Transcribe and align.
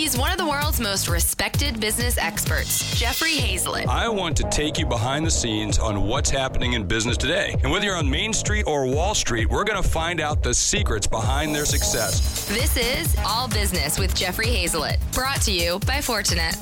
He's 0.00 0.16
one 0.16 0.32
of 0.32 0.38
the 0.38 0.46
world's 0.46 0.80
most 0.80 1.08
respected 1.08 1.78
business 1.78 2.16
experts, 2.16 2.98
Jeffrey 2.98 3.32
Hayzlett. 3.32 3.86
I 3.86 4.08
want 4.08 4.34
to 4.38 4.44
take 4.44 4.78
you 4.78 4.86
behind 4.86 5.26
the 5.26 5.30
scenes 5.30 5.78
on 5.78 6.08
what's 6.08 6.30
happening 6.30 6.72
in 6.72 6.86
business 6.86 7.18
today. 7.18 7.54
And 7.62 7.70
whether 7.70 7.84
you're 7.84 7.98
on 7.98 8.08
Main 8.08 8.32
Street 8.32 8.62
or 8.66 8.86
Wall 8.86 9.14
Street, 9.14 9.50
we're 9.50 9.62
going 9.62 9.82
to 9.82 9.86
find 9.86 10.18
out 10.18 10.42
the 10.42 10.54
secrets 10.54 11.06
behind 11.06 11.54
their 11.54 11.66
success. 11.66 12.48
This 12.48 12.78
is 12.78 13.14
All 13.26 13.46
Business 13.46 13.98
with 13.98 14.14
Jeffrey 14.14 14.46
Hayzlett, 14.46 14.96
brought 15.12 15.42
to 15.42 15.52
you 15.52 15.80
by 15.80 15.98
Fortinet. 15.98 16.56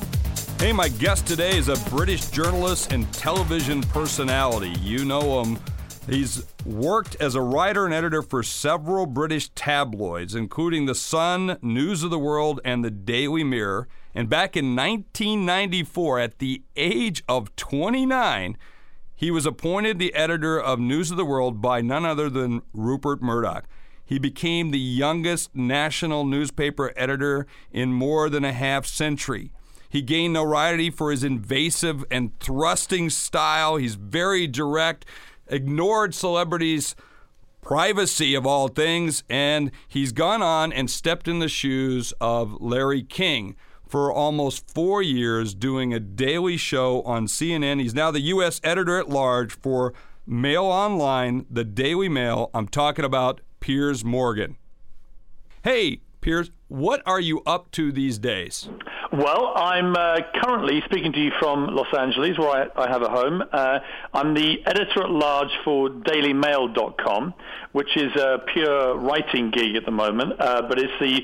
Hey, 0.59 0.73
my 0.73 0.89
guest 0.89 1.25
today 1.25 1.57
is 1.57 1.69
a 1.69 1.77
British 1.89 2.29
journalist 2.31 2.91
and 2.91 3.09
television 3.13 3.83
personality. 3.83 4.73
You 4.81 5.05
know 5.05 5.41
him. 5.41 5.57
He's 6.09 6.45
worked 6.65 7.15
as 7.19 7.35
a 7.35 7.41
writer 7.41 7.85
and 7.85 7.93
editor 7.93 8.21
for 8.21 8.41
several 8.41 9.05
British 9.05 9.49
tabloids, 9.49 10.33
including 10.33 10.85
The 10.85 10.95
Sun, 10.95 11.57
News 11.61 12.03
of 12.03 12.09
the 12.09 12.19
World, 12.19 12.59
and 12.65 12.83
The 12.83 12.91
Daily 12.91 13.43
Mirror. 13.43 13.87
And 14.15 14.27
back 14.27 14.57
in 14.57 14.75
1994, 14.75 16.19
at 16.19 16.39
the 16.39 16.63
age 16.75 17.23
of 17.29 17.55
29, 17.55 18.57
he 19.15 19.29
was 19.29 19.45
appointed 19.45 19.99
the 19.99 20.13
editor 20.15 20.59
of 20.59 20.79
News 20.79 21.11
of 21.11 21.17
the 21.17 21.25
World 21.25 21.61
by 21.61 21.81
none 21.81 22.05
other 22.05 22.29
than 22.29 22.61
Rupert 22.73 23.21
Murdoch. 23.21 23.65
He 24.03 24.17
became 24.17 24.71
the 24.71 24.79
youngest 24.79 25.55
national 25.55 26.25
newspaper 26.25 26.91
editor 26.95 27.45
in 27.71 27.93
more 27.93 28.29
than 28.29 28.43
a 28.43 28.53
half 28.53 28.87
century. 28.87 29.51
He 29.89 30.01
gained 30.01 30.33
notoriety 30.33 30.89
for 30.89 31.11
his 31.11 31.23
invasive 31.23 32.03
and 32.09 32.39
thrusting 32.39 33.09
style. 33.09 33.75
He's 33.75 33.95
very 33.95 34.47
direct, 34.47 35.05
ignored 35.49 36.13
celebrities' 36.13 36.95
privacy 37.61 38.35
of 38.35 38.45
all 38.45 38.67
things, 38.67 39.23
and 39.29 39.71
he's 39.87 40.11
gone 40.11 40.41
on 40.41 40.71
and 40.71 40.89
stepped 40.89 41.27
in 41.27 41.39
the 41.39 41.49
shoes 41.49 42.13
of 42.21 42.59
Larry 42.61 43.03
King 43.03 43.55
for 43.87 44.13
almost 44.13 44.71
four 44.71 45.01
years 45.01 45.53
doing 45.53 45.93
a 45.93 45.99
daily 45.99 46.57
show 46.57 47.01
on 47.01 47.25
CNN. 47.25 47.81
He's 47.81 47.95
now 47.95 48.11
the 48.11 48.21
U.S. 48.21 48.61
editor 48.63 48.99
at 48.99 49.09
large 49.09 49.51
for 49.59 49.93
Mail 50.27 50.65
Online, 50.65 51.45
the 51.49 51.63
Daily 51.63 52.07
Mail. 52.07 52.51
I'm 52.53 52.67
talking 52.67 53.03
about 53.03 53.41
Piers 53.59 54.05
Morgan. 54.05 54.57
Hey, 55.63 56.01
Piers, 56.21 56.51
what 56.69 57.01
are 57.05 57.19
you 57.19 57.41
up 57.45 57.71
to 57.71 57.91
these 57.91 58.17
days? 58.17 58.69
Well, 59.11 59.53
I'm 59.55 59.95
uh, 59.95 60.19
currently 60.41 60.81
speaking 60.85 61.11
to 61.13 61.19
you 61.19 61.31
from 61.39 61.67
Los 61.75 61.91
Angeles, 61.97 62.37
where 62.37 62.69
I, 62.77 62.83
I 62.83 62.87
have 62.87 63.01
a 63.01 63.09
home. 63.09 63.43
Uh, 63.51 63.79
I'm 64.13 64.35
the 64.35 64.65
editor 64.65 65.03
at 65.03 65.09
large 65.09 65.49
for 65.65 65.89
DailyMail.com, 65.89 67.33
which 67.71 67.97
is 67.97 68.15
a 68.15 68.39
pure 68.53 68.95
writing 68.97 69.49
gig 69.49 69.75
at 69.75 69.85
the 69.85 69.91
moment, 69.91 70.39
uh, 70.39 70.61
but 70.61 70.79
it's 70.79 70.93
the 70.99 71.21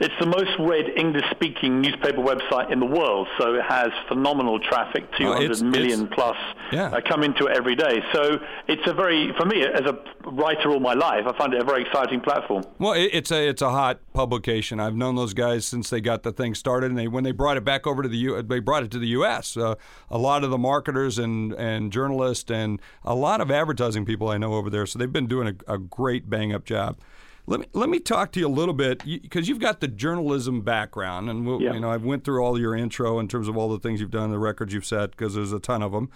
it's 0.00 0.14
the 0.20 0.26
most 0.26 0.50
read 0.60 0.96
English-speaking 0.96 1.80
newspaper 1.80 2.18
website 2.18 2.70
in 2.70 2.78
the 2.78 2.86
world, 2.86 3.26
so 3.36 3.54
it 3.54 3.64
has 3.68 3.88
phenomenal 4.06 4.60
traffic, 4.60 5.04
200 5.18 5.50
it's, 5.50 5.60
million 5.60 6.04
it's, 6.04 6.14
plus 6.14 6.36
yeah. 6.70 6.90
uh, 6.90 7.00
come 7.00 7.24
into 7.24 7.46
it 7.46 7.56
every 7.56 7.74
day. 7.74 8.00
So 8.12 8.38
it's 8.68 8.86
a 8.86 8.94
very, 8.94 9.32
for 9.36 9.44
me, 9.44 9.64
as 9.64 9.86
a 9.86 9.98
writer 10.30 10.70
all 10.70 10.78
my 10.78 10.94
life, 10.94 11.24
I 11.26 11.36
find 11.36 11.52
it 11.52 11.60
a 11.60 11.64
very 11.64 11.82
exciting 11.82 12.20
platform. 12.20 12.64
Well, 12.78 12.94
it's 12.96 13.32
a 13.32 13.48
it's 13.48 13.62
a 13.62 13.70
hot 13.70 13.98
publication. 14.12 14.77
I've 14.80 14.94
known 14.94 15.16
those 15.16 15.34
guys 15.34 15.66
since 15.66 15.90
they 15.90 16.00
got 16.00 16.22
the 16.22 16.32
thing 16.32 16.54
started, 16.54 16.90
and 16.90 16.98
they 16.98 17.08
when 17.08 17.24
they 17.24 17.32
brought 17.32 17.56
it 17.56 17.64
back 17.64 17.86
over 17.86 18.02
to 18.02 18.08
the 18.08 18.16
U, 18.18 18.42
they 18.42 18.60
brought 18.60 18.82
it 18.82 18.90
to 18.92 18.98
the 18.98 19.08
U.S. 19.08 19.56
Uh, 19.56 19.74
a 20.10 20.18
lot 20.18 20.44
of 20.44 20.50
the 20.50 20.58
marketers 20.58 21.18
and 21.18 21.52
and 21.54 21.92
journalists 21.92 22.50
and 22.50 22.80
a 23.04 23.14
lot 23.14 23.40
of 23.40 23.50
advertising 23.50 24.04
people 24.04 24.28
I 24.28 24.38
know 24.38 24.54
over 24.54 24.70
there, 24.70 24.86
so 24.86 24.98
they've 24.98 25.12
been 25.12 25.26
doing 25.26 25.48
a, 25.66 25.74
a 25.74 25.78
great 25.78 26.28
bang 26.28 26.52
up 26.52 26.64
job. 26.64 26.98
Let 27.46 27.60
me 27.60 27.66
let 27.72 27.88
me 27.88 27.98
talk 27.98 28.32
to 28.32 28.40
you 28.40 28.46
a 28.46 28.50
little 28.50 28.74
bit 28.74 29.04
because 29.04 29.48
you've 29.48 29.58
got 29.58 29.80
the 29.80 29.88
journalism 29.88 30.60
background, 30.60 31.30
and 31.30 31.46
we'll, 31.46 31.62
yeah. 31.62 31.72
you 31.72 31.80
know 31.80 31.90
I've 31.90 32.04
went 32.04 32.24
through 32.24 32.44
all 32.44 32.58
your 32.60 32.74
intro 32.74 33.18
in 33.18 33.28
terms 33.28 33.48
of 33.48 33.56
all 33.56 33.70
the 33.70 33.78
things 33.78 34.00
you've 34.00 34.10
done, 34.10 34.30
the 34.30 34.38
records 34.38 34.74
you've 34.74 34.84
set, 34.84 35.12
because 35.12 35.34
there's 35.34 35.52
a 35.52 35.60
ton 35.60 35.82
of 35.82 35.92
them. 35.92 36.10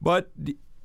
But 0.00 0.30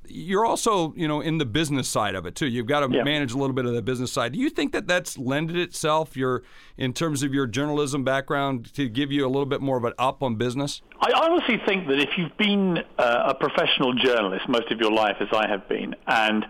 you're 0.08 0.44
also 0.44 0.92
you 0.96 1.08
know 1.08 1.20
in 1.20 1.38
the 1.38 1.44
business 1.44 1.88
side 1.88 2.14
of 2.14 2.26
it 2.26 2.34
too. 2.34 2.46
You've 2.46 2.66
got 2.66 2.80
to 2.80 2.94
yeah. 2.94 3.02
manage 3.02 3.32
a 3.32 3.38
little 3.38 3.54
bit 3.54 3.66
of 3.66 3.74
the 3.74 3.82
business 3.82 4.12
side. 4.12 4.32
Do 4.32 4.38
you 4.38 4.50
think 4.50 4.72
that 4.72 4.86
that's 4.86 5.18
lended 5.18 5.56
itself 5.56 6.16
your 6.16 6.42
in 6.76 6.92
terms 6.92 7.22
of 7.22 7.32
your 7.32 7.46
journalism 7.46 8.04
background 8.04 8.72
to 8.74 8.88
give 8.88 9.12
you 9.12 9.24
a 9.26 9.28
little 9.28 9.46
bit 9.46 9.60
more 9.60 9.76
of 9.76 9.84
an 9.84 9.92
up 9.98 10.22
on 10.22 10.36
business? 10.36 10.82
I 11.00 11.12
honestly 11.12 11.60
think 11.66 11.88
that 11.88 12.00
if 12.00 12.10
you've 12.16 12.36
been 12.36 12.78
uh, 12.98 13.24
a 13.28 13.34
professional 13.34 13.94
journalist 13.94 14.48
most 14.48 14.70
of 14.70 14.78
your 14.78 14.92
life, 14.92 15.16
as 15.20 15.28
I 15.32 15.48
have 15.48 15.68
been, 15.68 15.94
and 16.06 16.44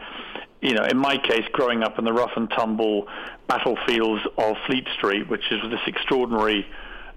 you 0.61 0.73
know, 0.73 0.85
in 0.85 0.97
my 0.97 1.19
case, 1.19 1.45
growing 1.53 1.83
up 1.83 1.99
in 1.99 2.05
the 2.05 2.13
rough 2.13 2.33
and 2.37 2.49
tumble 2.51 3.07
battlefields 3.49 4.23
of 4.39 4.57
Fleet 4.67 4.87
Street, 4.97 5.29
which 5.29 5.45
is 5.51 5.61
this 5.71 5.81
extraordinary 5.87 6.67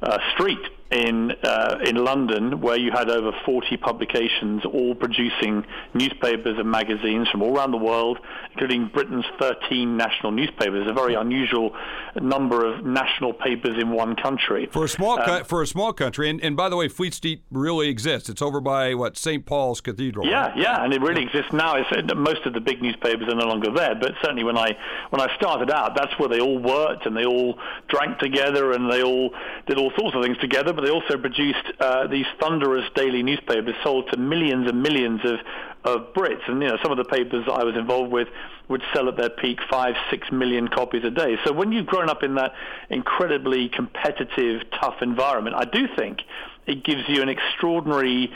uh, 0.01 0.17
street 0.33 0.59
in 0.91 1.31
uh, 1.43 1.79
in 1.85 1.95
London, 1.97 2.61
where 2.61 2.77
you 2.77 2.91
had 2.91 3.09
over 3.09 3.31
40 3.45 3.77
publications, 3.77 4.63
all 4.65 4.95
producing 4.95 5.65
newspapers 5.93 6.57
and 6.57 6.69
magazines 6.69 7.27
from 7.29 7.41
all 7.41 7.55
around 7.57 7.71
the 7.71 7.77
world, 7.77 8.19
including 8.53 8.89
Britain's 8.93 9.25
13 9.39 9.97
national 9.97 10.31
newspapers. 10.31 10.87
A 10.89 10.93
very 10.93 11.15
unusual 11.15 11.75
number 12.15 12.65
of 12.65 12.85
national 12.85 13.33
papers 13.33 13.77
in 13.81 13.91
one 13.91 14.15
country 14.15 14.67
for 14.71 14.85
a 14.85 14.89
small 14.89 15.19
um, 15.19 15.43
for 15.43 15.61
a 15.61 15.67
small 15.67 15.91
country. 15.91 16.29
And, 16.29 16.41
and 16.41 16.55
by 16.55 16.69
the 16.69 16.77
way, 16.77 16.87
Fleet 16.87 17.13
Street 17.13 17.43
really 17.51 17.89
exists. 17.89 18.29
It's 18.29 18.41
over 18.41 18.61
by 18.61 18.93
what 18.93 19.17
St. 19.17 19.45
Paul's 19.45 19.81
Cathedral. 19.81 20.25
Yeah, 20.25 20.47
right? 20.47 20.57
yeah, 20.57 20.83
and 20.83 20.93
it 20.93 21.01
really 21.01 21.23
exists 21.23 21.51
now. 21.51 21.75
It's, 21.75 21.91
uh, 21.91 22.15
most 22.15 22.45
of 22.45 22.53
the 22.53 22.61
big 22.61 22.81
newspapers 22.81 23.27
are 23.27 23.35
no 23.35 23.45
longer 23.45 23.71
there, 23.71 23.95
but 23.95 24.13
certainly 24.21 24.45
when 24.45 24.57
I 24.57 24.77
when 25.09 25.21
I 25.21 25.35
started 25.35 25.69
out, 25.69 25.95
that's 25.95 26.17
where 26.17 26.29
they 26.29 26.39
all 26.39 26.59
worked 26.59 27.05
and 27.05 27.15
they 27.15 27.25
all 27.25 27.59
drank 27.89 28.19
together 28.19 28.71
and 28.71 28.89
they 28.89 29.03
all 29.03 29.31
did 29.67 29.77
all 29.77 29.91
sorts 29.97 30.15
of 30.15 30.23
things 30.23 30.37
together 30.37 30.76
but 30.77 30.85
they 30.85 30.91
also 30.91 31.17
produced 31.17 31.65
uh, 31.79 32.05
these 32.05 32.27
thunderous 32.39 32.85
daily 32.93 33.23
newspapers 33.23 33.73
sold 33.83 34.09
to 34.11 34.17
millions 34.17 34.69
and 34.69 34.83
millions 34.83 35.19
of, 35.25 35.39
of 35.83 36.13
Brits. 36.13 36.47
And, 36.47 36.61
you 36.61 36.67
know, 36.67 36.77
some 36.83 36.91
of 36.91 36.97
the 36.97 37.03
papers 37.03 37.45
that 37.47 37.53
I 37.53 37.63
was 37.63 37.75
involved 37.75 38.11
with 38.11 38.27
would 38.69 38.83
sell 38.93 39.09
at 39.09 39.17
their 39.17 39.31
peak 39.31 39.59
five, 39.69 39.95
six 40.11 40.31
million 40.31 40.67
copies 40.67 41.03
a 41.03 41.09
day. 41.09 41.37
So 41.43 41.51
when 41.51 41.71
you've 41.71 41.87
grown 41.87 42.09
up 42.09 42.21
in 42.21 42.35
that 42.35 42.53
incredibly 42.91 43.69
competitive, 43.69 44.61
tough 44.79 45.01
environment, 45.01 45.55
I 45.57 45.65
do 45.65 45.87
think 45.97 46.19
it 46.67 46.83
gives 46.83 47.01
you 47.07 47.23
an 47.23 47.29
extraordinary 47.29 48.31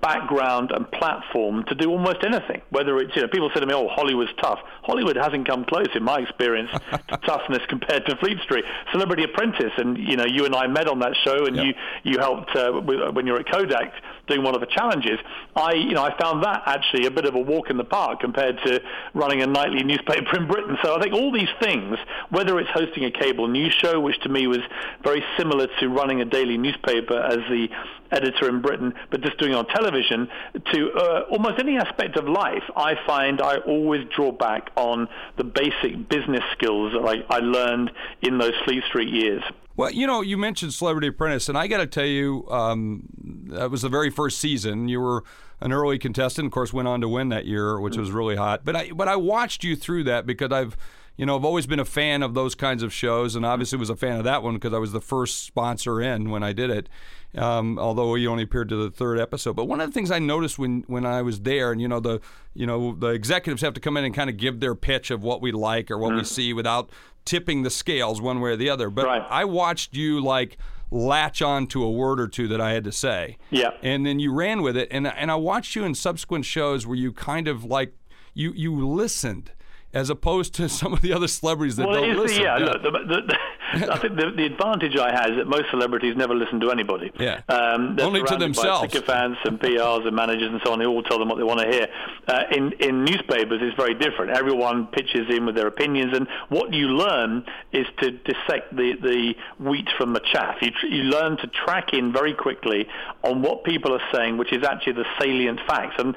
background 0.00 0.70
and 0.72 0.90
platform 0.90 1.64
to 1.64 1.74
do 1.74 1.90
almost 1.90 2.18
anything. 2.24 2.62
Whether 2.70 2.98
it's, 2.98 3.14
you 3.16 3.22
know, 3.22 3.28
people 3.28 3.50
say 3.54 3.60
to 3.60 3.66
me, 3.66 3.74
oh, 3.74 3.88
Hollywood's 3.88 4.32
tough. 4.40 4.58
Hollywood 4.82 5.16
hasn't 5.16 5.46
come 5.48 5.64
close, 5.64 5.88
in 5.94 6.02
my 6.02 6.18
experience, 6.18 6.70
to 7.08 7.16
toughness 7.18 7.62
compared 7.68 8.06
to 8.06 8.16
Fleet 8.16 8.38
Street. 8.40 8.64
Celebrity 8.92 9.24
Apprentice, 9.24 9.72
and, 9.76 9.96
you 9.98 10.16
know, 10.16 10.24
you 10.24 10.44
and 10.44 10.54
I 10.54 10.66
met 10.66 10.88
on 10.88 10.98
that 11.00 11.14
show, 11.24 11.46
and 11.46 11.56
yep. 11.56 11.64
you, 11.64 12.12
you 12.12 12.18
helped 12.18 12.54
uh, 12.56 12.72
when 12.72 13.26
you 13.26 13.32
were 13.32 13.40
at 13.40 13.50
Kodak 13.50 13.92
doing 14.26 14.42
one 14.42 14.54
of 14.54 14.60
the 14.60 14.66
challenges. 14.66 15.18
I, 15.56 15.74
you 15.74 15.92
know, 15.92 16.02
I 16.02 16.16
found 16.18 16.42
that 16.44 16.62
actually 16.66 17.06
a 17.06 17.10
bit 17.10 17.24
of 17.26 17.34
a 17.34 17.38
walk 17.38 17.70
in 17.70 17.76
the 17.76 17.84
park 17.84 18.20
compared 18.20 18.58
to 18.64 18.80
running 19.12 19.42
a 19.42 19.46
nightly 19.46 19.82
newspaper 19.82 20.36
in 20.40 20.46
Britain. 20.46 20.76
So 20.82 20.96
I 20.96 21.00
think 21.00 21.14
all 21.14 21.32
these 21.32 21.48
things, 21.60 21.98
whether 22.30 22.58
it's 22.58 22.70
hosting 22.70 23.04
a 23.04 23.10
cable 23.10 23.48
news 23.48 23.74
show, 23.74 24.00
which 24.00 24.20
to 24.22 24.28
me 24.28 24.46
was 24.46 24.60
very 25.02 25.24
similar 25.36 25.66
to 25.80 25.88
running 25.88 26.20
a 26.20 26.24
daily 26.24 26.58
newspaper 26.58 27.18
as 27.18 27.38
the 27.50 27.68
editor 28.10 28.48
in 28.48 28.60
Britain, 28.60 28.94
but 29.10 29.20
just 29.22 29.38
doing 29.38 29.52
it 29.52 29.56
on 29.56 29.66
television, 29.66 30.28
to 30.72 30.92
uh, 30.92 31.20
almost 31.30 31.58
any 31.58 31.76
aspect 31.76 32.16
of 32.16 32.28
life, 32.28 32.62
I 32.76 32.94
find 33.06 33.40
I 33.40 33.56
always 33.58 34.06
draw 34.14 34.30
back 34.32 34.70
on 34.76 35.08
the 35.36 35.44
basic 35.44 36.08
business 36.08 36.42
skills 36.52 36.92
that 36.92 37.04
I, 37.04 37.34
I 37.34 37.38
learned 37.40 37.90
in 38.22 38.38
those 38.38 38.54
Fleet 38.64 38.82
Street 38.88 39.08
years. 39.08 39.42
Well, 39.76 39.90
you 39.90 40.06
know, 40.06 40.20
you 40.20 40.38
mentioned 40.38 40.72
Celebrity 40.72 41.08
Apprentice, 41.08 41.48
and 41.48 41.58
I 41.58 41.66
got 41.66 41.78
to 41.78 41.86
tell 41.86 42.06
you, 42.06 42.46
um, 42.48 43.02
that 43.48 43.70
was 43.70 43.82
the 43.82 43.88
very 43.88 44.10
first 44.10 44.38
season. 44.38 44.88
You 44.88 45.00
were 45.00 45.24
an 45.60 45.72
early 45.72 45.98
contestant, 45.98 46.46
of 46.46 46.52
course, 46.52 46.72
went 46.72 46.88
on 46.88 47.00
to 47.00 47.08
win 47.08 47.28
that 47.30 47.46
year, 47.46 47.80
which 47.80 47.96
was 47.96 48.10
really 48.10 48.36
hot. 48.36 48.64
But 48.64 48.76
I, 48.76 48.90
but 48.90 49.08
I 49.08 49.16
watched 49.16 49.64
you 49.64 49.76
through 49.76 50.04
that 50.04 50.26
because 50.26 50.52
I've, 50.52 50.76
you 51.16 51.26
know, 51.26 51.36
I've 51.36 51.44
always 51.44 51.66
been 51.66 51.80
a 51.80 51.84
fan 51.84 52.22
of 52.22 52.34
those 52.34 52.54
kinds 52.54 52.82
of 52.82 52.92
shows, 52.92 53.36
and 53.36 53.46
obviously 53.46 53.78
was 53.78 53.90
a 53.90 53.96
fan 53.96 54.18
of 54.18 54.24
that 54.24 54.42
one 54.42 54.54
because 54.54 54.72
I 54.72 54.78
was 54.78 54.92
the 54.92 55.00
first 55.00 55.44
sponsor 55.44 56.00
in 56.00 56.30
when 56.30 56.42
I 56.42 56.52
did 56.52 56.70
it 56.70 56.88
um, 57.36 57.78
although 57.78 58.14
he 58.14 58.26
only 58.26 58.44
appeared 58.44 58.68
to 58.68 58.76
the 58.76 58.90
third 58.90 59.18
episode. 59.18 59.56
But 59.56 59.64
one 59.64 59.80
of 59.80 59.88
the 59.88 59.92
things 59.92 60.10
I 60.10 60.18
noticed 60.18 60.58
when, 60.58 60.84
when 60.86 61.04
I 61.04 61.22
was 61.22 61.40
there, 61.40 61.72
and 61.72 61.80
you 61.80 61.88
know 61.88 62.00
the 62.00 62.20
you 62.54 62.66
know 62.66 62.94
the 62.94 63.08
executives 63.08 63.62
have 63.62 63.74
to 63.74 63.80
come 63.80 63.96
in 63.96 64.04
and 64.04 64.14
kind 64.14 64.30
of 64.30 64.36
give 64.36 64.60
their 64.60 64.74
pitch 64.74 65.10
of 65.10 65.22
what 65.22 65.40
we 65.40 65.52
like 65.52 65.90
or 65.90 65.98
what 65.98 66.12
mm. 66.12 66.18
we 66.18 66.24
see 66.24 66.52
without 66.52 66.90
tipping 67.24 67.62
the 67.62 67.70
scales 67.70 68.20
one 68.20 68.40
way 68.40 68.50
or 68.50 68.56
the 68.56 68.70
other. 68.70 68.90
But 68.90 69.06
right. 69.06 69.26
I 69.28 69.44
watched 69.44 69.96
you 69.96 70.20
like 70.20 70.58
latch 70.94 71.42
on 71.42 71.66
to 71.66 71.82
a 71.82 71.90
word 71.90 72.20
or 72.20 72.28
two 72.28 72.46
that 72.48 72.60
I 72.60 72.72
had 72.72 72.84
to 72.84 72.92
say. 72.92 73.36
Yeah. 73.50 73.72
And 73.82 74.06
then 74.06 74.20
you 74.20 74.32
ran 74.32 74.62
with 74.62 74.76
it, 74.76 74.88
and 74.90 75.06
and 75.06 75.30
I 75.30 75.34
watched 75.34 75.74
you 75.74 75.84
in 75.84 75.94
subsequent 75.94 76.44
shows 76.44 76.86
where 76.86 76.96
you 76.96 77.12
kind 77.12 77.48
of 77.48 77.64
like 77.64 77.94
you 78.32 78.52
you 78.52 78.86
listened 78.86 79.52
as 79.94 80.10
opposed 80.10 80.54
to 80.54 80.68
some 80.80 80.92
of 80.92 81.00
the 81.02 81.12
other 81.12 81.28
celebrities 81.28 81.76
that 81.76 81.86
well, 81.86 82.00
don't 82.02 82.16
listen. 82.16 82.38
The, 82.38 82.42
yeah, 82.44 82.58
yeah. 82.58 82.64
Look, 82.64 82.82
the, 82.82 82.90
the, 82.90 83.38
I 83.92 83.98
think 83.98 84.16
the, 84.16 84.30
the 84.36 84.44
advantage 84.46 84.96
I 84.96 85.10
had 85.10 85.30
is 85.30 85.36
that 85.38 85.46
most 85.46 85.70
celebrities 85.70 86.16
never 86.16 86.34
listen 86.34 86.60
to 86.60 86.70
anybody. 86.70 87.10
Yeah. 87.18 87.40
Um, 87.48 87.96
they're 87.96 88.06
Only 88.06 88.22
to 88.22 88.36
themselves. 88.36 88.92
sycophants 88.92 89.40
and 89.44 89.58
PRs 89.58 90.06
and 90.06 90.14
managers 90.14 90.50
and 90.52 90.60
so 90.64 90.72
on. 90.72 90.78
They 90.78 90.86
all 90.86 91.02
tell 91.02 91.18
them 91.18 91.28
what 91.28 91.38
they 91.38 91.44
want 91.44 91.60
to 91.60 91.66
hear. 91.70 91.88
Uh, 92.28 92.42
in 92.52 92.72
in 92.80 93.04
newspapers, 93.04 93.60
it's 93.62 93.76
very 93.76 93.94
different. 93.94 94.36
Everyone 94.36 94.86
pitches 94.88 95.26
in 95.30 95.46
with 95.46 95.54
their 95.54 95.66
opinions, 95.66 96.16
and 96.16 96.28
what 96.50 96.72
you 96.72 96.88
learn 96.88 97.44
is 97.72 97.86
to 98.00 98.10
dissect 98.12 98.74
the 98.76 98.92
the 99.02 99.34
wheat 99.58 99.88
from 99.98 100.12
the 100.12 100.20
chaff. 100.32 100.56
You 100.60 100.70
tr- 100.70 100.86
you 100.86 101.02
learn 101.04 101.36
to 101.38 101.46
track 101.48 101.92
in 101.92 102.12
very 102.12 102.34
quickly 102.34 102.86
on 103.22 103.42
what 103.42 103.64
people 103.64 103.92
are 103.94 104.02
saying, 104.12 104.36
which 104.38 104.52
is 104.52 104.62
actually 104.64 104.92
the 104.94 105.06
salient 105.20 105.60
facts. 105.66 105.96
And 105.98 106.14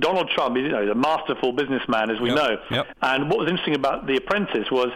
Donald 0.00 0.30
Trump 0.30 0.56
is 0.56 0.64
you 0.64 0.68
know, 0.70 0.90
a 0.90 0.94
masterful 0.94 1.52
businessman, 1.52 2.10
as 2.10 2.20
we 2.20 2.28
Yep. 2.30 2.36
know. 2.36 2.56
Yep. 2.70 2.86
And 3.02 3.19
what 3.28 3.40
was 3.40 3.50
interesting 3.50 3.74
about 3.74 4.06
The 4.06 4.16
Apprentice 4.16 4.70
was 4.70 4.90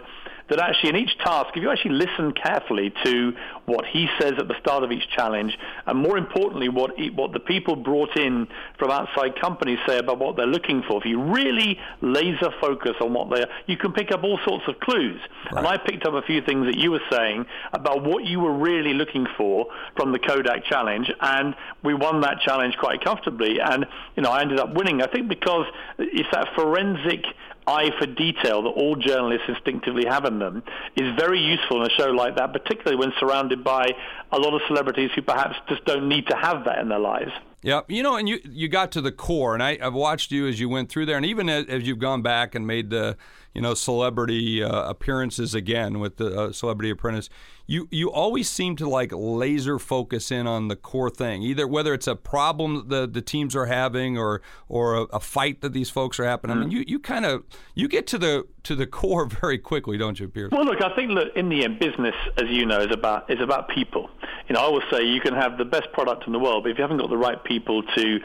that 0.49 0.59
actually 0.59 0.89
in 0.89 0.95
each 0.95 1.17
task, 1.17 1.49
if 1.55 1.63
you 1.63 1.71
actually 1.71 1.95
listen 1.95 2.31
carefully 2.31 2.93
to 3.03 3.33
what 3.65 3.85
he 3.85 4.07
says 4.19 4.33
at 4.37 4.47
the 4.47 4.53
start 4.59 4.83
of 4.83 4.91
each 4.91 5.07
challenge, 5.09 5.57
and 5.87 5.97
more 5.97 6.17
importantly, 6.17 6.69
what 6.69 6.91
he, 6.95 7.09
what 7.09 7.33
the 7.33 7.39
people 7.39 7.75
brought 7.75 8.15
in 8.15 8.47
from 8.77 8.91
outside 8.91 9.39
companies 9.41 9.79
say 9.87 9.97
about 9.97 10.19
what 10.19 10.35
they're 10.35 10.45
looking 10.45 10.83
for, 10.83 10.99
if 10.99 11.05
you 11.05 11.19
really 11.19 11.79
laser 12.01 12.51
focus 12.61 12.93
on 13.01 13.13
what 13.13 13.31
they 13.31 13.41
are, 13.41 13.49
you 13.65 13.75
can 13.75 13.91
pick 13.91 14.11
up 14.11 14.23
all 14.23 14.39
sorts 14.45 14.65
of 14.67 14.79
clues. 14.79 15.19
And 15.49 15.65
I 15.65 15.77
picked 15.77 16.05
up 16.05 16.13
a 16.13 16.21
few 16.21 16.41
things 16.41 16.67
that 16.67 16.77
you 16.77 16.91
were 16.91 17.01
saying 17.11 17.45
about 17.73 18.03
what 18.03 18.25
you 18.25 18.39
were 18.39 18.53
really 18.53 18.93
looking 18.93 19.25
for 19.37 19.67
from 19.97 20.11
the 20.11 20.19
Kodak 20.19 20.65
challenge, 20.65 21.11
and 21.21 21.55
we 21.83 21.95
won 21.95 22.21
that 22.21 22.39
challenge 22.41 22.77
quite 22.77 23.03
comfortably. 23.03 23.59
And 23.59 23.87
you 24.15 24.21
know, 24.21 24.29
I 24.29 24.41
ended 24.41 24.59
up 24.59 24.75
winning. 24.75 25.01
I 25.01 25.07
think 25.07 25.27
because 25.27 25.65
it's 25.97 26.29
that 26.31 26.49
forensic 26.55 27.25
eye 27.67 27.91
for 27.99 28.05
detail 28.05 28.63
that 28.63 28.69
all 28.69 28.95
journalists 28.95 29.45
instinctively 29.47 30.05
have 30.05 30.25
in 30.25 30.39
them 30.39 30.63
is 30.95 31.15
very 31.17 31.39
useful 31.39 31.83
in 31.83 31.91
a 31.91 31.93
show 31.95 32.11
like 32.11 32.35
that, 32.37 32.53
particularly 32.53 32.97
when 32.97 33.11
surrounded 33.19 33.63
by 33.63 33.87
a 34.31 34.37
lot 34.37 34.53
of 34.53 34.61
celebrities 34.67 35.11
who 35.15 35.21
perhaps 35.21 35.55
just 35.67 35.83
don't 35.85 36.07
need 36.07 36.27
to 36.27 36.35
have 36.35 36.65
that 36.65 36.79
in 36.79 36.89
their 36.89 36.99
lives. 36.99 37.31
Yeah, 37.61 37.81
you 37.87 38.03
know, 38.03 38.15
and 38.15 38.29
you 38.29 38.39
you 38.43 38.67
got 38.67 38.91
to 38.91 39.01
the 39.01 39.11
core, 39.11 39.55
and 39.55 39.63
I, 39.63 39.79
I've 39.81 39.95
watched 39.95 40.31
you 40.31 40.47
as 40.47 40.59
you 40.59 40.69
went 40.69 40.89
through 40.89 41.07
there, 41.07 41.17
and 41.17 41.25
even 41.25 41.49
as, 41.49 41.65
as 41.65 41.87
you've 41.87 41.97
gone 41.97 42.21
back 42.21 42.53
and 42.53 42.67
made 42.67 42.91
the 42.91 43.17
you 43.55 43.61
know 43.61 43.73
celebrity 43.73 44.61
uh, 44.61 44.89
appearances 44.89 45.55
again 45.55 45.99
with 45.99 46.17
the 46.17 46.39
uh, 46.39 46.51
Celebrity 46.51 46.89
Apprentice, 46.91 47.29
you 47.65 47.87
you 47.89 48.11
always 48.11 48.49
seem 48.49 48.75
to 48.75 48.87
like 48.87 49.11
laser 49.13 49.79
focus 49.79 50.29
in 50.29 50.45
on 50.45 50.67
the 50.67 50.75
core 50.75 51.09
thing, 51.09 51.41
either 51.41 51.67
whether 51.67 51.93
it's 51.93 52.07
a 52.07 52.15
problem 52.15 52.89
that 52.89 53.13
the 53.13 53.15
the 53.15 53.21
teams 53.21 53.55
are 53.55 53.65
having 53.65 54.17
or 54.17 54.41
or 54.67 54.95
a, 54.95 55.01
a 55.03 55.19
fight 55.19 55.61
that 55.61 55.73
these 55.73 55.89
folks 55.89 56.19
are 56.19 56.25
having. 56.25 56.51
I 56.51 56.55
mean, 56.55 56.69
you 56.69 56.83
you 56.85 56.99
kind 56.99 57.25
of 57.25 57.43
you 57.73 57.87
get 57.87 58.05
to 58.07 58.17
the 58.17 58.45
to 58.63 58.75
the 58.75 58.85
core 58.85 59.25
very 59.41 59.57
quickly, 59.57 59.97
don't 59.97 60.19
you, 60.19 60.27
Piers? 60.27 60.51
Well, 60.51 60.65
look, 60.65 60.81
I 60.81 60.93
think 60.95 61.11
look, 61.11 61.35
in 61.35 61.49
the 61.49 61.63
end, 61.63 61.79
business, 61.79 62.15
as 62.37 62.49
you 62.49 62.65
know, 62.65 62.81
is 62.81 62.91
about 62.91 63.29
is 63.31 63.41
about 63.41 63.69
people. 63.69 64.09
You 64.47 64.53
know, 64.53 64.59
I 64.59 64.63
always 64.63 64.83
say 64.91 65.03
you 65.03 65.21
can 65.21 65.33
have 65.33 65.57
the 65.57 65.65
best 65.65 65.91
product 65.93 66.27
in 66.27 66.33
the 66.33 66.39
world, 66.39 66.63
but 66.63 66.71
if 66.71 66.77
you 66.77 66.83
haven't 66.83 66.97
got 66.97 67.09
the 67.09 67.17
right 67.17 67.41
people 67.43 67.81
to 67.81 68.19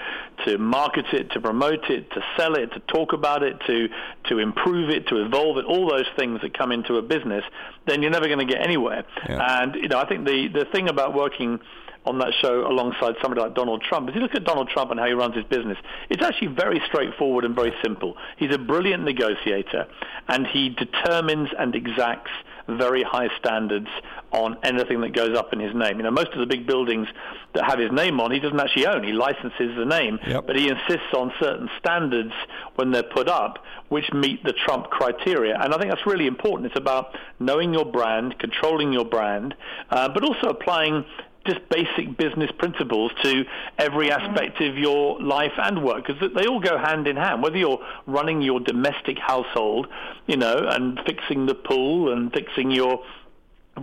to 0.46 0.58
market 0.58 1.06
it, 1.12 1.30
to 1.32 1.40
promote 1.40 1.88
it, 1.88 2.10
to 2.10 2.22
sell 2.36 2.54
it, 2.56 2.72
to 2.72 2.80
talk 2.80 3.12
about 3.12 3.42
it, 3.42 3.58
to 3.66 3.88
to 4.28 4.38
improve 4.38 4.90
it, 4.90 5.06
to 5.08 5.19
evolve 5.24 5.58
it, 5.58 5.64
all 5.64 5.88
those 5.88 6.06
things 6.16 6.40
that 6.42 6.56
come 6.56 6.72
into 6.72 6.96
a 6.96 7.02
business, 7.02 7.44
then 7.86 8.02
you're 8.02 8.10
never 8.10 8.26
going 8.26 8.38
to 8.38 8.52
get 8.52 8.62
anywhere. 8.62 9.04
Yeah. 9.28 9.62
And 9.62 9.74
you 9.74 9.88
know, 9.88 9.98
I 9.98 10.06
think 10.08 10.26
the 10.26 10.48
the 10.48 10.64
thing 10.66 10.88
about 10.88 11.14
working 11.14 11.60
on 12.06 12.18
that 12.18 12.32
show 12.40 12.66
alongside 12.66 13.14
somebody 13.20 13.42
like 13.42 13.54
Donald 13.54 13.82
Trump. 13.82 14.08
If 14.08 14.14
you 14.14 14.22
look 14.22 14.34
at 14.34 14.44
Donald 14.44 14.68
Trump 14.68 14.90
and 14.90 14.98
how 14.98 15.06
he 15.06 15.12
runs 15.12 15.34
his 15.36 15.44
business, 15.44 15.76
it's 16.08 16.22
actually 16.22 16.48
very 16.48 16.80
straightforward 16.86 17.44
and 17.44 17.54
very 17.54 17.74
simple. 17.82 18.16
He's 18.38 18.54
a 18.54 18.58
brilliant 18.58 19.04
negotiator, 19.04 19.86
and 20.28 20.46
he 20.46 20.70
determines 20.70 21.50
and 21.58 21.74
exacts 21.74 22.30
very 22.68 23.02
high 23.02 23.28
standards 23.38 23.88
on 24.32 24.56
anything 24.62 25.00
that 25.00 25.12
goes 25.14 25.36
up 25.36 25.52
in 25.52 25.60
his 25.60 25.74
name. 25.74 25.96
You 25.96 26.04
know, 26.04 26.10
most 26.10 26.32
of 26.32 26.38
the 26.38 26.46
big 26.46 26.66
buildings 26.66 27.08
that 27.54 27.64
have 27.64 27.78
his 27.78 27.90
name 27.90 28.20
on, 28.20 28.30
he 28.30 28.38
doesn't 28.38 28.60
actually 28.60 28.86
own. 28.86 29.02
He 29.02 29.12
licenses 29.12 29.76
the 29.76 29.84
name, 29.84 30.18
Yep. 30.26 30.46
but 30.46 30.56
he 30.56 30.68
insists 30.68 31.12
on 31.16 31.32
certain 31.40 31.68
standards 31.78 32.32
when 32.76 32.90
they're 32.92 33.02
put 33.02 33.28
up 33.28 33.58
which 33.88 34.12
meet 34.12 34.42
the 34.44 34.52
Trump 34.52 34.88
criteria. 34.88 35.58
And 35.60 35.74
I 35.74 35.78
think 35.78 35.90
that's 35.90 36.06
really 36.06 36.28
important. 36.28 36.66
It's 36.70 36.78
about 36.78 37.16
knowing 37.40 37.74
your 37.74 37.84
brand, 37.84 38.38
controlling 38.38 38.92
your 38.92 39.04
brand, 39.04 39.52
uh, 39.90 40.08
but 40.08 40.22
also 40.22 40.48
applying 40.48 41.04
just 41.46 41.60
basic 41.70 42.16
business 42.16 42.50
principles 42.58 43.12
to 43.22 43.44
every 43.78 44.08
mm-hmm. 44.08 44.20
aspect 44.20 44.60
of 44.60 44.76
your 44.76 45.20
life 45.20 45.52
and 45.56 45.82
work 45.82 46.06
because 46.06 46.30
they 46.34 46.46
all 46.46 46.60
go 46.60 46.76
hand 46.78 47.06
in 47.06 47.16
hand. 47.16 47.42
Whether 47.42 47.58
you're 47.58 47.84
running 48.06 48.42
your 48.42 48.60
domestic 48.60 49.18
household 49.18 49.88
you 50.26 50.36
know 50.36 50.68
and 50.70 51.00
fixing 51.04 51.46
the 51.46 51.54
pool 51.54 52.12
and 52.12 52.32
fixing 52.32 52.70
your 52.70 53.02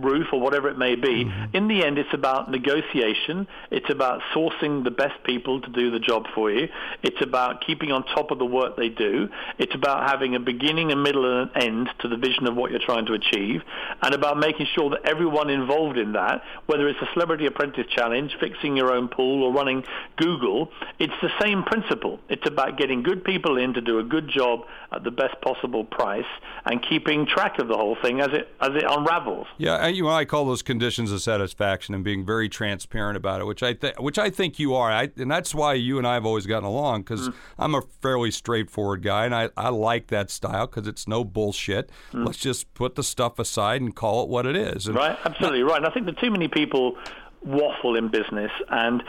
roof 0.04 0.28
or 0.32 0.40
whatever 0.40 0.68
it 0.68 0.78
may 0.78 0.94
be. 0.94 1.24
Mm-hmm. 1.24 1.56
In 1.56 1.68
the 1.68 1.84
end, 1.84 1.98
it's 1.98 2.12
about 2.12 2.50
negotiation. 2.50 3.46
It's 3.70 3.90
about 3.90 4.20
sourcing 4.34 4.84
the 4.84 4.90
best 4.90 5.22
people 5.24 5.60
to 5.60 5.70
do 5.70 5.90
the 5.90 6.00
job 6.00 6.26
for 6.34 6.50
you. 6.50 6.68
It's 7.02 7.20
about 7.22 7.64
keeping 7.66 7.92
on 7.92 8.04
top 8.04 8.30
of 8.30 8.38
the 8.38 8.46
work 8.46 8.76
they 8.76 8.88
do. 8.88 9.28
It's 9.58 9.74
about 9.74 10.08
having 10.08 10.34
a 10.34 10.40
beginning, 10.40 10.92
a 10.92 10.96
middle, 10.96 11.24
and 11.24 11.50
an 11.50 11.62
end 11.62 11.90
to 12.00 12.08
the 12.08 12.16
vision 12.16 12.46
of 12.46 12.56
what 12.56 12.70
you're 12.70 12.80
trying 12.80 13.06
to 13.06 13.14
achieve, 13.14 13.62
and 14.02 14.14
about 14.14 14.38
making 14.38 14.66
sure 14.74 14.90
that 14.90 15.04
everyone 15.04 15.50
involved 15.50 15.98
in 15.98 16.12
that, 16.12 16.42
whether 16.66 16.88
it's 16.88 17.00
a 17.00 17.08
Celebrity 17.12 17.46
Apprentice 17.46 17.86
Challenge, 17.88 18.36
fixing 18.40 18.76
your 18.76 18.92
own 18.92 19.08
pool, 19.08 19.44
or 19.44 19.52
running 19.52 19.84
Google, 20.16 20.70
it's 20.98 21.12
the 21.22 21.30
same 21.40 21.62
principle. 21.62 22.20
It's 22.28 22.46
about 22.46 22.78
getting 22.78 23.02
good 23.02 23.24
people 23.24 23.56
in 23.58 23.74
to 23.74 23.80
do 23.80 23.98
a 23.98 24.04
good 24.04 24.28
job 24.28 24.60
at 24.92 25.04
the 25.04 25.10
best 25.10 25.40
possible 25.42 25.84
price 25.84 26.24
and 26.64 26.82
keeping 26.88 27.26
track 27.26 27.58
of 27.58 27.68
the 27.68 27.76
whole 27.76 27.96
thing 28.02 28.20
as 28.20 28.28
it 28.32 28.48
as 28.60 28.70
it 28.74 28.84
unravels. 28.88 29.46
Yeah, 29.58 29.76
I, 29.88 29.92
you 29.92 30.02
know, 30.02 30.10
I 30.10 30.24
call 30.24 30.44
those 30.44 30.62
conditions 30.62 31.10
of 31.10 31.22
satisfaction 31.22 31.94
and 31.94 32.04
being 32.04 32.24
very 32.24 32.48
transparent 32.48 33.16
about 33.16 33.40
it, 33.40 33.46
which 33.46 33.62
I 33.62 33.72
think, 33.72 33.98
which 34.00 34.18
I 34.18 34.28
think 34.28 34.58
you 34.58 34.74
are, 34.74 34.90
I, 34.90 35.10
and 35.16 35.30
that's 35.30 35.54
why 35.54 35.74
you 35.74 35.96
and 35.98 36.06
I 36.06 36.14
have 36.14 36.26
always 36.26 36.46
gotten 36.46 36.68
along 36.68 37.02
because 37.02 37.30
mm. 37.30 37.34
I'm 37.58 37.74
a 37.74 37.82
fairly 38.02 38.30
straightforward 38.30 39.02
guy, 39.02 39.24
and 39.24 39.34
I, 39.34 39.48
I 39.56 39.70
like 39.70 40.08
that 40.08 40.30
style 40.30 40.66
because 40.66 40.86
it's 40.86 41.08
no 41.08 41.24
bullshit. 41.24 41.90
Mm. 42.12 42.26
Let's 42.26 42.38
just 42.38 42.72
put 42.74 42.96
the 42.96 43.02
stuff 43.02 43.38
aside 43.38 43.80
and 43.80 43.96
call 43.96 44.22
it 44.22 44.28
what 44.28 44.44
it 44.46 44.56
is. 44.56 44.86
And 44.86 44.96
Right, 44.96 45.18
absolutely 45.24 45.62
right. 45.62 45.78
And 45.78 45.86
I 45.86 45.90
think 45.90 46.06
that 46.06 46.18
too 46.18 46.30
many 46.30 46.48
people 46.48 46.96
waffle 47.44 47.96
in 47.96 48.08
business, 48.08 48.50
and 48.68 49.02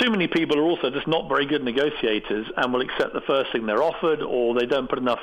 too 0.00 0.10
many 0.10 0.26
people 0.28 0.58
are 0.58 0.62
also 0.62 0.90
just 0.90 1.06
not 1.06 1.28
very 1.28 1.46
good 1.46 1.64
negotiators 1.64 2.46
and 2.56 2.72
will 2.72 2.82
accept 2.82 3.12
the 3.14 3.22
first 3.26 3.52
thing 3.52 3.66
they're 3.66 3.82
offered, 3.82 4.20
or 4.22 4.54
they 4.54 4.66
don't 4.66 4.88
put 4.88 4.98
enough, 4.98 5.20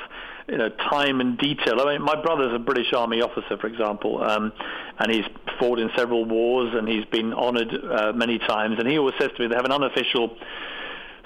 you 0.48 0.58
know, 0.58 0.68
time 0.68 1.20
and 1.20 1.38
detail. 1.38 1.80
I 1.80 1.92
mean, 1.92 2.02
my 2.02 2.20
brother's 2.20 2.54
a 2.54 2.58
British 2.58 2.92
Army 2.92 3.22
officer, 3.22 3.56
for 3.58 3.66
example, 3.66 4.22
um, 4.22 4.52
and 4.98 5.12
he's 5.12 5.24
fought 5.58 5.78
in 5.78 5.90
several 5.96 6.24
wars, 6.24 6.74
and 6.74 6.88
he's 6.88 7.04
been 7.06 7.32
honoured 7.32 7.72
uh, 7.72 8.12
many 8.12 8.38
times. 8.38 8.76
And 8.78 8.88
he 8.88 8.98
always 8.98 9.14
says 9.20 9.30
to 9.36 9.42
me, 9.42 9.48
they 9.48 9.56
have 9.56 9.64
an 9.64 9.72
unofficial 9.72 10.36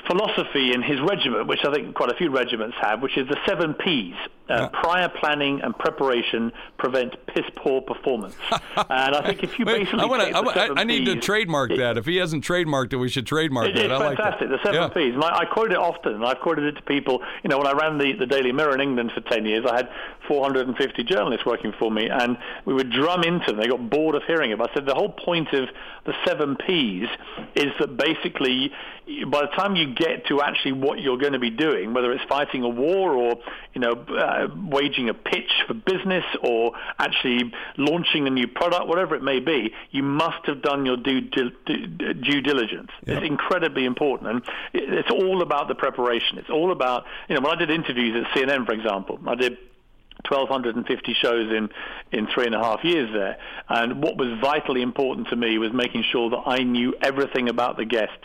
philosophy 0.06 0.72
in 0.72 0.82
his 0.82 1.00
regiment, 1.00 1.46
which 1.46 1.60
I 1.64 1.72
think 1.72 1.94
quite 1.94 2.10
a 2.10 2.16
few 2.16 2.30
regiments 2.30 2.76
have, 2.80 3.00
which 3.00 3.16
is 3.16 3.28
the 3.28 3.38
seven 3.46 3.74
P's. 3.74 4.14
Uh, 4.48 4.68
Prior 4.68 5.08
planning 5.08 5.60
and 5.62 5.76
preparation 5.78 6.52
prevent 6.76 7.14
piss 7.26 7.44
poor 7.56 7.80
performance. 7.80 8.34
and 8.50 9.14
I 9.14 9.24
think 9.24 9.42
if 9.44 9.58
you 9.58 9.64
Wait, 9.64 9.80
basically 9.84 10.00
I, 10.00 10.04
wanna, 10.04 10.24
I, 10.24 10.80
I- 10.80 10.84
need 10.84 11.06
to 11.06 11.16
trademark 11.20 11.70
it- 11.70 11.78
that. 11.78 11.96
If 11.96 12.06
he 12.06 12.16
hasn't 12.16 12.44
trademarked 12.44 12.92
it, 12.92 12.96
we 12.96 13.08
should 13.08 13.26
trademark 13.26 13.68
it- 13.68 13.76
that. 13.76 13.84
It's 13.86 13.92
I 13.94 13.96
like 13.98 14.18
fantastic. 14.18 14.48
that. 14.50 14.56
The 14.58 14.62
seven 14.64 14.82
Yeah. 14.82 14.88
P's. 14.88 15.14
And 15.14 15.24
I, 15.24 15.38
I 15.40 15.44
quote 15.44 15.70
it 15.70 15.78
often, 15.78 16.14
and 16.14 16.24
I've 16.24 16.40
quoted 16.40 16.64
it 16.64 16.72
to 16.76 16.82
people. 16.82 17.22
You 17.44 17.48
know, 17.50 17.58
when 17.58 17.66
I 17.68 17.72
ran 17.72 17.98
the, 17.98 18.12
the 18.18 18.26
Daily 18.26 18.52
Mirror 18.52 18.74
in 18.74 18.80
England 18.80 19.12
for 19.14 19.20
10 19.20 19.46
years, 19.46 19.64
I 19.64 19.76
had 19.76 19.88
450 20.28 21.04
journalists 21.04 21.46
working 21.46 21.72
for 21.78 21.90
me, 21.90 22.08
and 22.08 22.36
we 22.64 22.74
would 22.74 22.90
drum 22.90 23.22
into 23.22 23.46
them. 23.52 23.56
They 23.60 23.68
got 23.68 23.88
bored 23.90 24.14
of 24.16 24.22
hearing 24.24 24.50
it. 24.50 24.60
I 24.60 24.66
said 24.74 24.86
the 24.86 24.94
whole 24.94 25.10
point 25.12 25.52
of 25.52 25.68
the 26.04 26.14
seven 26.26 26.56
P's 26.56 27.08
is 27.54 27.72
that 27.78 27.96
basically, 27.96 28.72
by 29.28 29.42
the 29.42 29.48
time 29.56 29.76
you 29.76 29.94
get 29.94 30.26
to 30.26 30.40
actually 30.42 30.72
what 30.72 31.00
you're 31.00 31.18
going 31.18 31.32
to 31.34 31.38
be 31.38 31.50
doing, 31.50 31.94
whether 31.94 32.12
it's 32.12 32.24
fighting 32.28 32.62
a 32.64 32.68
war 32.68 33.12
or, 33.14 33.34
you 33.74 33.80
know, 33.80 33.92
uh, 33.92 34.31
Uh, 34.32 34.48
waging 34.70 35.10
a 35.10 35.14
pitch 35.14 35.50
for 35.66 35.74
business 35.74 36.24
or 36.42 36.72
actually 36.98 37.52
launching 37.76 38.26
a 38.26 38.30
new 38.30 38.48
product, 38.48 38.86
whatever 38.86 39.14
it 39.14 39.22
may 39.22 39.40
be, 39.40 39.70
you 39.90 40.02
must 40.02 40.46
have 40.46 40.62
done 40.62 40.86
your 40.86 40.96
due, 40.96 41.20
due, 41.20 41.50
due 41.66 42.40
diligence. 42.40 42.90
It's 43.02 43.26
incredibly 43.26 43.84
important. 43.84 44.30
And 44.30 44.42
it's 44.72 45.10
all 45.10 45.42
about 45.42 45.68
the 45.68 45.74
preparation. 45.74 46.38
It's 46.38 46.48
all 46.48 46.72
about, 46.72 47.04
you 47.28 47.34
know, 47.34 47.42
when 47.42 47.52
I 47.52 47.56
did 47.56 47.70
interviews 47.70 48.24
at 48.24 48.34
CNN, 48.34 48.64
for 48.64 48.72
example, 48.72 49.18
I 49.26 49.34
did 49.34 49.58
1,250 50.28 51.14
shows 51.14 51.50
in, 51.52 51.68
in 52.12 52.26
three 52.34 52.46
and 52.46 52.54
a 52.54 52.58
half 52.58 52.84
years 52.84 53.10
there. 53.12 53.36
And 53.68 54.02
what 54.02 54.16
was 54.16 54.38
vitally 54.40 54.82
important 54.82 55.28
to 55.28 55.36
me 55.36 55.58
was 55.58 55.72
making 55.72 56.04
sure 56.10 56.30
that 56.30 56.42
I 56.46 56.62
knew 56.62 56.94
everything 57.02 57.48
about 57.48 57.76
the 57.76 57.84
guests 57.84 58.16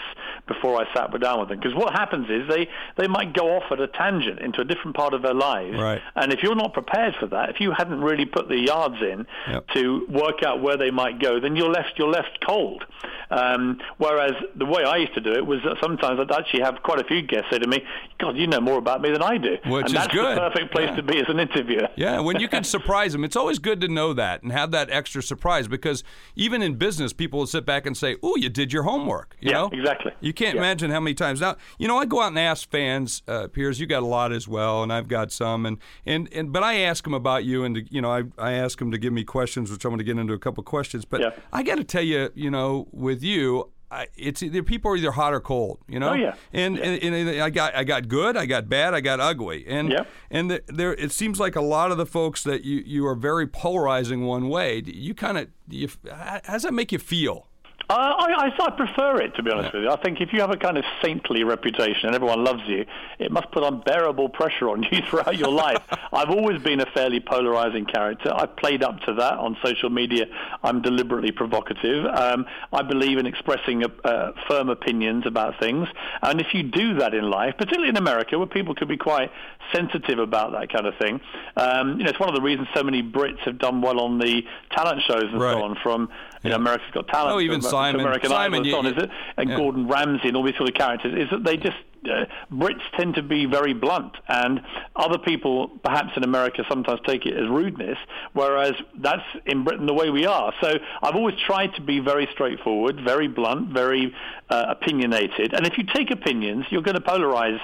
before 0.48 0.79
I 0.79 0.86
sat 0.94 1.17
down 1.20 1.39
with 1.39 1.50
them. 1.50 1.60
Because 1.60 1.75
what 1.75 1.94
happens 1.94 2.29
is 2.29 2.48
they, 2.48 2.67
they 2.98 3.08
might 3.08 3.34
go 3.34 3.56
off 3.56 3.72
at 3.72 3.79
a 3.79 3.88
tangent 3.88 4.39
into 4.39 4.62
a 4.62 4.65
different 4.65 4.96
part 4.96 5.13
of 5.13 5.22
their 5.22 5.34
lives. 5.34 5.77
Right. 5.77 6.01
And 6.15 6.32
if 6.32 6.44
you're 6.44 6.56
not 6.56 6.74
prepared 6.74 7.15
for 7.20 7.27
that, 7.27 7.50
if 7.50 7.60
you 7.60 7.72
hadn't 7.72 8.01
really 8.01 8.25
put 8.25 8.48
the 8.48 8.58
yards 8.60 9.01
in 9.01 9.25
Yep. 9.50 9.67
to 9.75 10.06
work 10.10 10.44
out 10.44 10.62
where 10.62 10.77
they 10.77 10.91
might 10.91 11.20
go, 11.20 11.39
then 11.39 11.56
you're 11.56 11.70
left, 11.70 11.94
you're 11.98 12.10
left 12.10 12.39
cold. 12.46 12.84
Um, 13.29 13.79
whereas 13.98 14.34
the 14.56 14.65
way 14.65 14.84
I 14.84 14.98
used 14.98 15.13
to 15.15 15.22
do 15.22 15.34
it 15.34 15.46
was 15.46 15.60
that 15.63 15.77
sometimes 15.82 16.20
I'd 16.20 16.32
actually 16.32 16.63
have 16.63 16.82
quite 16.84 17.00
a 17.00 17.03
few 17.03 17.22
guests 17.22 17.48
say 17.51 17.60
to 17.60 17.67
me, 17.67 17.84
"God, 18.20 18.38
you 18.38 18.48
know 18.48 18.62
more 18.62 18.77
about 18.77 19.01
me 19.01 19.12
than 19.12 19.22
I 19.22 19.38
do," 19.38 19.58
which 19.65 19.86
and 19.86 19.88
is 19.88 19.94
that's 19.94 20.13
good. 20.13 20.38
the 20.38 20.39
perfect 20.50 20.72
place 20.72 20.89
yeah. 20.89 20.96
to 20.96 21.03
be 21.03 21.20
as 21.20 21.27
an 21.27 21.39
interviewer. 21.39 21.76
Yeah, 21.96 22.19
when 22.19 22.39
you 22.39 22.48
can 22.48 22.63
surprise 22.63 23.13
them, 23.13 23.24
it's 23.24 23.36
always 23.36 23.60
good 23.60 23.81
to 23.81 23.88
know 23.88 24.13
that 24.13 24.43
and 24.43 24.51
have 24.51 24.72
that 24.72 24.89
extra 24.89 25.22
surprise 25.22 25.67
because 25.67 26.03
even 26.36 26.62
in 26.62 26.75
business, 26.75 27.13
people 27.13 27.39
will 27.39 27.48
sit 27.48 27.65
back 27.65 27.86
and 27.86 27.96
say, 27.96 28.17
"Oh, 28.22 28.36
you 28.36 28.50
did 28.50 28.74
your 28.74 28.84
homework." 28.84 29.36
You 29.39 29.51
yeah, 29.51 29.57
know? 29.57 29.69
exactly. 29.72 30.12
You 30.19 30.34
can't 30.34 30.55
yeah. 30.55 30.62
imagine 30.62 30.91
how 30.91 31.00
many 31.00 31.13
times 31.13 31.41
now. 31.41 31.55
You 31.77 31.88
know, 31.88 31.98
I 31.98 32.05
go 32.05 32.22
out 32.22 32.29
and 32.29 32.39
ask 32.39 32.69
fans, 32.69 33.24
uh, 33.27 33.48
Piers. 33.48 33.79
You 33.79 33.88
got 33.88 34.03
a 34.03 34.05
lot 34.05 34.31
as 34.31 34.48
well, 34.48 34.84
and 34.84 34.91
I've 34.91 35.07
got 35.07 35.31
some, 35.31 35.65
and 35.65 35.77
and, 36.05 36.29
and 36.34 36.51
but 36.51 36.63
I 36.63 36.79
ask 36.79 37.03
them 37.03 37.13
about 37.13 37.43
you, 37.46 37.63
and 37.63 37.88
you 37.89 38.01
know, 38.01 38.12
I 38.12 38.24
I 38.38 38.53
ask 38.53 38.79
them 38.79 38.91
to 38.91 38.98
give 38.98 39.13
me 39.13 39.24
questions, 39.24 39.72
which 39.72 39.86
I'm 39.86 39.91
going 39.91 40.00
to 40.00 40.03
get 40.03 40.17
into 40.17 40.34
a 40.34 40.39
couple 40.39 40.63
questions. 40.63 41.05
But 41.05 41.22
yeah. 41.22 41.29
I 41.51 41.63
got 41.63 41.77
to 41.77 41.84
tell 41.84 42.03
you, 42.03 42.29
you 42.36 42.51
know, 42.51 42.88
with 42.91 43.24
you. 43.24 43.72
I, 43.89 44.08
it's 44.17 44.44
either 44.44 44.63
people 44.63 44.91
are 44.91 44.98
either 44.98 45.12
hot 45.12 45.34
or 45.34 45.39
cold, 45.39 45.79
you 45.88 46.00
know. 46.00 46.10
Oh 46.10 46.13
yeah. 46.13 46.36
And, 46.51 46.77
yeah. 46.77 46.84
and, 46.84 47.15
and 47.15 47.41
I 47.41 47.50
got 47.50 47.74
I 47.74 47.84
got 47.86 48.10
good, 48.10 48.36
I 48.36 48.46
got 48.46 48.67
bad, 48.67 48.94
I 48.94 49.00
got 49.00 49.20
ugly, 49.20 49.65
and 49.67 49.89
yeah. 49.89 50.03
and 50.29 50.51
the, 50.51 50.63
there 50.67 50.94
it 50.94 51.12
seems 51.12 51.39
like 51.39 51.56
a 51.56 51.62
lot 51.62 51.91
of 51.91 51.98
the 51.98 52.06
folks 52.06 52.44
that 52.44 52.65
you 52.65 52.84
you 52.86 53.08
are 53.08 53.15
very 53.15 53.48
polarizing 53.48 54.25
one 54.25 54.50
way. 54.50 54.84
You 54.86 55.13
kind 55.13 55.38
of 55.38 55.48
you 55.70 55.88
how 56.12 56.39
does 56.39 56.63
that 56.63 56.74
make 56.74 56.91
you 56.91 57.00
feel? 57.00 57.47
Uh, 57.89 57.94
I, 57.94 58.50
I, 58.50 58.65
I, 58.65 58.70
prefer 58.72 59.22
it, 59.22 59.34
to 59.36 59.44
be 59.44 59.50
honest 59.50 59.74
yeah. 59.74 59.79
with 59.79 59.84
you. 59.86 59.89
I 59.89 59.96
think 60.01 60.20
if 60.20 60.34
you 60.34 60.41
have 60.41 60.51
a 60.51 60.58
kind 60.58 60.77
of 60.77 60.84
saintly 61.01 61.46
reputation 61.46 62.08
and 62.08 62.15
everyone 62.15 62.44
loves 62.44 62.63
you, 62.67 62.86
it 63.17 63.32
must 63.32 63.50
put 63.51 63.63
unbearable 63.63 64.27
pressure 64.27 64.70
on 64.70 64.84
you 64.91 65.01
throughout 65.10 65.38
your 65.38 65.51
life. 65.51 65.82
I've 66.12 66.29
always 66.29 66.62
been 66.62 66.82
a 66.82 66.86
fairly 66.88 67.22
polarizing 67.22 67.86
character. 67.86 68.34
I've 68.36 68.58
played 68.58 68.84
up 68.84 69.00
to 69.01 69.13
that 69.13 69.36
on 69.36 69.56
social 69.63 69.89
media. 69.89 70.25
I'm 70.63 70.82
deliberately 70.82 71.32
provocative. 71.32 72.06
Um, 72.08 72.46
I 72.74 72.82
believe 72.84 73.20
in 73.20 73.25
expressing 73.25 73.86
uh, 73.86 74.32
firm 74.50 74.67
opinions 74.67 75.25
about 75.25 75.58
things. 75.58 75.88
And 76.22 76.41
if 76.41 76.53
you 76.53 76.63
do 76.63 76.96
that 76.96 77.13
in 77.13 77.29
life, 77.29 77.56
particularly 77.58 77.89
in 77.89 77.98
America, 77.98 78.38
where 78.38 78.48
people 78.48 78.75
could 78.75 78.89
be 78.89 78.98
quite 78.98 79.32
sensitive 79.74 80.20
about 80.20 80.51
that 80.51 80.70
kind 80.74 80.88
of 80.88 80.94
thing, 80.98 81.22
um, 81.56 82.00
you 82.00 82.03
know, 82.03 82.10
it's 82.10 82.20
one 82.20 82.27
of 82.27 82.36
the 82.36 82.41
reasons 82.41 82.67
so 82.74 82.84
many 82.84 83.01
Brits 83.01 83.39
have 83.39 83.58
done 83.58 83.82
well 83.82 84.01
on 84.01 84.20
the 84.20 84.44
talent 84.72 85.03
shows 85.08 85.24
and 85.24 85.39
right. 85.39 85.53
so 85.53 85.63
on, 85.63 85.77
from 85.82 86.10
you 86.44 86.50
know, 86.50 86.58
America's 86.58 86.91
Got 86.94 87.08
Talent. 87.08 87.36
Oh, 87.36 87.39
even 87.39 87.62
Simon, 87.77 88.01
American 88.01 88.29
Simon, 88.29 88.60
Idol, 88.62 88.67
you, 88.67 88.77
and, 88.77 88.86
so 88.86 88.89
on, 88.89 88.98
is 88.98 89.03
it? 89.03 89.10
and 89.38 89.50
yeah. 89.50 89.57
Gordon 89.57 89.88
Ramsay 89.88 90.27
and 90.27 90.38
all 90.38 90.43
these 90.43 90.57
sort 90.57 90.69
of 90.69 90.75
characters. 90.75 91.13
Is 91.17 91.29
that 91.31 91.43
they 91.43 91.57
just 91.57 91.77
uh, 92.05 92.25
Brits 92.51 92.81
tend 92.96 93.15
to 93.15 93.24
be 93.24 93.46
very 93.46 93.74
blunt, 93.74 94.13
and 94.27 94.62
other 94.96 95.17
people, 95.17 95.69
perhaps 95.84 96.12
in 96.15 96.24
America, 96.24 96.63
sometimes 96.69 97.00
take 97.05 97.25
it 97.25 97.36
as 97.36 97.48
rudeness. 97.50 97.98
Whereas 98.34 98.74
that's 99.00 99.24
in 99.46 99.63
Britain 99.63 99.86
the 99.86 99.93
way 99.93 100.10
we 100.10 100.25
are. 100.25 100.53
So 100.62 100.75
I've 101.01 101.15
always 101.15 101.36
tried 101.46 101.75
to 101.75 101.81
be 101.81 102.00
very 102.00 102.27
straightforward, 102.31 103.01
very 103.03 103.27
blunt, 103.27 103.74
very 103.74 104.13
uh, 104.50 104.65
opinionated. 104.69 105.53
And 105.53 105.65
if 105.65 105.77
you 105.77 105.84
take 105.84 106.12
opinions, 106.12 106.65
you're 106.69 106.81
going 106.81 106.96
to 106.96 107.01
polarize 107.01 107.60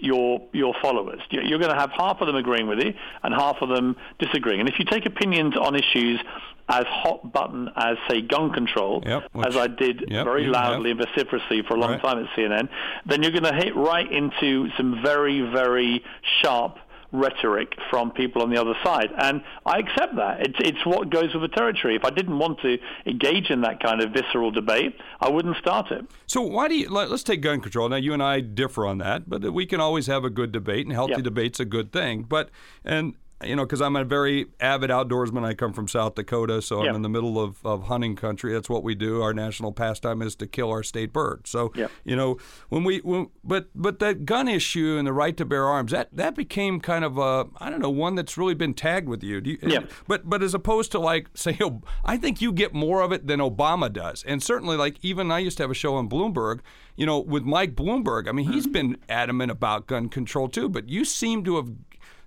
your 0.00 0.46
your 0.52 0.74
followers. 0.80 1.20
You're 1.30 1.58
going 1.58 1.72
to 1.72 1.78
have 1.78 1.90
half 1.90 2.20
of 2.20 2.26
them 2.26 2.36
agreeing 2.36 2.68
with 2.68 2.78
you 2.78 2.94
and 3.22 3.34
half 3.34 3.56
of 3.60 3.68
them 3.68 3.96
disagreeing. 4.18 4.60
And 4.60 4.68
if 4.68 4.78
you 4.78 4.84
take 4.84 5.06
opinions 5.06 5.56
on 5.56 5.74
issues 5.74 6.20
as 6.68 6.84
hot 6.86 7.32
button 7.32 7.68
as, 7.76 7.96
say, 8.08 8.20
gun 8.20 8.52
control, 8.52 9.02
yep, 9.06 9.24
which, 9.32 9.46
as 9.46 9.56
I 9.56 9.66
did 9.68 10.04
yep, 10.08 10.24
very 10.24 10.46
loudly 10.46 10.90
have. 10.90 11.00
and 11.00 11.08
vociferously 11.08 11.62
for 11.66 11.74
a 11.74 11.80
long 11.80 11.92
right. 11.92 12.02
time 12.02 12.18
at 12.18 12.26
CNN, 12.36 12.68
then 13.06 13.22
you're 13.22 13.32
going 13.32 13.44
to 13.44 13.54
hit 13.54 13.74
right 13.74 14.10
into 14.10 14.68
some 14.76 15.00
very, 15.02 15.40
very 15.40 16.04
sharp 16.42 16.76
rhetoric 17.10 17.72
from 17.90 18.10
people 18.10 18.42
on 18.42 18.50
the 18.50 18.60
other 18.60 18.74
side. 18.84 19.08
And 19.16 19.42
I 19.64 19.78
accept 19.78 20.16
that. 20.16 20.40
It's, 20.40 20.58
it's 20.60 20.84
what 20.84 21.08
goes 21.10 21.32
with 21.32 21.42
the 21.42 21.56
territory. 21.56 21.96
If 21.96 22.04
I 22.04 22.10
didn't 22.10 22.38
want 22.38 22.60
to 22.60 22.76
engage 23.06 23.50
in 23.50 23.62
that 23.62 23.82
kind 23.82 24.02
of 24.02 24.12
visceral 24.12 24.50
debate, 24.50 24.94
I 25.20 25.30
wouldn't 25.30 25.56
start 25.56 25.90
it. 25.90 26.04
So 26.26 26.42
why 26.42 26.68
do 26.68 26.74
you, 26.74 26.90
let's 26.90 27.22
take 27.22 27.40
gun 27.40 27.60
control. 27.60 27.88
Now, 27.88 27.96
you 27.96 28.12
and 28.12 28.22
I 28.22 28.40
differ 28.40 28.86
on 28.86 28.98
that, 28.98 29.28
but 29.28 29.52
we 29.52 29.64
can 29.64 29.80
always 29.80 30.06
have 30.06 30.24
a 30.24 30.30
good 30.30 30.52
debate, 30.52 30.86
and 30.86 30.92
healthy 30.92 31.14
Yep. 31.14 31.22
debate's 31.22 31.60
a 31.60 31.64
good 31.64 31.92
thing. 31.92 32.24
But, 32.24 32.50
and, 32.84 33.14
you 33.44 33.54
know, 33.54 33.64
because 33.64 33.80
I'm 33.80 33.94
a 33.96 34.04
very 34.04 34.46
avid 34.60 34.90
outdoorsman. 34.90 35.44
I 35.44 35.54
come 35.54 35.72
from 35.72 35.86
South 35.88 36.14
Dakota, 36.16 36.60
so 36.60 36.82
Yeah. 36.82 36.90
I'm 36.90 36.96
in 36.96 37.02
the 37.02 37.08
middle 37.08 37.38
of, 37.40 37.64
of 37.64 37.84
hunting 37.84 38.16
country. 38.16 38.52
That's 38.52 38.68
what 38.68 38.82
we 38.82 38.94
do. 38.94 39.22
Our 39.22 39.32
national 39.32 39.72
pastime 39.72 40.22
is 40.22 40.34
to 40.36 40.46
kill 40.46 40.70
our 40.70 40.82
state 40.82 41.12
bird. 41.12 41.46
So, 41.46 41.70
Yeah. 41.76 41.88
you 42.04 42.16
know, 42.16 42.38
when 42.68 42.82
we, 42.84 42.98
when, 42.98 43.28
but 43.44 43.68
but 43.74 44.00
that 44.00 44.24
gun 44.24 44.48
issue 44.48 44.96
and 44.98 45.06
the 45.06 45.12
right 45.12 45.36
to 45.36 45.44
bear 45.44 45.66
arms, 45.66 45.92
that 45.92 46.08
that 46.12 46.34
became 46.34 46.80
kind 46.80 47.04
of 47.04 47.16
a, 47.18 47.46
I 47.58 47.70
don't 47.70 47.80
know, 47.80 47.90
one 47.90 48.14
that's 48.16 48.36
really 48.36 48.54
been 48.54 48.74
tagged 48.74 49.08
with 49.08 49.22
you. 49.22 49.40
Do 49.40 49.50
you 49.50 49.58
Yeah. 49.62 49.80
But 50.08 50.28
but 50.28 50.42
as 50.42 50.54
opposed 50.54 50.90
to 50.92 50.98
like 50.98 51.28
say, 51.34 51.56
Ob- 51.60 51.84
I 52.04 52.16
think 52.16 52.40
you 52.40 52.52
get 52.52 52.74
more 52.74 53.02
of 53.02 53.12
it 53.12 53.26
than 53.26 53.40
Obama 53.40 53.92
does, 53.92 54.24
and 54.24 54.42
certainly 54.42 54.76
like 54.76 54.96
even 55.02 55.30
I 55.30 55.38
used 55.38 55.56
to 55.58 55.62
have 55.62 55.70
a 55.70 55.74
show 55.74 55.94
on 55.94 56.08
Bloomberg. 56.08 56.60
You 56.96 57.06
know, 57.06 57.20
with 57.20 57.44
Mike 57.44 57.76
Bloomberg. 57.76 58.28
I 58.28 58.32
mean, 58.32 58.50
he's 58.52 58.64
Mm-hmm. 58.64 58.72
been 58.72 58.96
adamant 59.08 59.52
about 59.52 59.86
gun 59.86 60.08
control 60.08 60.48
too, 60.48 60.68
but 60.68 60.88
you 60.88 61.04
seem 61.04 61.44
to 61.44 61.54
have 61.54 61.68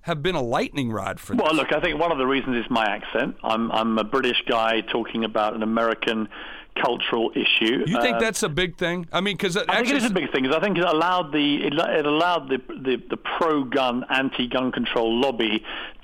have 0.02 0.24
been 0.24 0.36
a 0.36 0.42
lightning 0.42 0.92
rod 0.92 1.20
for 1.20 1.36
Well, 1.36 1.54
look, 1.54 1.72
I 1.74 1.80
think 1.80 2.00
one 2.00 2.12
of 2.12 2.18
the 2.18 2.26
reasons 2.26 2.58
is 2.58 2.70
my 2.72 2.86
accent. 2.86 3.36
I'm, 3.44 3.72
I'm 3.72 3.98
a 3.98 4.04
British 4.04 4.42
guy 4.48 4.82
talking 4.82 5.24
about 5.24 5.54
an 5.54 5.64
American 5.64 6.28
cultural 6.82 7.32
issue. 7.32 7.84
You 7.86 8.00
think 8.02 8.16
Um, 8.16 8.22
that's 8.22 8.44
a 8.44 8.50
big 8.50 8.78
thing? 8.78 9.06
I 9.12 9.20
mean, 9.20 9.36
because 9.36 9.58
I 9.58 9.66
think 9.76 9.90
it 9.90 9.98
is 9.98 10.06
a 10.06 10.10
big 10.10 10.32
thing 10.32 10.44
because 10.44 10.56
I 10.56 10.62
think 10.62 10.78
it 10.78 10.86
allowed 10.86 11.34
the 11.34 11.66
it, 11.68 11.74
allowed 12.06 12.48
the 12.50 12.58
the, 12.70 12.96
the 13.10 13.18
pro-gun, 13.18 14.06
anti-gun 14.10 14.72
control 14.72 15.20
lobby 15.20 15.64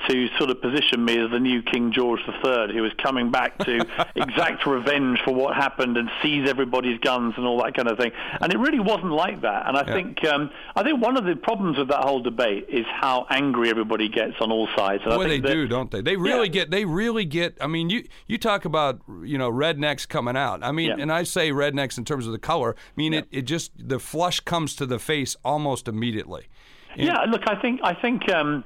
to 0.10 0.28
sort 0.38 0.50
of 0.52 0.62
position 0.62 1.04
me 1.04 1.18
as 1.18 1.32
the 1.32 1.40
new 1.40 1.62
King 1.64 1.92
George 1.92 2.20
III, 2.28 2.74
who 2.74 2.82
was 2.84 2.92
coming 3.02 3.32
back 3.32 3.58
to 3.66 3.86
exact 4.16 4.66
revenge 4.66 5.20
for 5.26 5.34
what 5.34 5.56
happened 5.56 5.98
and 5.98 6.10
seize 6.22 6.48
everybody's 6.48 7.00
guns 7.00 7.34
and 7.36 7.46
all 7.46 7.62
that 7.64 7.76
kind 7.76 7.90
of 7.90 7.98
thing. 7.98 8.12
And 8.40 8.54
it 8.54 8.60
really 8.60 8.80
wasn't 8.80 9.12
like 9.12 9.42
that. 9.42 9.68
And 9.68 9.76
I 9.76 9.82
Yeah. 9.88 9.94
think 9.94 10.26
um, 10.26 10.50
I 10.76 10.84
think 10.84 11.02
one 11.02 11.18
of 11.18 11.26
the 11.26 11.36
problems 11.36 11.78
with 11.78 11.88
that 11.90 12.04
whole 12.04 12.22
debate 12.22 12.68
is 12.70 12.86
how 12.88 13.26
angry 13.30 13.70
everybody 13.70 14.08
gets 14.08 14.34
on 14.40 14.52
all 14.52 14.68
sides. 14.78 15.02
And 15.04 15.16
Boy, 15.16 15.28
they 15.28 15.40
that- 15.40 15.52
do, 15.52 15.68
don't 15.68 15.90
they? 15.92 16.02
They 16.02 16.16
really 16.16 16.48
Yeah. 16.48 16.54
get. 16.54 16.72
They 16.72 16.86
really 16.86 17.26
get. 17.26 17.58
I 17.60 17.68
mean, 17.68 17.90
you 17.90 18.04
you 18.28 18.38
talk 18.38 18.66
about 18.66 19.02
you 19.24 19.38
know 19.38 19.52
rednecks 19.52 20.08
coming 20.08 20.38
out. 20.38 20.64
I 20.64 20.72
mean, 20.72 20.90
Yeah. 20.90 20.98
and 21.00 21.12
I 21.12 21.24
say 21.24 21.50
rednecks 21.52 21.98
in 21.98 22.06
terms 22.06 22.26
of 22.28 22.32
the 22.34 22.40
color. 22.40 22.76
I 22.78 22.92
mean, 22.96 23.14
it, 23.14 23.28
it 23.32 23.42
just 23.44 23.72
the 23.78 24.00
flush 24.00 24.40
comes 24.42 24.76
to 24.76 24.86
the 24.86 25.00
face 25.00 25.36
almost 25.44 25.88
immediately. 25.88 26.48
Yeah, 26.96 27.22
look, 27.30 27.44
I 27.48 27.56
think 27.62 27.80
I 27.84 27.94
think 27.94 28.32
um, 28.32 28.64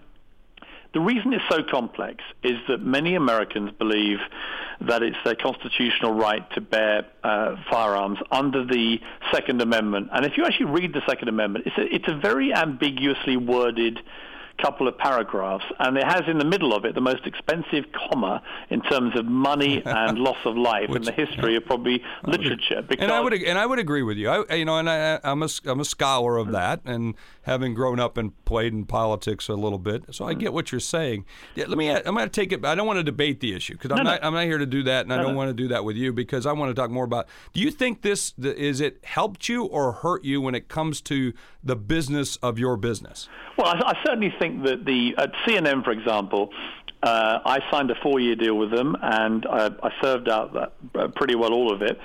the 0.94 1.00
reason 1.00 1.32
it's 1.34 1.44
so 1.50 1.64
complex 1.64 2.24
is 2.44 2.58
that 2.68 2.82
many 2.82 3.16
Americans 3.16 3.72
believe 3.78 4.20
that 4.82 5.04
it's 5.04 5.18
their 5.24 5.36
constitutional 5.36 6.14
right 6.14 6.50
to 6.52 6.62
bear 6.62 7.06
uh, 7.24 7.56
firearms 7.70 8.20
under 8.30 8.66
the 8.66 9.00
Second 9.32 9.62
Amendment. 9.62 10.10
And 10.12 10.26
if 10.26 10.38
you 10.38 10.44
actually 10.44 10.66
read 10.66 10.94
the 10.94 11.02
Second 11.08 11.30
Amendment, 11.30 11.68
it's 11.68 11.78
a, 11.78 11.96
it's 11.96 12.08
a 12.08 12.18
very 12.18 12.54
ambiguously 12.54 13.38
worded 13.38 14.00
couple 14.62 14.88
of 14.88 14.98
paragraphs, 14.98 15.66
and 15.80 15.98
it 15.98 16.04
has 16.04 16.22
in 16.28 16.38
the 16.38 16.46
middle 16.46 16.74
of 16.74 16.86
it 16.86 16.96
the 16.96 17.02
most 17.02 17.26
expensive 17.26 17.86
comma 17.92 18.42
in 18.70 18.82
terms 18.82 19.18
of 19.18 19.26
money 19.26 19.82
and 19.86 20.18
loss 20.18 20.38
of 20.46 20.58
life 20.58 20.90
in 20.90 21.04
the 21.04 21.12
history 21.12 21.56
of 21.56 21.66
probably 21.66 22.02
literature. 22.26 22.82
Because 22.82 23.04
And 23.04 23.12
I 23.12 23.20
would 23.20 23.34
and 23.34 23.58
I 23.58 23.66
would 23.66 23.80
agree 23.80 24.04
with 24.04 24.18
you. 24.18 24.30
I 24.30 24.56
you 24.56 24.66
know, 24.66 24.78
and 24.78 24.90
I, 24.90 25.20
I'm 25.24 25.44
a 25.44 25.50
I'm 25.66 25.80
a 25.80 25.86
scholar 25.86 26.38
of 26.38 26.52
that, 26.52 26.82
and 26.86 27.16
having 27.44 27.74
grown 27.74 28.00
up 28.00 28.18
and 28.18 28.44
played 28.46 28.74
in 28.74 28.86
politics 28.86 29.50
a 29.50 29.56
little 29.56 29.80
bit, 29.80 30.04
so 30.12 30.26
I 30.26 30.36
mm. 30.36 30.40
get 30.40 30.54
what 30.54 30.72
you're 30.72 30.80
saying. 30.80 31.26
Yeah, 31.56 31.66
let 31.68 31.78
me. 31.78 31.90
I'm 31.90 32.04
going 32.04 32.18
to 32.18 32.30
take 32.30 32.52
it. 32.52 32.64
I 32.66 32.76
don't 32.76 32.88
want 32.88 32.98
to 32.98 33.04
debate 33.04 33.40
the 33.40 33.54
issue 33.54 33.74
because 33.74 33.92
I'm 33.92 33.98
No, 33.98 34.04
no. 34.04 34.10
not 34.12 34.24
I'm 34.24 34.34
not 34.34 34.46
here 34.46 34.58
to 34.58 34.66
do 34.66 34.84
that, 34.84 35.06
and 35.06 35.14
I 35.14 35.18
don't 35.18 35.32
no. 35.34 35.38
want 35.38 35.50
to 35.50 35.54
do 35.54 35.68
that 35.70 35.84
with 35.84 35.96
you 35.96 36.14
because 36.14 36.46
I 36.46 36.54
want 36.54 36.70
to 36.70 36.80
talk 36.80 36.92
more 36.92 37.06
about. 37.06 37.28
Do 37.54 37.62
you 37.62 37.72
think 37.72 38.02
this 38.02 38.34
is 38.38 38.82
it 38.82 39.00
helped 39.04 39.50
you 39.50 39.66
or 39.66 39.92
hurt 39.92 40.24
you 40.24 40.42
when 40.42 40.56
it 40.56 40.68
comes 40.68 41.02
to 41.02 41.34
the 41.64 41.76
business 41.76 42.36
of 42.38 42.60
your 42.60 42.78
business? 42.78 43.28
Well, 43.58 43.68
I, 43.68 43.92
I 43.92 43.98
certainly 44.06 44.34
think 44.42 44.64
that 44.66 44.84
the 44.86 45.14
at 45.18 45.32
CNN, 45.46 45.84
for 45.84 45.92
example, 45.92 46.50
uh, 47.04 47.40
I 47.46 47.60
signed 47.72 47.90
a 47.92 47.96
four-year 48.04 48.36
deal 48.36 48.56
with 48.58 48.72
them, 48.72 48.96
and 49.02 49.46
I, 49.46 49.68
I 49.82 49.90
served 50.04 50.28
out 50.30 50.54
that, 50.54 50.74
uh, 51.00 51.08
pretty 51.20 51.36
well 51.36 51.54
all 51.54 51.72
of 51.74 51.82
it. 51.82 51.98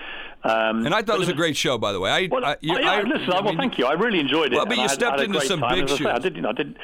Um, 0.44 0.86
And 0.86 0.94
I 0.94 1.02
thought 1.02 1.16
it 1.16 1.24
was 1.26 1.28
a 1.28 1.34
great 1.34 1.56
show, 1.56 1.76
by 1.76 1.92
the 1.92 2.00
way. 2.00 2.10
I, 2.10 2.28
Well, 2.30 2.44
I, 2.44 2.56
you- 2.60 2.74
oh, 2.76 2.78
yeah, 2.78 2.90
I- 2.92 3.02
listen, 3.02 3.30
I 3.32 3.40
well, 3.40 3.44
mean, 3.52 3.58
thank 3.58 3.78
you. 3.78 3.86
I 3.86 3.94
really 3.94 4.20
enjoyed 4.20 4.52
it. 4.52 4.56
Well, 4.56 4.66
but 4.66 4.76
you 4.78 4.88
stepped 4.88 5.20
into 5.20 5.40
some 5.40 5.60
time. 5.60 5.84
big 5.86 5.90
As 5.90 6.00
I 6.06 6.18
did, 6.18 6.36
you 6.36 6.42
know, 6.42 6.50
I 6.50 6.52
did 6.52 6.78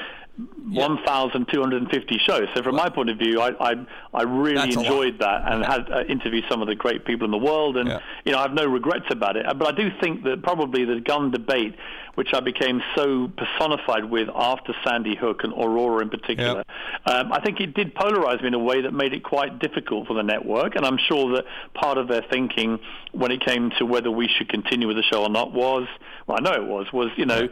1,250 0.69 2.17
shows. 2.25 2.47
So 2.55 2.63
from 2.63 2.75
my 2.75 2.89
point 2.89 3.09
of 3.09 3.17
view, 3.17 3.39
I 3.41 3.49
I, 3.59 3.73
I 4.13 4.23
really 4.23 4.55
That's 4.55 4.75
enjoyed 4.75 5.19
that 5.19 5.41
and 5.51 5.63
had 5.65 5.89
uh, 5.91 6.03
interviewed 6.09 6.45
some 6.49 6.61
of 6.61 6.67
the 6.67 6.75
great 6.75 7.05
people 7.05 7.25
in 7.25 7.31
the 7.31 7.37
world, 7.37 7.77
and 7.77 7.87
Yeah. 7.89 7.99
you 8.25 8.31
know, 8.31 8.39
I 8.39 8.43
have 8.43 8.53
no 8.53 8.65
regrets 8.65 9.05
about 9.11 9.37
it. 9.37 9.45
But 9.57 9.67
I 9.67 9.71
do 9.71 9.89
think 10.01 10.23
that 10.23 10.41
probably 10.43 10.85
the 10.85 10.99
gun 10.99 11.31
debate, 11.31 11.75
which 12.15 12.29
I 12.33 12.39
became 12.39 12.81
so 12.95 13.31
personified 13.37 14.05
with 14.05 14.29
after 14.33 14.73
Sandy 14.83 15.15
Hook 15.15 15.43
and 15.43 15.53
Aurora 15.53 16.03
in 16.03 16.09
particular, 16.09 16.63
um, 17.05 17.31
I 17.31 17.39
think 17.41 17.59
it 17.59 17.73
did 17.73 17.95
polarize 17.95 18.41
me 18.41 18.47
in 18.47 18.53
a 18.53 18.59
way 18.59 18.81
that 18.81 18.93
made 18.93 19.13
it 19.13 19.23
quite 19.23 19.59
difficult 19.59 20.07
for 20.07 20.13
the 20.13 20.23
network. 20.23 20.75
And 20.75 20.85
I'm 20.85 20.97
sure 20.97 21.35
that 21.35 21.45
part 21.73 21.97
of 21.97 22.07
their 22.07 22.23
thinking 22.29 22.79
when 23.11 23.31
it 23.31 23.43
came 23.43 23.71
to 23.79 23.85
whether 23.85 24.11
we 24.11 24.27
should 24.27 24.49
continue 24.49 24.87
with 24.87 24.97
the 24.97 25.03
show 25.03 25.23
or 25.23 25.29
not 25.29 25.53
was, 25.53 25.87
well, 26.27 26.37
I 26.39 26.41
know 26.41 26.53
it 26.53 26.67
was, 26.67 26.87
was 26.93 27.09
you 27.17 27.25
know, 27.25 27.47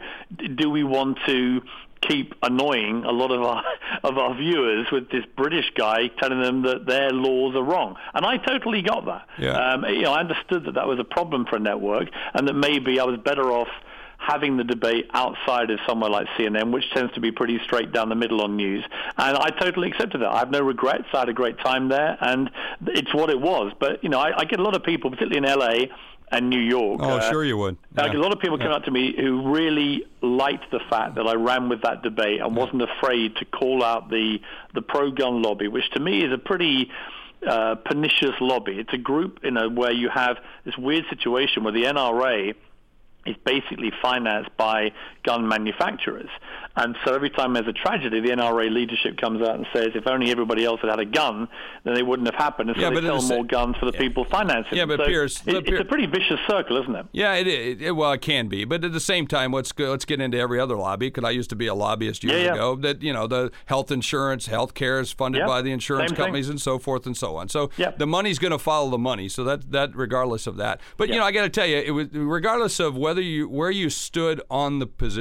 do 0.54 0.70
we 0.70 0.84
want 0.84 1.18
to 1.26 1.62
keep 2.08 2.34
annoying 2.42 3.04
a 3.04 3.12
lot 3.12 3.30
of 3.30 3.42
our 3.42 3.62
of 4.04 4.18
our 4.18 4.34
viewers 4.34 4.86
with 4.90 5.10
this 5.10 5.24
British 5.36 5.66
guy 5.76 6.08
telling 6.20 6.40
them 6.40 6.62
that 6.62 6.86
their 6.86 7.10
laws 7.10 7.54
are 7.54 7.62
wrong. 7.62 7.96
And 8.14 8.26
I 8.26 8.38
totally 8.38 8.82
got 8.82 9.06
that. 9.06 9.28
Yeah. 9.38 9.52
Um, 9.52 9.84
you 9.84 10.02
know, 10.02 10.12
I 10.12 10.20
understood 10.20 10.64
that 10.66 10.74
that 10.74 10.86
was 10.86 10.98
a 10.98 11.04
problem 11.04 11.46
for 11.46 11.56
a 11.56 11.60
network, 11.60 12.08
and 12.34 12.48
that 12.48 12.54
maybe 12.54 12.98
I 12.98 13.04
was 13.04 13.18
better 13.24 13.52
off 13.52 13.68
having 14.22 14.56
the 14.56 14.64
debate 14.64 15.10
outside 15.12 15.70
of 15.70 15.80
somewhere 15.86 16.10
like 16.10 16.26
CNN, 16.38 16.70
which 16.70 16.84
tends 16.92 17.12
to 17.14 17.20
be 17.20 17.32
pretty 17.32 17.58
straight 17.64 17.92
down 17.92 18.08
the 18.08 18.14
middle 18.14 18.40
on 18.40 18.56
news. 18.56 18.84
And 19.16 19.36
I 19.36 19.50
totally 19.50 19.88
accepted 19.88 20.22
that. 20.22 20.28
I 20.28 20.38
have 20.38 20.50
no 20.50 20.60
regrets. 20.60 21.04
I 21.12 21.20
had 21.20 21.28
a 21.28 21.32
great 21.32 21.58
time 21.58 21.88
there, 21.88 22.16
and 22.20 22.50
it's 22.86 23.12
what 23.12 23.30
it 23.30 23.40
was. 23.40 23.72
But 23.78 24.02
you 24.04 24.10
know, 24.10 24.20
I, 24.20 24.40
I 24.40 24.44
get 24.44 24.60
a 24.60 24.62
lot 24.62 24.76
of 24.76 24.84
people, 24.84 25.10
particularly 25.10 25.38
in 25.38 25.58
LA 25.58 25.94
and 26.30 26.48
New 26.48 26.60
York. 26.60 27.00
Oh, 27.02 27.18
uh, 27.18 27.30
sure 27.30 27.44
you 27.44 27.56
would. 27.56 27.76
Yeah. 27.96 28.04
Like 28.04 28.14
a 28.14 28.18
lot 28.18 28.32
of 28.32 28.40
people 28.40 28.58
yeah. 28.58 28.66
come 28.66 28.72
up 28.72 28.84
to 28.84 28.90
me 28.90 29.14
who 29.16 29.52
really 29.52 30.06
liked 30.22 30.70
the 30.70 30.80
fact 30.88 31.16
that 31.16 31.26
I 31.26 31.34
ran 31.34 31.68
with 31.68 31.82
that 31.82 32.02
debate 32.02 32.40
and 32.40 32.56
wasn't 32.56 32.82
afraid 32.82 33.36
to 33.36 33.44
call 33.44 33.84
out 33.84 34.08
the 34.08 34.38
the 34.74 34.82
pro-gun 34.82 35.42
lobby, 35.42 35.68
which 35.68 35.88
to 35.90 36.00
me 36.00 36.24
is 36.24 36.32
a 36.32 36.38
pretty 36.38 36.90
uh, 37.46 37.74
pernicious 37.74 38.34
lobby. 38.40 38.78
It's 38.78 38.92
a 38.92 38.98
group, 38.98 39.40
you 39.42 39.50
know, 39.50 39.68
where 39.68 39.92
you 39.92 40.08
have 40.08 40.36
this 40.64 40.76
weird 40.78 41.04
situation 41.10 41.64
where 41.64 41.72
the 41.72 41.84
NRA 41.84 42.54
is 43.26 43.36
basically 43.44 43.92
financed 44.02 44.50
by 44.56 44.90
gun 45.24 45.46
manufacturers. 45.46 46.28
And 46.74 46.96
so 47.04 47.14
every 47.14 47.28
time 47.28 47.52
there's 47.52 47.68
a 47.68 47.72
tragedy, 47.72 48.20
the 48.20 48.30
NRA 48.30 48.70
leadership 48.70 49.18
comes 49.18 49.46
out 49.46 49.56
and 49.56 49.66
says, 49.74 49.88
if 49.94 50.06
only 50.06 50.30
everybody 50.30 50.64
else 50.64 50.80
had 50.80 50.88
had 50.88 51.00
a 51.00 51.04
gun, 51.04 51.48
then 51.84 51.96
it 51.98 52.06
wouldn't 52.06 52.26
have 52.28 52.38
happened. 52.38 52.70
And 52.70 52.78
so 52.78 52.88
yeah, 52.88 53.00
they 53.00 53.06
sell 53.06 53.22
more 53.22 53.44
guns 53.44 53.76
for 53.76 53.86
the 53.86 53.92
yeah. 53.92 54.00
people 54.00 54.24
financing 54.24 54.78
Yeah, 54.78 54.86
but 54.86 55.00
so 55.00 55.06
Piers, 55.06 55.42
it, 55.46 55.68
it's 55.68 55.80
a 55.80 55.84
pretty 55.84 56.06
vicious 56.06 56.40
circle, 56.48 56.80
isn't 56.80 56.94
it? 56.94 57.06
Yeah, 57.12 57.34
it, 57.34 57.46
it, 57.46 57.82
it, 57.82 57.92
well, 57.92 58.12
it 58.12 58.22
can 58.22 58.48
be. 58.48 58.64
But 58.64 58.84
at 58.84 58.92
the 58.92 59.00
same 59.00 59.26
time, 59.26 59.52
let's 59.52 59.70
go, 59.72 59.90
let's 59.90 60.06
get 60.06 60.20
into 60.20 60.38
every 60.38 60.58
other 60.58 60.76
lobby 60.76 61.08
because 61.08 61.24
I 61.24 61.30
used 61.30 61.50
to 61.50 61.56
be 61.56 61.66
a 61.66 61.74
lobbyist 61.74 62.24
years 62.24 62.42
yeah, 62.42 62.54
ago. 62.54 62.76
That 62.76 63.02
you 63.02 63.12
know, 63.12 63.26
the 63.26 63.52
health 63.66 63.90
insurance, 63.90 64.46
health 64.46 64.72
care 64.72 64.98
is 65.00 65.12
funded 65.12 65.46
by 65.46 65.60
the 65.60 65.72
insurance 65.72 66.10
same 66.10 66.16
companies 66.16 66.46
thing. 66.46 66.52
and 66.52 66.60
so 66.60 66.78
forth 66.78 67.06
and 67.06 67.16
so 67.16 67.36
on. 67.36 67.48
So 67.48 67.70
the 67.98 68.06
money's 68.06 68.38
going 68.38 68.52
to 68.52 68.58
follow 68.58 68.90
the 68.90 68.98
money. 68.98 69.28
So 69.28 69.44
that 69.44 69.70
that 69.72 69.94
regardless 69.94 70.46
of 70.46 70.56
that. 70.56 70.80
But 70.96 71.10
you 71.10 71.16
know, 71.16 71.24
I 71.24 71.32
got 71.32 71.42
to 71.42 71.50
tell 71.50 71.66
you, 71.66 71.76
it 71.76 71.90
was 71.90 72.08
regardless 72.12 72.80
of 72.80 72.96
whether 72.96 73.20
you 73.20 73.48
where 73.48 73.70
you 73.70 73.90
stood 73.90 74.40
on 74.50 74.78
the 74.78 74.86
position, 74.86 75.11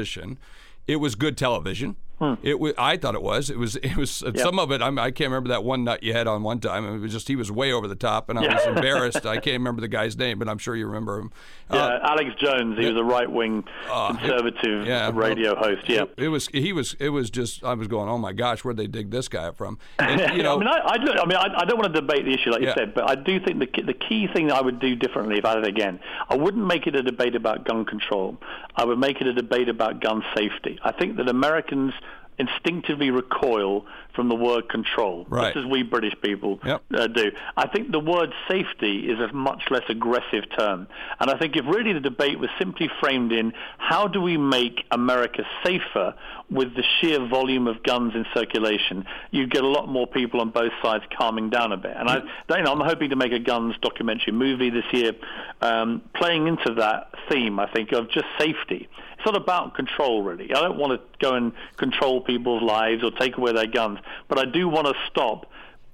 it 0.88 0.98
was 0.98 1.16
good 1.16 1.38
television. 1.38 1.96
Hmm. 2.22 2.36
It 2.44 2.60
was. 2.60 2.74
I 2.78 2.98
thought 2.98 3.16
it 3.16 3.24
was. 3.24 3.50
It 3.50 3.58
was. 3.58 3.78
It 3.78 3.98
was. 3.98 4.22
Yep. 4.22 4.38
Some 4.38 4.60
of 4.60 4.72
it. 4.72 4.80
I'm, 4.80 5.00
I 5.00 5.10
can 5.10 5.24
not 5.24 5.30
remember 5.30 5.50
that 5.50 5.64
one 5.64 5.84
nut 5.84 6.04
you 6.04 6.14
had 6.14 6.28
on 6.28 6.44
one 6.44 6.60
time. 6.60 6.86
It 6.86 7.00
was 7.00 7.12
just 7.12 7.28
he 7.28 7.36
was 7.36 7.52
way 7.52 7.72
over 7.72 7.88
the 7.88 7.96
top, 7.96 8.30
and 8.30 8.38
I 8.38 8.44
yeah. 8.44 8.54
was 8.54 8.66
embarrassed. 8.78 9.26
I 9.26 9.38
can't 9.38 9.56
remember 9.56 9.82
the 9.82 9.88
guy's 9.88 10.16
name, 10.16 10.38
but 10.38 10.48
I'm 10.48 10.60
sure 10.60 10.76
you 10.76 10.86
remember 10.86 11.18
him. 11.18 11.32
Yeah, 11.74 11.80
uh, 11.80 12.00
Alex 12.04 12.30
Jones. 12.40 12.78
He 12.78 12.84
yeah. 12.84 12.92
was 12.92 13.00
a 13.00 13.04
right 13.04 13.32
wing 13.32 13.64
uh, 13.90 14.14
conservative 14.14 14.86
yeah, 14.86 15.10
radio 15.12 15.56
well, 15.56 15.64
host. 15.64 15.90
Yeah, 15.90 16.04
it, 16.04 16.14
it, 16.18 16.28
was. 16.28 16.48
He 16.50 16.74
was. 16.74 16.96
It 17.00 17.10
was 17.10 17.32
just. 17.32 17.64
I 17.64 17.74
was 17.74 17.88
going. 17.88 18.08
Oh 18.08 18.20
my 18.20 18.34
gosh, 18.34 18.64
where'd 18.64 18.78
they 18.78 18.86
dig 18.86 19.10
this 19.10 19.28
guy 19.28 19.46
up 19.46 19.58
from? 19.58 19.80
And, 20.12 20.36
you 20.36 20.44
know. 20.44 20.56
I 20.56 20.60
mean, 20.60 20.68
I, 20.68 20.78
I, 20.78 21.22
I 21.22 21.26
mean, 21.26 21.38
I, 21.38 21.62
I, 21.62 21.66
don't 21.66 21.80
want 21.80 21.94
to 21.94 22.02
debate 22.02 22.26
the 22.26 22.34
issue 22.34 22.52
like 22.52 22.62
you 22.62 22.74
said, 22.76 22.94
but 22.94 23.10
I 23.10 23.16
do 23.16 23.40
think 23.40 23.60
the 23.60 23.82
the 23.84 23.94
key 23.94 24.28
thing 24.28 24.48
that 24.48 24.58
I 24.58 24.62
would 24.62 24.80
do 24.80 24.96
differently 24.96 25.38
if 25.38 25.46
I 25.46 25.56
did 25.56 25.64
it 25.64 25.70
again, 25.70 26.00
I 26.30 26.36
wouldn't 26.36 26.66
make 26.66 26.86
it 26.86 26.96
a 26.96 27.02
debate 27.02 27.36
about 27.36 27.66
gun 27.66 27.86
control. 27.86 28.38
I 28.76 28.84
would 28.84 29.00
make 29.00 29.22
it 29.22 29.28
a 29.28 29.34
debate 29.34 29.70
about 29.70 30.02
gun 30.02 30.24
safety. 30.36 30.80
I 30.84 30.92
think 30.92 31.16
that 31.18 31.30
Americans 31.30 31.94
instinctively 32.42 33.12
recoil 33.12 33.86
from 34.16 34.28
the 34.28 34.36
word 34.36 34.68
control, 34.70 35.26
right. 35.30 35.54
just 35.54 35.66
as 35.66 35.72
we 35.72 35.84
British 35.84 36.14
people 36.22 36.60
yep. 36.66 36.84
uh, 36.94 37.08
do. 37.08 37.32
I 37.56 37.68
think 37.68 37.92
the 37.92 38.00
word 38.00 38.34
safety 38.50 39.10
is 39.10 39.20
a 39.20 39.32
much 39.34 39.64
less 39.70 39.84
aggressive 39.90 40.44
term. 40.58 40.88
And 41.20 41.30
I 41.30 41.38
think 41.38 41.56
if 41.56 41.66
really 41.66 41.94
the 41.94 42.02
debate 42.02 42.40
was 42.40 42.50
simply 42.60 42.90
framed 43.00 43.32
in 43.32 43.54
how 43.78 44.08
do 44.08 44.22
we 44.22 44.38
make 44.38 44.84
America 44.92 45.44
safer 45.64 46.14
with 46.50 46.76
the 46.76 46.84
sheer 47.00 47.26
volume 47.26 47.68
of 47.68 47.82
guns 47.84 48.14
in 48.14 48.26
circulation, 48.34 49.06
you'd 49.32 49.52
get 49.52 49.64
a 49.64 49.68
lot 49.68 49.88
more 49.88 50.08
people 50.08 50.42
on 50.42 50.50
both 50.50 50.74
sides 50.84 51.04
calming 51.18 51.50
down 51.50 51.72
a 51.72 51.78
bit. 51.78 51.96
And 51.96 52.10
I, 52.10 52.18
you 52.18 52.64
know, 52.64 52.74
I'm 52.74 52.82
hoping 52.82 53.12
to 53.12 53.16
make 53.16 53.32
a 53.32 53.40
guns 53.40 53.76
documentary 53.82 54.34
movie 54.34 54.70
this 54.70 54.86
year, 54.92 55.14
um, 55.62 56.02
playing 56.16 56.48
into 56.48 56.76
that 56.76 57.12
theme, 57.30 57.60
I 57.60 57.72
think, 57.72 57.94
of 57.94 58.10
just 58.12 58.26
safety. 58.38 58.90
It's 59.22 59.26
not 59.32 59.40
about 59.40 59.76
control, 59.76 60.24
really. 60.24 60.52
I 60.52 60.62
don't 60.62 60.80
want 60.80 60.94
to 60.94 61.18
go 61.20 61.36
and 61.36 61.54
control 61.78 62.22
people's 62.22 62.64
lives 62.64 63.04
or 63.04 63.12
take 63.12 63.38
away 63.38 63.54
their 63.54 63.68
guns, 63.68 64.00
but 64.28 64.40
I 64.40 64.46
do 64.46 64.68
want 64.68 64.88
to 64.88 64.96
stop 65.12 65.46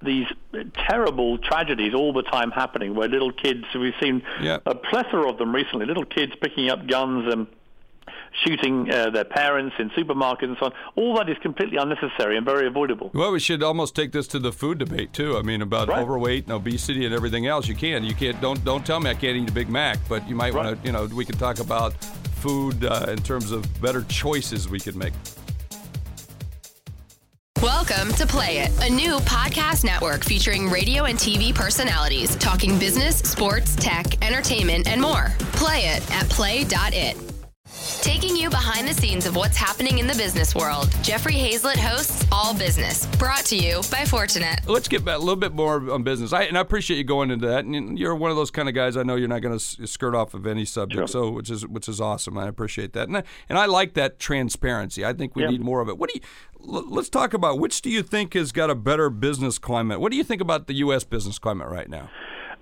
these 0.01 0.27
terrible 0.74 1.38
tragedies 1.38 1.93
all 1.93 2.13
the 2.13 2.22
time 2.22 2.51
happening 2.51 2.96
where 2.96 3.10
little 3.10 3.34
kids, 3.34 3.65
we've 3.75 3.93
seen 4.00 4.24
yeah. 4.41 4.60
a 4.65 4.75
plethora 4.75 5.29
of 5.29 5.38
them 5.39 5.53
recently, 5.53 5.86
little 5.86 6.05
kids 6.05 6.31
picking 6.39 6.69
up 6.69 6.88
guns 6.88 7.34
and 7.34 7.48
shooting 8.46 8.91
uh, 8.91 9.10
their 9.10 9.25
parents 9.25 9.75
in 9.79 9.89
supermarkets 9.91 10.43
and 10.43 10.57
so 10.60 10.67
on. 10.67 10.74
All 10.96 11.17
that 11.17 11.29
is 11.29 11.38
completely 11.41 11.77
unnecessary 11.77 12.38
and 12.38 12.46
very 12.46 12.67
avoidable. 12.67 13.12
Well, 13.13 13.31
we 13.31 13.39
should 13.39 13.63
almost 13.63 13.96
take 13.96 14.12
this 14.12 14.27
to 14.29 14.39
the 14.39 14.51
food 14.51 14.77
debate 14.77 15.13
too. 15.13 15.38
I 15.38 15.41
mean, 15.41 15.62
about 15.62 15.88
right. 15.88 16.00
overweight 16.00 16.46
and 16.46 16.53
obesity 16.53 17.05
and 17.05 17.13
everything 17.13 17.48
else. 17.48 17.67
You 17.67 17.75
can, 17.75 18.03
you 18.03 18.15
can't. 18.15 18.39
Don't 18.41 18.63
don't 18.63 18.86
tell 18.86 19.00
me 19.00 19.10
I 19.10 19.13
can't 19.13 19.38
eat 19.38 19.50
a 19.50 19.53
Big 19.53 19.69
Mac, 19.69 20.00
but 20.07 20.27
you 20.27 20.36
might 20.36 20.53
right. 20.53 20.65
want 20.65 20.81
to. 20.81 20.86
You 20.86 20.93
know, 20.93 21.05
we 21.05 21.25
can 21.25 21.38
talk 21.38 21.60
about 21.60 21.93
food 22.38 22.86
uh, 22.86 23.05
in 23.10 23.17
terms 23.17 23.51
of 23.51 23.65
better 23.81 24.03
choices 24.03 24.69
we 24.69 24.80
could 24.80 24.95
make. 24.95 25.13
Welcome 27.62 28.13
to 28.13 28.28
Play 28.28 28.60
It, 28.60 28.71
a 28.88 28.89
new 28.89 29.17
podcast 29.19 29.84
network 29.84 30.23
featuring 30.23 30.69
radio 30.69 31.06
and 31.06 31.17
TV 31.17 31.54
personalities 31.54 32.36
talking 32.36 32.78
business, 32.78 33.17
sports, 33.17 33.75
tech, 33.75 34.23
entertainment, 34.23 34.88
and 34.88 35.01
more. 35.01 35.34
Play 35.54 35.88
it 35.88 36.12
at 36.12 36.30
play.it. 36.30 37.37
Taking 38.01 38.36
you 38.36 38.49
behind 38.49 38.88
the 38.88 38.93
scenes 38.93 39.25
of 39.25 39.36
what's 39.36 39.57
happening 39.57 39.97
in 39.97 40.07
the 40.07 40.13
business 40.13 40.53
world, 40.53 40.89
Jeffrey 41.01 41.33
Hayzlett 41.33 41.77
hosts 41.77 42.25
All 42.31 42.53
Business, 42.53 43.05
brought 43.17 43.43
to 43.45 43.55
you 43.55 43.77
by 43.89 44.05
Fortinet. 44.05 44.67
Let's 44.67 44.88
get 44.88 45.03
back 45.03 45.15
a 45.15 45.19
little 45.19 45.36
bit 45.36 45.51
more 45.51 45.91
on 45.91 46.03
business. 46.03 46.31
I, 46.31 46.43
and 46.43 46.57
I 46.57 46.62
appreciate 46.62 46.97
you 46.97 47.03
going 47.03 47.31
into 47.31 47.47
that. 47.47 47.65
And 47.65 47.97
you're 47.97 48.15
one 48.15 48.29
of 48.29 48.38
those 48.38 48.51
kind 48.51 48.69
of 48.69 48.75
guys. 48.75 48.97
I 48.97 49.03
know 49.03 49.15
you're 49.15 49.27
not 49.27 49.41
going 49.41 49.57
to 49.57 49.88
skirt 49.88 50.13
off 50.13 50.33
of 50.33 50.45
any 50.45 50.63
subject, 50.63 50.99
sure. 50.99 51.07
so 51.07 51.31
which 51.31 51.49
is 51.49 51.65
which 51.65 51.89
is 51.89 51.99
awesome. 51.99 52.38
I 52.38 52.47
appreciate 52.47 52.93
that, 52.93 53.07
and 53.07 53.17
I, 53.17 53.23
and 53.49 53.57
I 53.57 53.65
like 53.65 53.95
that 53.95 54.19
transparency. 54.19 55.03
I 55.03 55.13
think 55.13 55.36
we 55.36 55.43
yeah. 55.43 55.49
need 55.49 55.62
more 55.62 55.81
of 55.81 55.89
it. 55.89 55.97
What 55.97 56.12
do 56.12 56.19
you? 56.19 56.25
Let's 56.60 57.10
talk 57.10 57.33
about 57.33 57.60
which 57.60 57.81
do 57.81 57.89
you 57.89 58.03
think 58.03 58.33
has 58.33 58.51
got 58.51 58.69
a 58.69 58.75
better 58.75 59.10
business 59.10 59.57
climate? 59.57 59.99
What 59.99 60.12
do 60.12 60.17
you 60.17 60.23
think 60.23 60.41
about 60.41 60.67
the 60.67 60.73
U.S. 60.75 61.03
business 61.03 61.39
climate 61.39 61.67
right 61.67 61.89
now? 61.89 62.10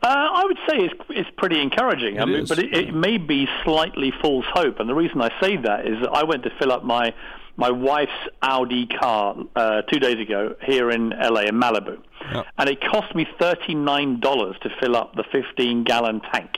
Uh, 0.06 0.30
I 0.34 0.46
would 0.46 0.58
say 0.70 0.86
it's, 0.86 0.94
it's 1.10 1.30
pretty 1.36 1.60
encouraging. 1.60 2.18
It 2.18 2.22
I 2.22 2.26
mean, 2.26 2.44
is. 2.44 2.50
but 2.50 2.60
it, 2.60 2.72
it 2.76 2.94
may 2.94 3.18
be 3.18 3.48
slightly 3.64 4.14
false 4.22 4.46
hope. 4.54 4.80
And 4.80 4.88
the 4.88 4.94
reason 4.94 5.20
I 5.20 5.32
say 5.42 5.58
that 5.58 5.88
is 5.88 6.00
that 6.02 6.12
I 6.12 6.24
went 6.24 6.44
to 6.44 6.52
fill 6.60 6.72
up 6.72 6.84
my 6.84 7.12
my 7.58 7.72
wife's 7.72 8.12
Audi 8.44 8.86
car 8.86 9.36
uh, 9.56 9.82
two 9.84 9.98
days 9.98 10.20
ago 10.20 10.56
here 10.62 10.92
in 10.92 11.10
LA 11.10 11.44
in 11.44 11.56
Malibu, 11.56 11.98
yep. 12.32 12.46
and 12.60 12.70
it 12.70 12.82
cost 12.82 13.16
me 13.16 13.26
thirty 13.40 13.74
nine 13.74 14.20
dollars 14.20 14.56
to 14.62 14.70
fill 14.80 14.96
up 14.96 15.16
the 15.16 15.24
fifteen 15.32 15.84
gallon 15.84 16.22
tank. 16.32 16.52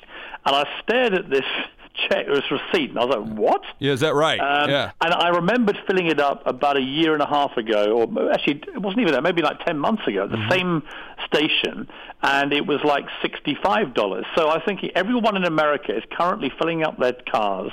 And 0.45 0.53
I 0.53 0.65
stared 0.83 1.13
at 1.13 1.29
this 1.29 1.45
check, 2.09 2.27
this 2.27 2.43
receipt, 2.51 2.91
and 2.91 2.99
I 2.99 3.05
was 3.05 3.15
like, 3.17 3.37
"What?" 3.37 3.61
Yeah, 3.79 3.93
is 3.93 3.99
that 4.01 4.13
right? 4.13 4.39
Um, 4.39 4.69
yeah. 4.69 4.91
And 5.01 5.13
I 5.13 5.29
remembered 5.29 5.77
filling 5.87 6.07
it 6.07 6.19
up 6.19 6.43
about 6.45 6.77
a 6.77 6.81
year 6.81 7.13
and 7.13 7.21
a 7.21 7.27
half 7.27 7.57
ago, 7.57 7.91
or 7.97 8.31
actually, 8.31 8.61
it 8.73 8.81
wasn't 8.81 9.01
even 9.01 9.13
that, 9.13 9.23
maybe 9.23 9.41
like 9.41 9.63
ten 9.65 9.77
months 9.79 10.07
ago, 10.07 10.23
at 10.23 10.31
the 10.31 10.37
Mm-hmm. 10.37 10.51
same 10.51 10.83
station, 11.25 11.87
and 12.21 12.53
it 12.53 12.65
was 12.65 12.79
like 12.83 13.05
sixty-five 13.21 13.93
dollars. 13.93 14.25
So 14.35 14.49
I 14.49 14.63
think 14.63 14.81
everyone 14.95 15.35
in 15.35 15.43
America 15.43 15.95
is 15.95 16.03
currently 16.17 16.51
filling 16.59 16.83
up 16.83 16.97
their 16.99 17.13
cars 17.31 17.71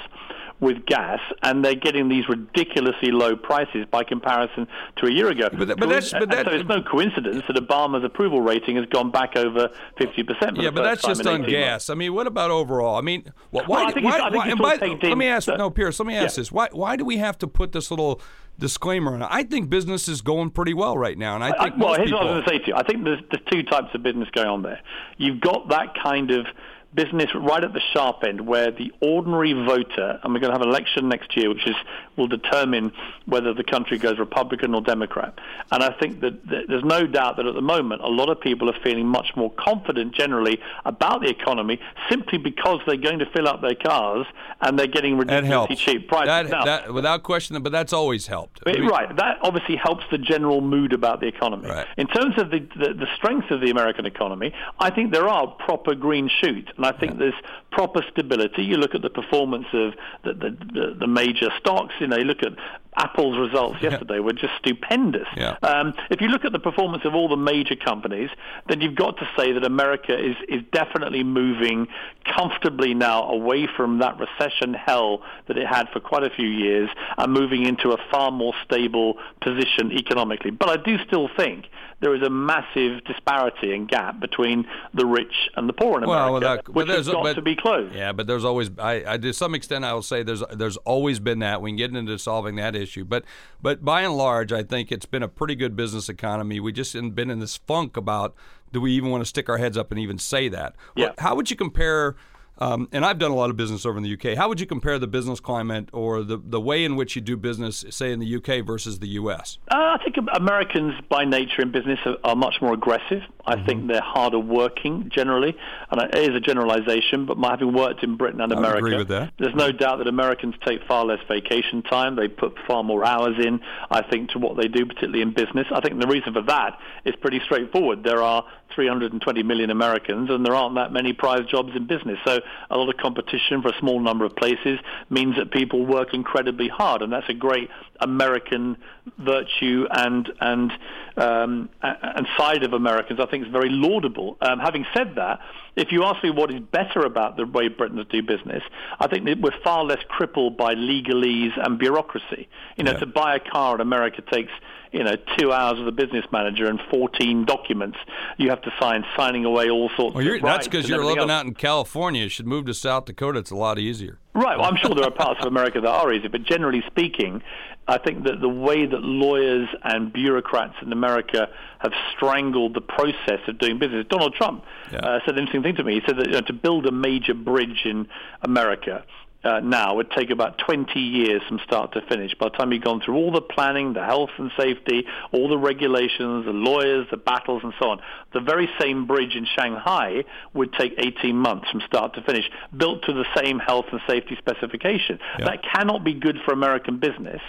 with 0.60 0.86
gas, 0.86 1.18
and 1.42 1.64
they're 1.64 1.74
getting 1.74 2.08
these 2.08 2.28
ridiculously 2.28 3.10
low 3.10 3.36
prices 3.36 3.84
by 3.90 4.02
comparison 4.04 4.66
to 4.96 5.06
a 5.06 5.10
year 5.10 5.28
ago. 5.28 5.48
But 5.52 5.68
that- 5.68 5.78
but 5.78 5.88
that's- 5.88 6.12
but 6.12 6.30
that- 6.30 6.46
so 6.46 6.52
it's 6.52 6.68
no 6.68 6.80
coincidence 6.80 7.42
that 7.48 7.56
Obama's 7.56 8.04
approval 8.04 8.40
rating 8.40 8.76
has 8.76 8.86
gone 8.86 9.10
back 9.10 9.36
over 9.36 9.68
fifty 9.98 10.22
percent. 10.22 10.56
Yeah, 10.56 10.70
but 10.70 10.84
that's 10.84 11.02
just 11.02 11.26
on 11.26 11.42
gas. 11.42 11.90
I 11.90 11.94
mean, 11.94 12.14
what 12.14 12.26
about 12.26 12.50
overall? 12.50 12.96
I 12.96 13.00
mean, 13.02 13.24
why? 13.50 13.64
Well, 13.68 13.86
I 13.86 13.92
think 13.92 14.06
why, 14.06 14.18
I 14.18 14.30
why- 14.30 14.48
and 14.48 14.58
by, 14.58 14.76
let 14.76 15.04
in 15.04 15.18
me 15.18 15.26
ask. 15.26 15.46
that- 15.48 15.58
No, 15.58 15.70
Piers. 15.70 15.98
Let 15.98 16.06
me 16.06 16.14
ask 16.14 16.36
Yeah. 16.36 16.40
this. 16.42 16.52
Why? 16.52 16.68
Why 16.72 16.96
do 16.96 17.04
we 17.04 17.16
have 17.18 17.36
to 17.38 17.46
put 17.46 17.72
this 17.72 17.90
little 17.90 18.20
disclaimer 18.58 19.12
on 19.14 19.22
it? 19.22 19.28
I 19.30 19.42
think 19.42 19.68
business 19.68 20.08
is 20.08 20.22
going 20.22 20.50
pretty 20.50 20.72
well 20.72 20.96
right 20.96 21.18
now, 21.18 21.34
and 21.34 21.42
I 21.44 21.50
think 21.50 21.74
I, 21.74 21.76
well, 21.76 21.94
here's 21.94 22.06
people. 22.10 22.20
what 22.20 22.28
I 22.28 22.36
was 22.36 22.44
going 22.44 22.44
to 22.44 22.50
say 22.50 22.58
to 22.58 22.66
you. 22.68 22.74
I 22.76 22.82
think 22.84 23.04
there's, 23.04 23.20
there's 23.30 23.44
two 23.50 23.62
types 23.64 23.88
of 23.94 24.02
business 24.02 24.28
going 24.32 24.48
on 24.48 24.62
there. 24.62 24.80
You've 25.18 25.40
got 25.40 25.68
that 25.70 25.94
kind 26.02 26.30
of 26.30 26.46
business 26.94 27.30
right 27.34 27.62
at 27.64 27.72
the 27.72 27.80
sharp 27.92 28.22
end 28.24 28.46
where 28.46 28.70
the 28.70 28.92
ordinary 29.00 29.52
voter, 29.52 30.18
and 30.22 30.32
we're 30.32 30.40
going 30.40 30.52
to 30.52 30.58
have 30.58 30.62
an 30.62 30.68
election 30.68 31.08
next 31.08 31.36
year, 31.36 31.48
which 31.48 31.66
is 31.66 31.74
will 32.16 32.28
determine 32.28 32.92
whether 33.26 33.54
the 33.54 33.64
country 33.64 33.98
goes 33.98 34.18
Republican 34.18 34.74
or 34.74 34.80
Democrat. 34.80 35.38
And 35.70 35.82
I 35.82 35.92
think 35.98 36.20
that, 36.20 36.46
there's 36.46 36.84
no 36.84 37.06
doubt 37.06 37.36
that 37.36 37.46
at 37.46 37.54
the 37.54 37.62
moment 37.62 38.02
a 38.02 38.08
lot 38.08 38.28
of 38.28 38.40
people 38.40 38.68
are 38.68 38.78
feeling 38.82 39.06
much 39.06 39.32
more 39.36 39.50
confident 39.52 40.14
generally 40.14 40.60
about 40.84 41.22
the 41.22 41.28
economy 41.28 41.80
simply 42.10 42.38
because 42.38 42.80
they're 42.86 42.96
going 42.96 43.18
to 43.18 43.26
fill 43.26 43.48
up 43.48 43.62
their 43.62 43.74
cars 43.74 44.26
and 44.60 44.78
they're 44.78 44.86
getting 44.86 45.16
ridiculously 45.16 45.76
cheap 45.76 46.08
prices. 46.08 46.26
That, 46.26 46.50
Now, 46.50 46.64
that, 46.64 46.94
without 46.94 47.22
question, 47.22 47.60
but 47.62 47.72
that's 47.72 47.92
always 47.92 48.26
helped. 48.26 48.64
but- 48.64 48.76
I 48.76 48.80
mean, 48.80 48.88
right. 48.88 49.16
That 49.16 49.38
obviously 49.42 49.76
helps 49.76 50.04
the 50.10 50.18
general 50.18 50.60
mood 50.60 50.92
about 50.92 51.20
the 51.20 51.26
economy. 51.26 51.68
Right. 51.68 51.86
In 51.96 52.06
terms 52.06 52.38
of 52.38 52.50
the, 52.50 52.60
the, 52.76 52.94
the 52.94 53.06
strength 53.16 53.50
of 53.50 53.60
the 53.60 53.70
American 53.70 54.06
economy, 54.06 54.52
I 54.78 54.90
think 54.90 55.12
there 55.12 55.28
are 55.28 55.46
proper 55.46 55.94
green 55.94 56.28
shoots. 56.40 56.68
And 56.76 56.84
I 56.86 56.92
think 56.92 57.12
yeah. 57.12 57.18
there's 57.18 57.34
proper 57.70 58.04
stability. 58.10 58.62
You 58.62 58.76
look 58.76 58.94
at 58.94 59.02
the 59.02 59.10
performance 59.10 59.66
of 59.72 59.94
the, 60.24 60.32
the, 60.32 60.50
the, 60.72 60.96
the 61.00 61.06
major 61.06 61.50
stocks. 61.58 61.94
You 62.04 62.10
know, 62.10 62.18
you 62.18 62.24
look 62.24 62.42
at 62.42 62.52
Apple's 62.96 63.36
results 63.38 63.82
yesterday 63.82 64.14
yeah. 64.14 64.20
were 64.20 64.32
just 64.32 64.52
stupendous. 64.58 65.26
Yeah. 65.36 65.56
Um, 65.62 65.94
if 66.10 66.20
you 66.20 66.28
look 66.28 66.44
at 66.44 66.52
the 66.52 66.58
performance 66.58 67.04
of 67.04 67.14
all 67.14 67.28
the 67.28 67.36
major 67.36 67.74
companies, 67.74 68.30
then 68.68 68.80
you've 68.80 68.94
got 68.94 69.16
to 69.18 69.28
say 69.36 69.52
that 69.52 69.64
America 69.64 70.16
is, 70.16 70.36
is 70.48 70.62
definitely 70.72 71.24
moving 71.24 71.88
comfortably 72.24 72.94
now 72.94 73.28
away 73.30 73.66
from 73.76 73.98
that 73.98 74.18
recession 74.18 74.74
hell 74.74 75.22
that 75.48 75.56
it 75.56 75.66
had 75.66 75.88
for 75.92 76.00
quite 76.00 76.22
a 76.22 76.30
few 76.30 76.48
years 76.48 76.88
and 77.18 77.32
moving 77.32 77.66
into 77.66 77.90
a 77.90 77.96
far 78.10 78.30
more 78.30 78.54
stable 78.64 79.14
position 79.40 79.90
economically. 79.92 80.50
But 80.50 80.68
I 80.68 80.76
do 80.76 80.96
still 81.06 81.28
think 81.36 81.66
there 82.00 82.14
is 82.14 82.22
a 82.22 82.30
massive 82.30 83.02
disparity 83.04 83.74
and 83.74 83.88
gap 83.88 84.20
between 84.20 84.66
the 84.92 85.06
rich 85.06 85.48
and 85.56 85.68
the 85.68 85.72
poor 85.72 85.98
in 85.98 86.04
America, 86.04 86.32
well, 86.32 86.40
that, 86.40 86.68
which 86.68 86.88
has 86.88 87.08
got 87.08 87.22
but, 87.22 87.32
to 87.34 87.42
be 87.42 87.56
closed. 87.56 87.94
Yeah, 87.94 88.12
but 88.12 88.26
there's 88.26 88.44
always, 88.44 88.70
I, 88.78 89.04
I, 89.06 89.16
to 89.16 89.32
some 89.32 89.54
extent, 89.54 89.84
I 89.84 89.94
will 89.94 90.02
say 90.02 90.22
there's 90.22 90.42
there's 90.52 90.76
always 90.78 91.18
been 91.18 91.38
that. 91.38 91.62
We 91.62 91.70
can 91.70 91.76
get 91.76 91.90
into 91.96 92.18
solving 92.18 92.56
that 92.56 92.74
issue, 92.76 93.04
but 93.04 93.24
but 93.62 93.84
by 93.84 94.02
and 94.02 94.16
large, 94.16 94.52
I 94.52 94.62
think 94.62 94.92
it's 94.92 95.06
been 95.06 95.22
a 95.22 95.28
pretty 95.28 95.54
good 95.54 95.76
business 95.76 96.08
economy. 96.08 96.60
We 96.60 96.72
just 96.72 96.92
been 97.14 97.30
in 97.30 97.40
this 97.40 97.56
funk 97.56 97.96
about 97.96 98.34
do 98.72 98.80
we 98.80 98.92
even 98.92 99.10
want 99.10 99.22
to 99.22 99.26
stick 99.26 99.48
our 99.48 99.58
heads 99.58 99.78
up 99.78 99.90
and 99.90 100.00
even 100.00 100.18
say 100.18 100.48
that? 100.48 100.74
Yeah. 100.96 101.12
How 101.18 101.34
would 101.34 101.50
you 101.50 101.56
compare? 101.56 102.16
Um, 102.58 102.88
and 102.92 103.04
I've 103.04 103.18
done 103.18 103.30
a 103.30 103.34
lot 103.34 103.50
of 103.50 103.56
business 103.56 103.84
over 103.84 103.96
in 103.96 104.04
the 104.04 104.12
UK. 104.12 104.36
How 104.36 104.48
would 104.48 104.60
you 104.60 104.66
compare 104.66 104.98
the 104.98 105.06
business 105.06 105.40
climate 105.40 105.88
or 105.92 106.22
the, 106.22 106.36
the 106.36 106.60
way 106.60 106.84
in 106.84 106.96
which 106.96 107.16
you 107.16 107.22
do 107.22 107.36
business, 107.36 107.84
say, 107.90 108.12
in 108.12 108.20
the 108.20 108.36
UK 108.36 108.64
versus 108.64 108.98
the 108.98 109.08
US? 109.08 109.58
Uh, 109.70 109.76
I 109.76 109.98
think 110.04 110.16
Americans, 110.34 110.94
by 111.08 111.24
nature 111.24 111.62
in 111.62 111.72
business, 111.72 111.98
are, 112.04 112.16
are 112.24 112.36
much 112.36 112.56
more 112.60 112.72
aggressive. 112.74 113.22
I 113.46 113.56
mm-hmm. 113.56 113.66
think 113.66 113.88
they're 113.88 114.00
harder 114.00 114.38
working 114.38 115.10
generally. 115.12 115.56
And 115.90 116.00
it 116.00 116.30
is 116.30 116.36
a 116.36 116.40
generalization, 116.40 117.26
but 117.26 117.36
my 117.36 117.50
having 117.50 117.72
worked 117.72 118.02
in 118.02 118.16
Britain 118.16 118.40
and 118.40 118.52
America, 118.52 118.78
agree 118.78 118.96
with 118.96 119.08
that. 119.08 119.32
there's 119.38 119.54
no 119.54 119.70
doubt 119.70 119.98
that 119.98 120.08
Americans 120.08 120.54
take 120.64 120.80
far 120.86 121.04
less 121.04 121.20
vacation 121.28 121.82
time. 121.82 122.16
They 122.16 122.28
put 122.28 122.54
far 122.66 122.82
more 122.82 123.04
hours 123.04 123.36
in, 123.44 123.60
I 123.90 124.02
think, 124.02 124.30
to 124.30 124.38
what 124.38 124.56
they 124.56 124.68
do, 124.68 124.86
particularly 124.86 125.22
in 125.22 125.32
business. 125.32 125.66
I 125.72 125.80
think 125.80 126.00
the 126.00 126.06
reason 126.06 126.32
for 126.32 126.42
that 126.42 126.78
is 127.04 127.14
pretty 127.20 127.40
straightforward. 127.44 128.04
There 128.04 128.22
are 128.22 128.44
320 128.74 129.42
million 129.42 129.70
Americans, 129.70 130.30
and 130.30 130.44
there 130.44 130.54
aren't 130.54 130.74
that 130.76 130.92
many 130.92 131.12
prize 131.12 131.46
jobs 131.46 131.70
in 131.74 131.86
business. 131.86 132.18
So 132.26 132.40
a 132.70 132.76
lot 132.76 132.88
of 132.88 132.96
competition 132.96 133.62
for 133.62 133.68
a 133.68 133.78
small 133.78 134.00
number 134.00 134.24
of 134.24 134.34
places 134.36 134.78
means 135.10 135.36
that 135.36 135.50
people 135.50 135.84
work 135.86 136.14
incredibly 136.14 136.68
hard, 136.68 137.02
and 137.02 137.12
that's 137.12 137.28
a 137.28 137.34
great 137.34 137.68
American 138.00 138.76
virtue 139.18 139.86
and 139.90 140.30
and 140.40 140.72
um, 141.16 141.68
and 141.82 142.26
side 142.36 142.64
of 142.64 142.72
Americans. 142.72 143.20
I 143.20 143.26
think 143.26 143.46
is 143.46 143.52
very 143.52 143.70
laudable. 143.70 144.36
Um, 144.40 144.58
having 144.58 144.84
said 144.94 145.14
that, 145.16 145.40
if 145.76 145.92
you 145.92 146.04
ask 146.04 146.22
me 146.22 146.30
what 146.30 146.52
is 146.52 146.60
better 146.60 147.00
about 147.00 147.36
the 147.36 147.46
way 147.46 147.68
Britons 147.68 148.06
do 148.10 148.22
business, 148.22 148.62
I 148.98 149.08
think 149.08 149.24
that 149.26 149.40
we're 149.40 149.58
far 149.62 149.84
less 149.84 150.02
crippled 150.08 150.56
by 150.56 150.74
legalese 150.74 151.52
and 151.56 151.78
bureaucracy. 151.78 152.48
You 152.76 152.84
know, 152.84 152.92
yeah. 152.92 152.98
to 152.98 153.06
buy 153.06 153.36
a 153.36 153.40
car 153.40 153.74
in 153.76 153.80
America 153.80 154.22
takes 154.22 154.52
you 154.94 155.02
know, 155.02 155.16
two 155.36 155.52
hours 155.52 155.80
of 155.80 155.86
the 155.86 155.92
business 155.92 156.24
manager 156.30 156.66
and 156.66 156.80
14 156.88 157.44
documents 157.44 157.98
you 158.38 158.50
have 158.50 158.62
to 158.62 158.70
sign, 158.80 159.04
signing 159.16 159.44
away 159.44 159.68
all 159.68 159.90
sorts 159.96 160.14
well, 160.14 160.26
of 160.26 160.42
That's 160.42 160.68
because 160.68 160.88
you're 160.88 161.04
living 161.04 161.22
else. 161.22 161.30
out 161.30 161.46
in 161.46 161.54
California. 161.54 162.22
You 162.22 162.28
should 162.28 162.46
move 162.46 162.66
to 162.66 162.74
South 162.74 163.06
Dakota. 163.06 163.40
It's 163.40 163.50
a 163.50 163.56
lot 163.56 163.78
easier. 163.78 164.18
Right. 164.34 164.56
Well, 164.56 164.68
I'm 164.68 164.76
sure 164.76 164.94
there 164.94 165.04
are 165.04 165.10
parts 165.10 165.40
of 165.40 165.46
America 165.46 165.80
that 165.80 165.88
are 165.88 166.12
easy, 166.12 166.28
but 166.28 166.44
generally 166.44 166.82
speaking, 166.86 167.42
I 167.88 167.98
think 167.98 168.24
that 168.24 168.40
the 168.40 168.48
way 168.48 168.86
that 168.86 169.02
lawyers 169.02 169.68
and 169.82 170.12
bureaucrats 170.12 170.74
in 170.80 170.92
America 170.92 171.48
have 171.80 171.92
strangled 172.16 172.74
the 172.74 172.80
process 172.80 173.40
of 173.48 173.58
doing 173.58 173.78
business. 173.78 174.06
Donald 174.08 174.34
Trump 174.34 174.64
yeah. 174.92 174.98
uh, 175.00 175.18
said 175.26 175.34
an 175.34 175.40
interesting 175.40 175.62
thing 175.62 175.76
to 175.76 175.84
me. 175.84 175.94
He 175.94 176.02
said 176.06 176.16
that 176.18 176.26
you 176.26 176.32
know, 176.32 176.40
to 176.42 176.52
build 176.52 176.86
a 176.86 176.92
major 176.92 177.34
bridge 177.34 177.82
in 177.84 178.06
America, 178.42 179.04
uh, 179.44 179.60
now 179.60 179.94
would 179.94 180.10
take 180.10 180.30
about 180.30 180.58
20 180.58 180.98
years 180.98 181.42
from 181.48 181.60
start 181.64 181.92
to 181.92 182.00
finish. 182.02 182.34
By 182.34 182.48
the 182.48 182.56
time 182.56 182.72
you've 182.72 182.82
gone 182.82 183.00
through 183.04 183.16
all 183.16 183.30
the 183.30 183.42
planning, 183.42 183.92
the 183.92 184.04
health 184.04 184.30
and 184.38 184.50
safety, 184.58 185.04
all 185.32 185.48
the 185.48 185.58
regulations, 185.58 186.46
the 186.46 186.52
lawyers, 186.52 187.06
the 187.10 187.18
battles, 187.18 187.62
and 187.62 187.74
so 187.78 187.90
on, 187.90 188.00
the 188.32 188.40
very 188.40 188.68
same 188.80 189.06
bridge 189.06 189.34
in 189.36 189.46
Shanghai 189.56 190.24
would 190.54 190.72
take 190.72 190.94
18 190.98 191.36
months 191.36 191.70
from 191.70 191.82
start 191.86 192.14
to 192.14 192.22
finish, 192.22 192.44
built 192.76 193.02
to 193.04 193.12
the 193.12 193.26
same 193.36 193.58
health 193.58 193.86
and 193.92 194.00
safety 194.08 194.36
specification. 194.38 195.18
Yeah. 195.38 195.46
That 195.46 195.62
cannot 195.62 196.04
be 196.04 196.14
good 196.14 196.38
for 196.44 196.52
American 196.52 196.98
business, 196.98 197.42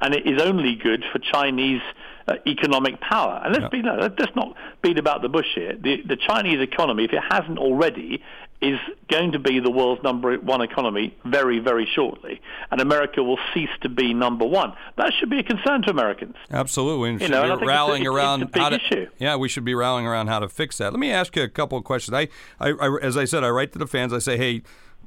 and 0.00 0.14
it 0.14 0.26
is 0.26 0.42
only 0.42 0.76
good 0.76 1.04
for 1.12 1.18
Chinese 1.18 1.80
uh, 2.28 2.34
economic 2.46 3.00
power. 3.00 3.40
And 3.42 3.54
let's, 3.54 3.62
yeah. 3.64 3.68
be, 3.68 3.82
no, 3.82 3.96
let's 3.96 4.36
not 4.36 4.54
beat 4.82 4.98
about 4.98 5.22
the 5.22 5.28
bush 5.28 5.46
here. 5.54 5.72
The, 5.80 6.02
the 6.06 6.16
Chinese 6.16 6.60
economy, 6.60 7.04
if 7.04 7.12
it 7.12 7.22
hasn't 7.28 7.58
already, 7.58 8.22
is 8.60 8.78
going 9.08 9.32
to 9.32 9.38
be 9.38 9.60
the 9.60 9.70
world's 9.70 10.02
number 10.02 10.36
one 10.38 10.60
economy 10.60 11.16
very, 11.24 11.60
very 11.60 11.88
shortly, 11.94 12.40
and 12.70 12.80
America 12.80 13.22
will 13.22 13.38
cease 13.54 13.70
to 13.82 13.88
be 13.88 14.12
number 14.12 14.44
one. 14.44 14.72
That 14.96 15.12
should 15.18 15.30
be 15.30 15.38
a 15.38 15.42
concern 15.44 15.82
to 15.82 15.90
Americans. 15.90 16.34
Absolutely, 16.50 17.10
and 17.10 17.20
you 17.20 17.28
know, 17.28 17.56
rallying 17.60 18.02
it's 18.02 18.08
around 18.08 18.42
it's 18.42 18.56
how 18.56 18.70
to. 18.70 18.76
Issue. 18.76 19.06
Yeah, 19.18 19.36
we 19.36 19.48
should 19.48 19.64
be 19.64 19.74
rallying 19.74 20.06
around 20.06 20.26
how 20.26 20.40
to 20.40 20.48
fix 20.48 20.78
that. 20.78 20.92
Let 20.92 20.98
me 20.98 21.10
ask 21.10 21.36
you 21.36 21.42
a 21.42 21.48
couple 21.48 21.78
of 21.78 21.84
questions. 21.84 22.14
I, 22.14 22.28
I, 22.58 22.70
I 22.72 22.98
as 23.00 23.16
I 23.16 23.24
said, 23.24 23.44
I 23.44 23.50
write 23.50 23.72
to 23.72 23.78
the 23.78 23.86
fans. 23.86 24.12
I 24.12 24.18
say, 24.18 24.36
hey. 24.36 24.62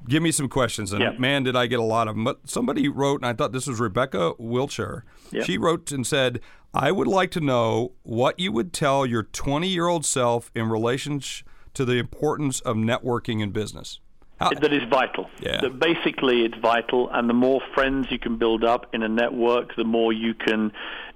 Give 0.09 0.23
me 0.23 0.31
some 0.31 0.49
questions, 0.49 0.93
and 0.93 0.99
yeah. 1.03 1.11
man, 1.19 1.43
did 1.43 1.55
I 1.55 1.67
get 1.67 1.77
a 1.77 1.83
lot 1.83 2.07
of 2.07 2.15
them. 2.15 2.23
But 2.23 2.49
somebody 2.49 2.89
wrote, 2.89 3.21
and 3.21 3.25
I 3.27 3.33
thought 3.33 3.51
this 3.51 3.67
was 3.67 3.79
Rebecca 3.79 4.33
Wilshire. 4.39 5.05
Yeah. 5.29 5.43
She 5.43 5.59
wrote 5.59 5.91
and 5.91 6.07
said, 6.07 6.39
"I 6.73 6.91
would 6.91 7.05
like 7.05 7.29
to 7.31 7.39
know 7.39 7.91
what 8.01 8.39
you 8.39 8.51
would 8.51 8.73
tell 8.73 9.05
your 9.05 9.25
20-year-old 9.25 10.03
self 10.03 10.49
in 10.55 10.69
relationship 10.69 11.45
to 11.73 11.85
the 11.85 11.97
importance 11.97 12.59
of 12.61 12.75
networking 12.75 13.41
in 13.41 13.51
business." 13.51 13.99
How? 14.41 14.49
That 14.49 14.73
is 14.73 14.81
vital. 14.89 15.29
Yeah. 15.39 15.61
That 15.61 15.79
basically 15.79 16.43
it's 16.45 16.57
vital, 16.57 17.09
and 17.11 17.29
the 17.29 17.33
more 17.33 17.61
friends 17.75 18.07
you 18.09 18.17
can 18.17 18.37
build 18.37 18.63
up 18.63 18.87
in 18.91 19.03
a 19.03 19.07
network, 19.07 19.75
the 19.75 19.83
more 19.83 20.11
you 20.11 20.33
can, 20.33 20.71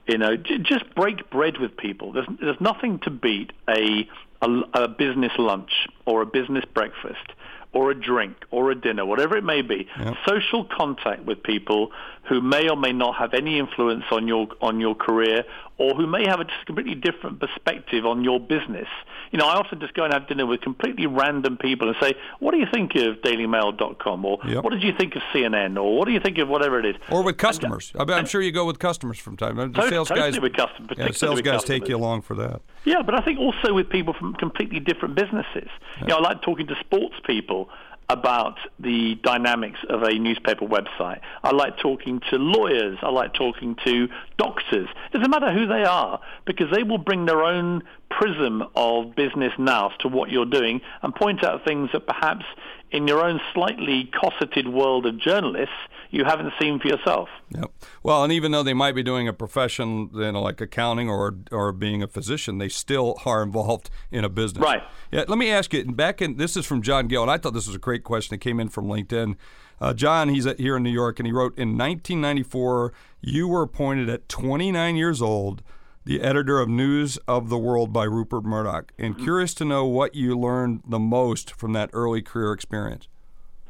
you 0.08 0.20
know, 0.20 0.36
j- 0.36 0.60
just 0.60 0.94
break 0.94 1.28
bread 1.32 1.58
with 1.58 1.76
people. 1.76 2.12
There's 2.12 2.28
there's 2.39 2.62
nothing 2.62 3.00
to 3.00 3.10
beat 3.10 3.52
a, 3.68 4.08
a, 4.44 4.48
a 4.76 4.88
business 4.88 5.32
lunch 5.39 5.72
or 6.06 6.22
a 6.22 6.26
business 6.28 6.65
breakfast 6.72 7.32
or 7.74 7.89
a 7.89 7.96
drink 7.96 8.38
or 8.52 8.70
a 8.70 8.76
dinner, 8.76 9.06
whatever 9.06 9.36
it 9.36 9.44
may 9.44 9.62
be, 9.62 9.88
yep. 10.00 10.15
social 10.28 10.63
contact 10.63 11.26
with 11.26 11.41
people 11.41 11.91
who 12.28 12.42
may 12.42 12.68
or 12.70 12.76
may 12.76 12.92
not 12.92 13.16
have 13.16 13.34
any 13.34 13.60
influence 13.60 14.06
on 14.12 14.28
your 14.28 14.48
on 14.62 14.80
your 14.80 14.96
career 14.96 15.44
or 15.78 15.94
who 15.94 16.08
may 16.08 16.26
have 16.26 16.40
a 16.40 16.46
just 16.46 16.66
completely 16.66 16.96
different 16.96 17.40
perspective 17.40 18.06
on 18.06 18.24
your 18.24 18.40
business. 18.40 18.88
You 19.32 19.40
know, 19.40 19.48
I 19.48 19.56
often 19.56 19.80
just 19.80 19.94
go 19.94 20.06
and 20.06 20.14
have 20.14 20.28
dinner 20.28 20.46
with 20.46 20.62
completely 20.62 21.06
random 21.08 21.58
people 21.58 21.90
and 21.90 21.98
say, 22.02 22.14
"What 22.40 22.52
do 22.52 22.58
you 22.58 22.68
think 22.72 22.96
of 22.96 23.18
DailyMail.com?" 23.22 24.26
or 24.26 24.40
yep. 24.48 24.64
"What 24.64 24.72
did 24.72 24.84
you 24.84 24.94
think 24.98 25.16
of 25.16 25.22
CNN?" 25.34 25.78
or 25.78 25.98
"What 25.98 26.06
do 26.06 26.14
you 26.14 26.20
think 26.20 26.38
of 26.38 26.48
whatever 26.48 26.80
it 26.80 26.86
is?" 26.86 26.96
Or 27.10 27.24
with 27.24 27.38
customers. 27.38 27.92
Uh, 27.98 28.04
and, 28.04 28.12
I'm 28.12 28.26
sure 28.26 28.42
you 28.42 28.52
go 28.52 28.66
with 28.66 28.80
customers 28.80 29.20
from 29.20 29.36
time. 29.36 29.58
The 29.58 29.68
totally, 29.68 29.90
sales 29.90 30.08
totally 30.10 30.32
guys, 30.32 30.40
with 30.40 30.54
customers, 30.54 30.98
yeah, 30.98 31.12
sales 31.12 31.42
guys 31.42 31.56
customers. 31.56 31.80
take 31.82 31.90
you 31.90 31.98
along 31.98 32.22
for 32.22 32.36
that. 32.36 32.62
Yeah, 32.86 33.02
but 33.02 33.16
I 33.16 33.22
think 33.22 33.40
also 33.40 33.74
with 33.74 33.90
people 33.90 34.14
from 34.14 34.34
completely 34.36 34.80
different 34.80 35.16
businesses. 35.16 35.70
Yeah. 35.98 36.02
You 36.02 36.08
know, 36.08 36.18
I 36.18 36.22
like 36.22 36.42
talking 36.42 36.68
to 36.68 36.76
sports 36.80 37.16
people 37.26 37.70
about 38.10 38.58
the 38.80 39.15
dynamics 39.24 39.80
of 39.89 40.04
a 40.04 40.13
newspaper 40.13 40.65
website. 40.65 41.20
I 41.44 41.52
like 41.52 41.78
talking 41.78 42.22
to 42.30 42.38
lawyers. 42.38 42.98
I 43.02 43.10
like 43.10 43.34
talking 43.34 43.76
to 43.86 44.08
doctors. 44.38 44.88
It 45.12 45.18
doesn't 45.18 45.32
matter 45.32 45.52
who 45.52 45.65
they 45.65 45.84
are 45.84 46.20
because 46.46 46.68
they 46.72 46.84
will 46.84 47.00
bring 47.00 47.26
their 47.26 47.44
own 47.44 47.84
prism 48.10 48.63
of 48.76 49.15
business 49.15 49.54
nous 49.58 49.91
to 50.00 50.08
what 50.08 50.30
you're 50.30 50.46
doing 50.46 50.82
and 51.02 51.13
point 51.15 51.44
out 51.44 51.65
things 51.65 51.89
that 51.94 52.06
perhaps 52.06 52.46
in 52.91 53.08
your 53.08 53.22
own 53.22 53.41
slightly 53.54 54.10
cosseted 54.13 54.68
world 54.68 55.06
of 55.06 55.18
journalists 55.18 55.76
you 56.12 56.24
haven't 56.26 56.54
seen 56.60 56.80
for 56.80 56.88
yourself. 56.88 57.30
Yep. 57.50 57.72
Well, 58.04 58.24
and 58.24 58.32
even 58.32 58.52
though 58.52 58.63
they 58.63 58.74
might 58.74 58.94
be 58.94 59.04
doing 59.04 59.28
a 59.28 59.34
profession, 59.34 60.10
you 60.13 60.32
know, 60.32 60.41
like 60.41 60.62
accounting 60.62 61.10
or 61.10 61.36
or 61.52 61.72
being 61.72 62.04
a 62.04 62.08
physician, 62.08 62.58
they 62.58 62.70
still 62.70 63.20
are 63.26 63.44
involved 63.44 63.89
in 64.12 64.24
a 64.24 64.30
business. 64.30 64.63
Right. 64.63 64.84
Yeah. 65.12 65.26
Let 65.28 65.38
me 65.38 65.50
ask 65.50 65.74
you. 65.74 65.86
Back 65.86 66.22
in 66.22 66.38
this 66.38 66.58
is 66.58 66.65
from 66.65 66.82
John 66.82 67.08
Gill, 67.08 67.22
and 67.22 67.32
I 67.32 67.38
thought 67.38 67.54
this 67.54 67.68
was 67.68 67.76
a 67.76 67.80
great 67.80 68.04
question. 68.04 68.36
It 68.36 68.41
came 68.41 68.60
in 68.60 68.70
from 68.70 68.86
LinkedIn. 68.86 69.36
Uh, 69.82 69.94
John, 69.94 70.30
he's 70.30 70.46
at, 70.46 70.60
here 70.60 70.78
in 70.78 70.84
New 70.84 70.91
York, 70.91 71.20
and 71.20 71.28
he 71.28 71.34
wrote 71.34 71.58
in 71.58 71.78
1994, 71.78 72.94
you 73.20 73.48
were 73.48 73.62
appointed 73.62 74.10
at 74.10 74.30
29 74.30 74.96
years 74.96 75.22
old 75.22 75.62
the 76.06 76.22
editor 76.22 76.60
of 76.60 76.70
News 76.70 77.18
of 77.28 77.50
the 77.50 77.58
World 77.58 77.91
by 77.91 78.04
Rupert 78.04 78.46
Murdoch, 78.46 78.91
and 78.98 79.18
curious 79.18 79.56
to 79.56 79.65
know 79.65 79.86
what 79.86 80.13
you 80.13 80.38
learned 80.38 80.84
the 80.88 81.00
most 81.00 81.56
from 81.56 81.74
that 81.74 81.89
early 81.94 82.22
career 82.22 82.54
experience. 82.54 83.08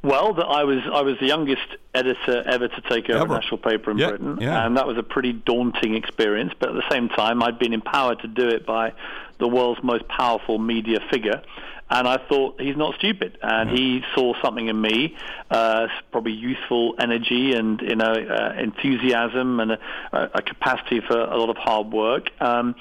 Well, 0.06 0.36
that 0.36 0.46
I 0.46 0.63
was 0.65 0.80
I 0.94 1.02
was 1.02 1.18
the 1.20 1.26
youngest 1.26 1.65
editor 1.96 2.44
ever 2.48 2.68
to 2.68 2.82
take 2.82 3.10
over 3.10 3.24
ever. 3.24 3.34
a 3.34 3.39
national 3.39 3.58
paper 3.58 3.89
in 3.89 3.98
yeah, 3.98 4.10
Britain, 4.10 4.38
yeah. 4.39 4.63
and 4.63 4.78
that 4.78 4.86
was 4.86 4.98
a 5.00 5.04
pretty 5.04 5.34
daunting 5.34 5.96
experience. 5.96 6.54
But 6.60 6.70
at 6.70 6.76
the 6.76 6.89
same 6.91 7.10
time, 7.10 7.41
I'd 7.41 7.58
been 7.58 7.74
empowered 7.74 8.20
to 8.20 8.28
do 8.28 8.48
it 8.48 8.68
by 8.68 8.94
the 9.39 9.48
world's 9.48 9.82
most 9.84 10.08
powerful 10.08 10.60
media 10.60 11.00
figure, 11.12 11.41
and 11.89 12.08
I 12.08 12.18
thought 12.18 12.62
he's 12.62 12.78
not 12.78 12.94
stupid, 12.96 13.39
and 13.41 13.72
yeah. 13.72 13.76
he 13.76 14.04
saw 14.13 14.34
something 14.44 14.68
in 14.68 14.80
me, 14.80 15.15
uh, 15.50 15.88
probably 16.12 16.34
youthful 16.34 16.94
energy 17.00 17.54
and 17.54 17.82
you 17.82 17.96
know 17.96 18.13
uh, 18.13 18.54
enthusiasm 18.60 19.60
and 19.60 19.72
a, 19.72 19.80
a, 20.12 20.41
capacity 20.44 21.00
for 21.00 21.20
a 21.20 21.36
lot 21.36 21.50
of 21.50 21.58
hard 21.58 21.91
work. 21.91 22.30
Um, 22.39 22.76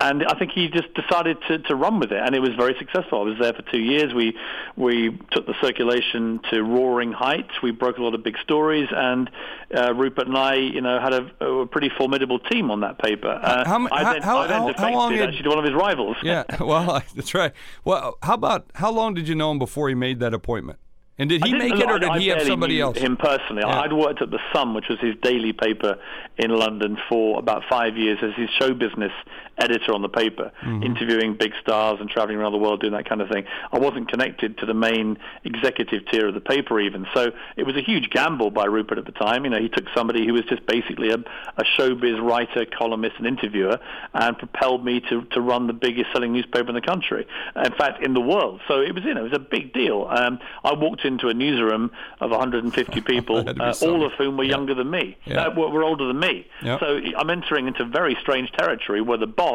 and 0.00 0.24
I 0.26 0.38
think 0.38 0.52
he 0.52 0.68
just 0.68 0.92
decided 0.94 1.36
to, 1.48 1.58
to 1.58 1.74
run 1.74 2.00
with 2.00 2.10
it, 2.10 2.18
and 2.18 2.34
it 2.34 2.40
was 2.40 2.50
very 2.56 2.74
successful. 2.78 3.20
I 3.20 3.24
was 3.24 3.38
there 3.38 3.52
for 3.52 3.62
two 3.70 3.80
years. 3.80 4.14
We 4.14 4.36
we 4.76 5.18
took 5.30 5.46
the 5.46 5.54
circulation 5.60 6.40
to 6.50 6.62
roaring 6.62 7.12
heights. 7.12 7.50
We 7.62 7.70
broke 7.70 7.98
a 7.98 8.02
lot 8.02 8.14
of 8.14 8.24
big 8.24 8.36
stories, 8.42 8.88
and 8.90 9.30
uh, 9.76 9.94
Rupert 9.94 10.26
and 10.26 10.36
I, 10.36 10.54
you 10.54 10.80
know, 10.80 10.98
had 10.98 11.12
a, 11.12 11.44
a 11.44 11.66
pretty 11.66 11.90
formidable 11.96 12.38
team 12.38 12.70
on 12.70 12.80
that 12.80 12.98
paper. 12.98 13.28
Uh, 13.28 13.64
how, 13.66 13.88
I 13.92 14.14
then, 14.14 14.22
how, 14.22 14.38
I 14.38 14.46
then 14.46 14.60
how, 14.60 14.66
defected 14.68 14.84
how 14.84 14.92
long 14.92 15.12
had, 15.12 15.28
actually 15.28 15.42
to 15.42 15.48
one 15.50 15.58
of 15.58 15.64
his 15.64 15.74
rivals. 15.74 16.16
Yeah, 16.22 16.44
well, 16.60 17.02
that's 17.14 17.34
right. 17.34 17.52
Well, 17.84 18.16
how 18.22 18.34
about 18.34 18.70
how 18.74 18.90
long 18.90 19.14
did 19.14 19.28
you 19.28 19.34
know 19.34 19.50
him 19.50 19.58
before 19.58 19.88
he 19.90 19.94
made 19.94 20.20
that 20.20 20.32
appointment? 20.32 20.78
And 21.20 21.28
did 21.28 21.44
he 21.44 21.52
make 21.52 21.74
it, 21.74 21.90
or 21.90 21.98
did 21.98 22.08
I 22.08 22.18
he 22.18 22.28
have 22.28 22.40
somebody 22.44 22.80
else? 22.80 22.96
Him 22.96 23.18
personally. 23.18 23.60
Yeah. 23.62 23.80
I'd 23.80 23.92
worked 23.92 24.22
at 24.22 24.30
the 24.30 24.38
Sun, 24.54 24.72
which 24.72 24.86
was 24.88 24.98
his 25.00 25.14
daily 25.22 25.52
paper 25.52 25.98
in 26.38 26.50
London 26.50 26.96
for 27.10 27.38
about 27.38 27.62
five 27.68 27.98
years 27.98 28.18
as 28.22 28.30
his 28.36 28.48
show 28.58 28.72
business 28.72 29.12
editor 29.60 29.92
on 29.94 30.02
the 30.02 30.08
paper, 30.08 30.50
Mm-hmm. 30.60 30.82
interviewing 30.82 31.34
big 31.34 31.52
stars 31.60 31.98
and 32.00 32.08
traveling 32.10 32.38
around 32.38 32.52
the 32.52 32.58
world 32.58 32.80
doing 32.80 32.92
that 32.92 33.08
kind 33.08 33.20
of 33.20 33.28
thing. 33.28 33.44
I 33.72 33.78
wasn't 33.78 34.08
connected 34.10 34.58
to 34.58 34.66
the 34.66 34.74
main 34.74 35.18
executive 35.44 36.06
tier 36.10 36.28
of 36.28 36.34
the 36.34 36.40
paper 36.40 36.78
even, 36.80 37.06
so 37.14 37.32
it 37.56 37.64
was 37.64 37.76
a 37.76 37.80
huge 37.82 38.10
gamble 38.10 38.50
by 38.50 38.64
Rupert 38.66 38.98
at 38.98 39.04
the 39.06 39.12
time. 39.12 39.44
You 39.44 39.50
know, 39.50 39.58
he 39.60 39.68
took 39.68 39.84
somebody 39.94 40.26
who 40.26 40.32
was 40.34 40.42
just 40.44 40.64
basically 40.66 41.10
a, 41.10 41.16
a 41.56 41.64
showbiz 41.78 42.20
writer, 42.22 42.64
columnist, 42.66 43.16
and 43.18 43.26
interviewer, 43.26 43.78
and 44.14 44.36
propelled 44.38 44.84
me 44.84 45.00
to 45.08 45.22
to 45.32 45.40
run 45.40 45.66
the 45.66 45.72
biggest 45.72 46.12
selling 46.12 46.32
newspaper 46.32 46.68
in 46.68 46.74
the 46.74 46.80
country. 46.80 47.26
In 47.56 47.72
fact, 47.72 48.04
in 48.04 48.14
the 48.14 48.20
world. 48.20 48.60
So 48.68 48.80
it 48.80 48.94
was, 48.94 49.04
you 49.04 49.14
know, 49.14 49.20
it 49.24 49.30
was 49.30 49.38
a 49.38 49.38
big 49.38 49.72
deal. 49.72 50.06
Um, 50.10 50.38
I 50.64 50.72
walked 50.74 51.04
into 51.04 51.28
a 51.28 51.34
newsroom 51.34 51.90
of 52.20 52.30
150 52.40 53.00
people, 53.02 53.36
Had 53.36 53.46
to 53.46 53.54
be 53.54 53.60
uh, 53.60 53.74
all 53.82 54.04
of 54.04 54.12
whom 54.12 54.36
were 54.36 54.44
younger 54.44 54.74
than 54.74 54.90
me, 54.90 55.16
Yeah. 55.26 55.46
uh, 55.46 55.54
were, 55.54 55.68
were 55.70 55.84
older 55.84 56.06
than 56.06 56.18
me. 56.20 56.46
Yeah. 56.62 56.78
So 56.78 57.00
I'm 57.18 57.30
entering 57.30 57.66
into 57.66 57.84
very 57.84 58.16
strange 58.20 58.50
territory 58.52 59.00
where 59.00 59.18
the 59.18 59.26
boss 59.26 59.49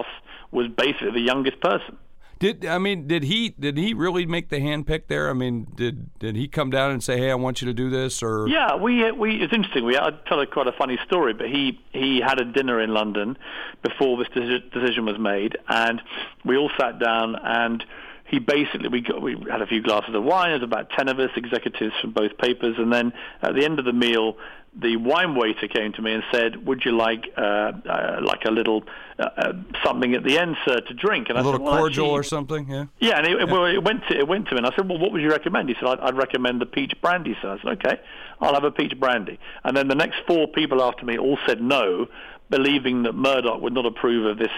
was 0.52 0.68
basically 0.70 1.12
the 1.12 1.22
youngest 1.22 1.60
person. 1.62 1.98
Did 2.38 2.66
I 2.66 2.80
mean 2.80 3.08
did 3.08 3.24
he 3.24 3.56
did 3.58 3.78
he 3.78 3.94
really 3.94 4.26
make 4.26 4.50
the 4.50 4.60
hand 4.60 4.86
pick 4.86 5.08
there? 5.08 5.30
I 5.30 5.34
mean, 5.34 5.68
did 5.76 6.18
did 6.20 6.36
he 6.36 6.50
come 6.50 6.70
down 6.70 6.92
and 6.92 7.02
say, 7.02 7.18
"Hey, 7.18 7.32
I 7.32 7.36
want 7.36 7.62
you 7.62 7.68
to 7.68 7.74
do 7.74 7.90
this"? 7.90 8.22
Or 8.22 8.48
Yeah, 8.50 8.76
we 8.76 9.10
we 9.12 9.42
it's 9.42 9.54
interesting. 9.54 9.86
We 9.86 9.96
I'd 9.98 10.26
tell 10.26 10.42
a 10.42 10.46
quite 10.46 10.68
a 10.68 10.74
funny 10.74 11.00
story, 11.06 11.34
but 11.34 11.48
he 11.48 11.80
he 11.94 12.20
had 12.20 12.42
a 12.42 12.46
dinner 12.46 12.82
in 12.82 12.94
London 12.94 13.38
before 13.84 14.18
this 14.18 14.28
decision 14.30 15.06
was 15.06 15.18
made, 15.18 15.58
and 15.70 16.02
we 16.44 16.58
all 16.58 16.72
sat 16.80 17.00
down 17.00 17.36
and. 17.42 17.84
He 18.28 18.40
basically 18.40 18.88
we 18.90 19.02
got 19.02 19.22
we 19.22 19.38
had 19.52 19.62
a 19.62 19.68
few 19.68 19.84
glasses 19.84 20.16
of 20.16 20.24
wine. 20.24 20.50
There's 20.50 20.64
about 20.64 20.90
ten 20.90 21.10
of 21.10 21.20
us, 21.20 21.30
executives 21.36 21.94
from 22.02 22.12
both 22.12 22.36
papers, 22.40 22.76
and 22.80 22.92
then 22.92 23.14
at 23.44 23.54
the 23.54 23.64
end 23.64 23.78
of 23.78 23.86
the 23.86 23.94
meal, 23.94 24.38
the 24.80 24.98
wine 24.98 25.36
waiter 25.36 25.68
came 25.68 25.94
to 25.94 26.02
me 26.02 26.14
and 26.14 26.24
said, 26.32 26.66
"Would 26.66 26.84
you 26.84 26.92
like 26.92 27.32
uh, 27.38 27.42
uh, 27.42 28.20
like 28.22 28.44
a 28.46 28.52
little 28.52 28.84
uh, 29.18 29.30
uh, 29.38 29.54
something 29.84 30.14
at 30.14 30.24
the 30.24 30.38
end, 30.38 30.58
sir, 30.66 30.82
to 30.82 30.94
drink?" 30.94 31.30
And 31.30 31.38
a 31.38 31.42
I 31.42 31.44
little 31.44 31.60
said, 31.60 31.66
well, 31.66 31.78
cordial 31.78 32.06
actually, 32.06 32.20
or 32.20 32.24
something? 32.24 32.70
Yeah. 32.70 32.86
yeah, 33.00 33.18
and 33.18 33.28
it, 33.28 33.50
well, 33.50 33.66
it 33.66 33.84
went 33.84 34.02
to 34.10 34.18
it 34.18 34.28
went 34.28 34.46
to 34.48 34.52
him, 34.52 34.58
and 34.60 34.68
I 34.68 34.76
said, 34.76 34.90
"Well, 34.90 35.00
what 35.00 35.12
would 35.12 35.22
you 35.22 35.30
recommend?" 35.30 35.70
He 35.70 35.76
said, 35.76 35.86
"I'd, 35.88 36.00
I'd 36.00 36.18
recommend 36.18 36.62
the 36.62 36.66
peach 36.66 36.94
brandy." 37.02 37.38
So 37.42 37.52
I 37.52 37.58
said, 37.58 37.86
"Okay, 37.86 38.02
I'll 38.42 38.54
have 38.54 38.66
a 38.66 38.72
peach 38.72 39.00
brandy." 39.00 39.40
And 39.64 39.76
then 39.76 39.88
the 39.88 39.96
next 39.96 40.18
four 40.28 40.48
people 40.48 40.84
after 40.84 41.06
me 41.06 41.18
all 41.18 41.38
said 41.48 41.62
no, 41.62 42.08
believing 42.50 43.04
that 43.04 43.14
Murdoch 43.14 43.62
would 43.62 43.74
not 43.74 43.86
approve 43.86 44.26
of 44.26 44.38
this 44.38 44.52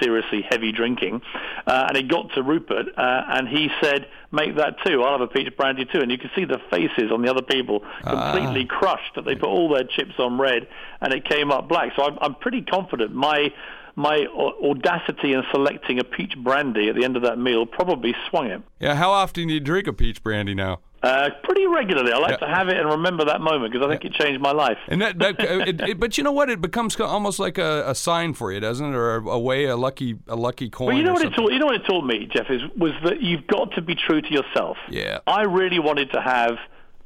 seriously 0.00 0.42
heavy 0.48 0.72
drinking. 0.72 1.22
Uh, 1.66 1.86
and 1.88 1.96
it 1.96 2.08
got 2.08 2.32
to 2.34 2.42
Rupert, 2.42 2.86
uh, 2.96 3.22
and 3.28 3.48
he 3.48 3.70
said, 3.82 4.06
"Make 4.32 4.56
that 4.56 4.76
too. 4.84 5.02
I'll 5.02 5.18
have 5.18 5.20
a 5.20 5.26
peach 5.26 5.54
brandy 5.56 5.84
too." 5.84 6.00
And 6.00 6.10
you 6.10 6.18
could 6.18 6.30
see 6.34 6.44
the 6.44 6.60
faces 6.70 7.10
on 7.12 7.22
the 7.22 7.30
other 7.30 7.42
people 7.42 7.84
completely 8.02 8.64
crushed 8.64 9.14
that 9.14 9.24
they 9.24 9.34
put 9.34 9.48
all 9.48 9.68
their 9.68 9.84
chips 9.84 10.14
on 10.18 10.38
red, 10.38 10.66
and 11.00 11.12
it 11.12 11.24
came 11.28 11.50
up 11.50 11.68
black. 11.68 11.92
So 11.96 12.04
I'm, 12.04 12.18
I'm 12.20 12.34
pretty 12.34 12.62
confident 12.62 13.14
my 13.14 13.52
my 13.96 14.26
audacity 14.62 15.32
in 15.32 15.42
selecting 15.50 15.98
a 15.98 16.04
peach 16.04 16.34
brandy 16.36 16.88
at 16.88 16.94
the 16.94 17.04
end 17.04 17.16
of 17.16 17.22
that 17.22 17.38
meal 17.38 17.64
probably 17.64 18.14
swung 18.28 18.46
it. 18.46 18.60
Yeah. 18.78 18.94
How 18.94 19.10
often 19.10 19.48
do 19.48 19.54
you 19.54 19.60
drink 19.60 19.86
a 19.86 19.92
peach 19.92 20.22
brandy 20.22 20.54
now? 20.54 20.80
Uh, 21.02 21.28
pretty 21.44 21.66
regularly. 21.66 22.10
I 22.12 22.18
like 22.18 22.40
Yeah. 22.40 22.46
to 22.48 22.54
have 22.54 22.68
it 22.68 22.78
and 22.78 22.88
remember 22.88 23.26
that 23.26 23.40
moment 23.40 23.70
because 23.72 23.86
I 23.86 23.90
think 23.90 24.04
it 24.04 24.12
changed 24.14 24.40
my 24.40 24.50
life. 24.52 24.78
And 24.88 25.00
that, 25.02 25.18
that 25.18 25.36
it, 25.38 25.80
it, 25.80 26.00
but 26.00 26.16
you 26.18 26.24
know 26.24 26.32
what? 26.32 26.48
It 26.50 26.60
becomes 26.60 26.98
almost 26.98 27.38
like 27.38 27.58
a, 27.58 27.84
a 27.86 27.94
sign 27.94 28.32
for 28.34 28.50
you, 28.50 28.60
doesn't 28.60 28.84
it? 28.92 28.94
Or 28.94 29.16
a, 29.16 29.26
a 29.28 29.38
way, 29.38 29.66
a 29.66 29.76
lucky, 29.76 30.18
a 30.26 30.34
lucky 30.34 30.68
coin. 30.70 30.88
Well, 30.88 30.96
you 30.96 31.02
know 31.04 31.12
what 31.12 31.22
it 31.22 31.26
something. 31.26 31.44
taught. 31.44 31.52
You 31.52 31.58
know 31.58 31.66
what 31.66 31.74
it 31.76 31.84
taught 31.86 32.04
me, 32.04 32.28
Jeff, 32.32 32.46
is 32.50 32.62
was 32.76 32.92
that 33.04 33.20
you've 33.22 33.46
got 33.46 33.72
to 33.72 33.82
be 33.82 33.94
true 33.94 34.20
to 34.22 34.32
yourself. 34.32 34.78
Yeah. 34.90 35.18
I 35.26 35.42
really 35.42 35.78
wanted 35.78 36.10
to 36.12 36.20
have 36.20 36.56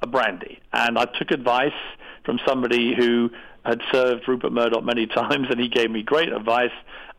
a 0.00 0.06
brandy, 0.06 0.60
and 0.72 0.96
I 0.98 1.04
took 1.04 1.30
advice 1.32 1.72
from 2.24 2.38
somebody 2.46 2.94
who 2.96 3.30
had 3.66 3.80
served 3.92 4.26
Rupert 4.28 4.52
Murdoch 4.52 4.84
many 4.84 5.06
times, 5.20 5.48
and 5.50 5.60
he 5.60 5.68
gave 5.68 5.90
me 5.90 6.02
great 6.02 6.32
advice. 6.32 6.70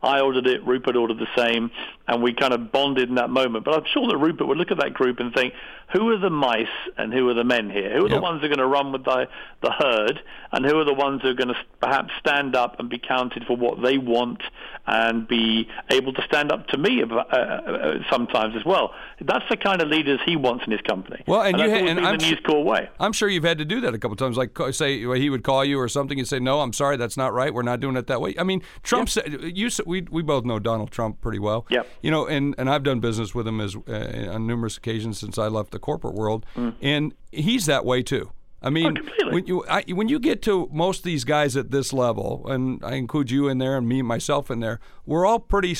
I 0.04 0.18
ordered 0.20 0.48
it, 0.48 0.66
Rupert 0.66 0.96
ordered 0.96 1.18
the 1.20 1.28
same, 1.36 1.70
and 2.08 2.24
we 2.24 2.34
kind 2.34 2.52
of 2.52 2.72
bonded 2.72 3.08
in 3.08 3.14
that 3.14 3.30
moment. 3.30 3.64
But 3.64 3.74
I'm 3.74 3.84
sure 3.94 4.08
that 4.08 4.16
Rupert 4.16 4.48
would 4.48 4.58
look 4.58 4.72
at 4.72 4.78
that 4.78 4.94
group 4.94 5.20
and 5.20 5.32
think, 5.32 5.54
who 5.92 6.08
are 6.10 6.18
the 6.18 6.30
mice 6.30 6.66
and 6.96 7.12
who 7.12 7.28
are 7.28 7.34
the 7.34 7.44
men 7.44 7.70
here? 7.70 7.96
Who 7.96 8.06
are 8.06 8.08
the 8.08 8.20
ones 8.20 8.40
who 8.40 8.46
are 8.46 8.48
going 8.48 8.58
to 8.58 8.66
run 8.66 8.92
with 8.92 9.04
the, 9.04 9.28
the 9.62 9.70
herd, 9.70 10.20
and 10.52 10.64
who 10.64 10.78
are 10.78 10.84
the 10.84 10.94
ones 10.94 11.22
who 11.22 11.28
are 11.28 11.34
going 11.34 11.48
to 11.48 11.56
perhaps 11.80 12.10
stand 12.18 12.56
up 12.56 12.78
and 12.78 12.88
be 12.88 12.98
counted 12.98 13.44
for 13.46 13.56
what 13.56 13.82
they 13.82 13.98
want 13.98 14.42
and 14.86 15.28
be 15.28 15.68
able 15.90 16.12
to 16.12 16.22
stand 16.22 16.50
up 16.50 16.66
to 16.68 16.78
me 16.78 17.02
uh, 17.02 17.16
uh, 17.16 17.94
sometimes 18.10 18.56
as 18.56 18.64
well? 18.64 18.94
That's 19.20 19.44
the 19.50 19.56
kind 19.56 19.82
of 19.82 19.88
leaders 19.88 20.20
he 20.24 20.36
wants 20.36 20.64
in 20.64 20.72
his 20.72 20.80
company. 20.80 21.22
Well, 21.26 21.42
and 21.42 21.58
you 21.58 21.66
that's 21.66 21.72
ha- 21.72 21.78
always 21.78 21.90
and 21.90 22.06
I'm 22.06 22.18
the 22.18 22.24
su- 22.24 22.30
News 22.30 22.40
Corp's 22.44 22.66
way. 22.68 22.88
I'm 22.98 23.12
sure 23.12 23.28
you've 23.28 23.44
had 23.44 23.58
to 23.58 23.64
do 23.64 23.80
that 23.82 23.94
a 23.94 23.98
couple 23.98 24.16
times. 24.16 24.36
Like 24.36 24.56
say 24.70 24.98
he 24.98 25.30
would 25.30 25.44
call 25.44 25.64
you 25.64 25.78
or 25.78 25.88
something, 25.88 26.18
you 26.18 26.24
say, 26.24 26.38
"No, 26.38 26.60
I'm 26.60 26.72
sorry, 26.72 26.96
that's 26.96 27.16
not 27.16 27.32
right. 27.34 27.52
We're 27.52 27.62
not 27.62 27.80
doing 27.80 27.96
it 27.96 28.06
that 28.06 28.20
way." 28.20 28.34
I 28.38 28.44
mean, 28.44 28.62
Trump 28.82 29.08
said 29.08 29.52
you. 29.54 29.68
We 29.86 30.02
we 30.10 30.22
both 30.22 30.44
know 30.44 30.58
Donald 30.58 30.90
Trump 30.90 31.20
pretty 31.20 31.38
well. 31.38 31.66
Yep. 31.70 31.86
You 32.02 32.10
know, 32.10 32.26
and 32.26 32.54
and 32.58 32.70
I've 32.70 32.82
done 32.82 33.00
business 33.00 33.34
with 33.34 33.46
him 33.46 33.60
as 33.60 33.76
uh, 33.76 34.30
on 34.32 34.46
numerous 34.46 34.76
occasions 34.76 35.18
since 35.18 35.38
I 35.38 35.48
left 35.48 35.70
the 35.70 35.78
corporate 35.82 36.14
world, 36.14 36.46
and 36.80 37.12
he's 37.30 37.66
that 37.66 37.84
way 37.84 38.02
too. 38.02 38.30
I 38.64 38.70
mean, 38.70 38.94
Mm. 38.94 39.10
Oh, 39.24 39.30
when 39.32 39.46
you 39.46 39.64
I, 39.68 39.82
when 39.88 40.08
you 40.08 40.18
get 40.18 40.40
to 40.42 40.68
most 40.72 40.98
of 40.98 41.04
these 41.04 41.24
guys 41.24 41.56
at 41.56 41.70
this 41.70 41.92
level, 41.92 42.44
and 42.46 42.82
I 42.84 42.94
include 42.94 43.30
you 43.30 43.48
in 43.48 43.58
there 43.58 43.76
and 43.76 43.88
me 43.88 44.02
myself 44.02 44.50
in 44.50 44.60
there, 44.60 44.78
we're 45.04 45.26
all 45.26 45.38
pretty. 45.40 45.76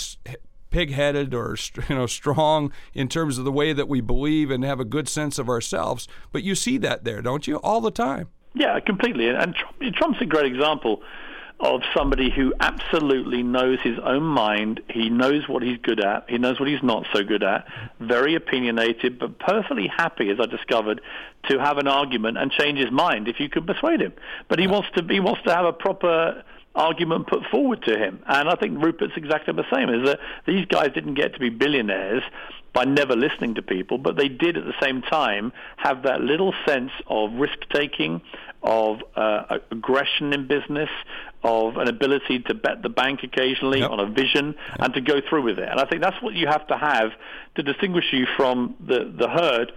Pig-headed 0.71 1.35
or 1.35 1.55
you 1.91 1.95
know 1.95 2.07
strong 2.07 2.73
in 2.95 3.07
terms 3.07 3.37
of 3.37 3.45
the 3.45 3.53
way 3.53 3.75
that 3.75 3.89
we 3.89 4.01
believe 4.01 4.51
and 4.51 4.65
have 4.65 4.81
a 4.81 4.87
good 4.87 5.07
sense 5.07 5.39
of 5.39 5.47
ourselves, 5.51 6.09
but 6.33 6.43
you 6.43 6.55
see 6.55 6.79
that 6.79 7.05
there, 7.05 7.21
don't 7.21 7.47
you, 7.47 7.57
all 7.57 7.83
the 7.83 7.91
time? 7.91 8.29
Yeah, 8.55 8.81
completely. 8.81 9.29
And 9.29 9.55
Trump, 9.55 9.95
Trump's 9.97 10.23
a 10.23 10.25
great 10.25 10.47
example 10.47 11.03
of 11.63 11.83
somebody 11.97 12.29
who 12.29 12.53
absolutely 12.59 13.43
knows 13.45 13.79
his 13.81 13.97
own 14.03 14.25
mind. 14.25 14.81
He 14.91 15.09
knows 15.09 15.49
what 15.49 15.63
he's 15.63 15.79
good 15.79 16.01
at. 16.01 16.29
He 16.29 16.37
knows 16.37 16.59
what 16.59 16.69
he's 16.69 16.83
not 16.83 17.07
so 17.13 17.23
good 17.23 17.45
at. 17.45 17.67
Very 18.01 18.35
opinionated, 18.35 19.19
but 19.21 19.39
perfectly 19.39 19.87
happy, 19.87 20.29
as 20.31 20.39
I 20.41 20.47
discovered, 20.47 21.01
to 21.49 21.59
have 21.61 21.79
an 21.79 21.87
argument 21.87 22.37
and 22.37 22.51
change 22.51 22.81
his 22.81 22.91
mind 22.91 23.29
if 23.29 23.39
you 23.39 23.49
could 23.49 23.65
persuade 23.67 24.01
him. 24.01 24.13
But 24.49 24.59
he 24.59 24.67
wants 24.67 24.89
to. 24.97 25.07
He 25.09 25.21
wants 25.21 25.43
to 25.45 25.55
have 25.55 25.65
a 25.65 25.73
proper 25.73 26.43
argument 26.75 27.29
put 27.29 27.45
forward 27.51 27.83
to 27.85 27.97
him. 27.97 28.23
And 28.27 28.49
I 28.49 28.57
think 28.57 28.83
Rupert's 28.83 29.13
exactly 29.17 29.55
the 29.55 29.67
same. 29.73 29.89
Is 29.89 30.07
that 30.09 30.19
these 30.47 30.67
guys 30.67 30.91
didn't 30.93 31.15
get 31.15 31.35
to 31.35 31.39
be 31.39 31.51
billionaires 31.51 32.23
by 32.73 32.85
never 32.85 33.15
listening 33.15 33.55
to 33.57 33.63
people, 33.63 33.99
but 33.99 34.17
they 34.17 34.29
did 34.29 34.57
at 34.57 34.65
the 34.65 34.75
same 34.81 35.03
time 35.03 35.53
have 35.77 36.05
that 36.05 36.23
little 36.23 36.55
sense 36.67 36.91
of 37.07 37.33
risk 37.35 37.59
taking, 37.73 38.23
of 38.63 38.99
uh, 39.17 39.59
aggression 39.71 40.33
in 40.33 40.47
business, 40.47 40.89
of 41.43 41.77
an 41.77 41.89
ability 41.89 42.41
to 42.41 42.55
bet 42.55 42.83
the 42.83 42.89
bank 42.89 43.21
occasionally 43.23 43.81
Yep. 43.81 43.91
on 43.91 44.01
a 44.01 44.07
vision 44.07 44.55
and 44.79 44.95
to 44.95 45.01
go 45.01 45.21
through 45.29 45.43
with 45.43 45.59
it. 45.59 45.69
And 45.69 45.81
I 45.81 45.85
think 45.85 46.03
that's 46.03 46.21
what 46.23 46.35
you 46.35 46.47
have 46.47 46.67
to 46.69 46.77
have 46.77 47.11
to 47.57 47.63
distinguish 47.63 48.13
you 48.13 48.27
from 48.37 48.77
the, 48.81 49.13
the 49.17 49.29
herd 49.29 49.73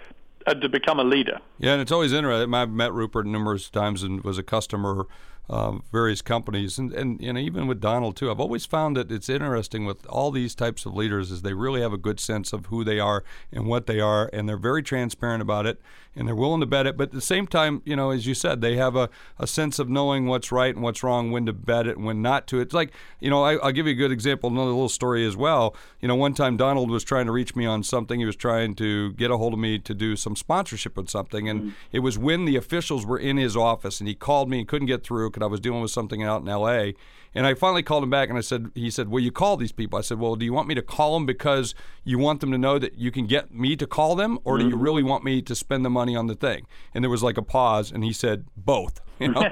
and 0.48 0.62
to 0.62 0.70
become 0.70 1.00
a 1.00 1.04
leader. 1.04 1.40
Yeah, 1.58 1.74
and 1.74 1.82
it's 1.82 1.92
always 1.92 2.14
interesting. 2.14 2.54
I've 2.54 2.70
met 2.70 2.94
Rupert 2.94 3.26
numerous 3.26 3.70
times 3.70 4.04
and 4.04 4.24
was 4.24 4.38
a 4.38 4.44
customer 4.44 5.08
of 5.48 5.84
various 5.92 6.22
companies, 6.24 6.80
and, 6.80 6.92
and 6.94 7.22
you 7.22 7.32
know 7.32 7.40
even 7.40 7.68
with 7.68 7.80
Donald 7.80 8.16
too. 8.16 8.32
I've 8.32 8.40
always 8.40 8.66
found 8.66 8.98
that 8.98 9.12
it's 9.12 9.30
interesting 9.30 9.86
with 9.86 10.06
all 10.08 10.32
these 10.32 10.56
types 10.56 10.86
of 10.88 10.96
leaders 10.96 11.32
is 11.32 11.44
they 11.44 11.54
really 11.54 11.82
have 11.82 11.94
a 11.94 12.00
good 12.00 12.20
sense 12.20 12.52
of 12.52 12.68
who 12.68 12.84
they 12.84 13.00
are 13.00 13.24
and 13.52 13.68
what 13.68 13.86
they 13.86 14.00
are, 14.00 14.30
and 14.34 14.50
they're 14.50 14.58
very 14.58 14.82
transparent 14.82 15.44
about 15.44 15.68
it, 15.68 15.80
and 16.16 16.28
they're 16.28 16.36
willing 16.36 16.62
to 16.62 16.66
bet 16.66 16.88
it. 16.88 16.98
But 16.98 17.10
at 17.10 17.12
the 17.12 17.22
same 17.22 17.48
time, 17.48 17.82
you 17.86 17.96
know, 17.96 18.12
as 18.12 18.26
you 18.26 18.34
said, 18.34 18.62
they 18.62 18.76
have 18.78 18.96
a, 18.96 19.10
a 19.38 19.46
sense 19.46 19.78
of 19.80 19.90
knowing 19.90 20.28
what's 20.28 20.52
right 20.52 20.74
and 20.74 20.84
what's 20.84 21.04
wrong, 21.04 21.32
when 21.32 21.46
to 21.46 21.54
bet 21.54 21.88
it 21.88 21.98
and 21.98 22.06
when 22.06 22.22
not 22.22 22.48
to. 22.48 22.60
It's 22.60 22.74
like 22.74 22.92
you 23.20 23.30
know, 23.30 23.44
I, 23.44 23.56
I'll 23.58 23.72
give 23.72 23.86
you 23.86 23.94
a 23.94 23.96
good 23.96 24.12
example, 24.12 24.50
another 24.50 24.72
little 24.72 24.90
story 24.90 25.26
as 25.26 25.36
well. 25.36 25.76
You 26.02 26.08
know, 26.08 26.16
one 26.16 26.34
time 26.34 26.58
Donald 26.58 26.90
was 26.90 27.04
trying 27.04 27.26
to 27.26 27.32
reach 27.32 27.56
me 27.56 27.66
on 27.66 27.84
something. 27.84 28.20
He 28.20 28.26
was 28.26 28.36
trying 28.36 28.76
to 28.76 29.14
get 29.14 29.32
a 29.32 29.38
hold 29.38 29.54
of 29.54 29.60
me 29.60 29.80
to 29.80 29.94
do 29.94 30.16
some 30.16 30.36
sponsorship 30.36 30.98
with 30.98 31.10
something, 31.10 31.26
something, 31.26 31.50
and 31.50 31.62
mm-hmm. 31.62 31.76
it 31.92 32.00
was 32.00 32.18
when 32.18 32.46
the 32.46 32.56
officials 32.56 33.06
were 33.06 33.20
in 33.20 33.38
his 33.38 33.56
office, 33.56 34.00
and 34.00 34.08
he 34.08 34.16
called 34.16 34.50
me 34.50 34.60
and 34.60 34.68
couldn't 34.68 34.88
get 34.88 35.04
through 35.04 35.30
because 35.30 35.44
I 35.44 35.48
was 35.48 35.60
dealing 35.60 35.82
with 35.82 35.92
something 35.92 36.24
out 36.24 36.42
in 36.42 36.48
L.A. 36.48 36.96
And 37.38 37.46
I 37.46 37.54
finally 37.54 37.84
called 37.84 38.02
him 38.02 38.10
back 38.10 38.30
and 38.30 38.38
I 38.38 38.42
said, 38.42 38.72
he 38.76 38.90
said, 38.90 39.10
Well, 39.10 39.22
you 39.22 39.30
call 39.30 39.58
these 39.58 39.74
people. 39.74 40.00
I 40.00 40.04
said, 40.04 40.20
Well, 40.20 40.38
do 40.38 40.46
you 40.46 40.54
want 40.54 40.70
me 40.70 40.76
to 40.76 40.82
call 40.82 41.16
them 41.16 41.26
because 41.26 41.76
you 42.06 42.18
want 42.18 42.40
them 42.40 42.50
to 42.52 42.58
know 42.58 42.80
that 42.80 42.98
you 42.98 43.12
can 43.12 43.28
get 43.28 43.54
me 43.54 43.76
to 43.76 43.86
call 43.86 44.16
them, 44.16 44.40
or 44.46 44.58
do 44.58 44.64
you 44.64 44.70
mm-hmm. 44.70 44.82
really 44.82 45.04
want 45.04 45.26
me 45.26 45.42
to 45.42 45.54
spend 45.54 45.84
the 45.84 45.90
money 45.90 46.05
on 46.14 46.28
the 46.28 46.36
thing? 46.36 46.68
And 46.94 47.02
there 47.02 47.10
was 47.10 47.24
like 47.24 47.38
a 47.38 47.42
pause, 47.42 47.90
and 47.90 48.04
he 48.04 48.12
said, 48.12 48.46
Both. 48.58 49.02
You 49.18 49.30
know? 49.30 49.50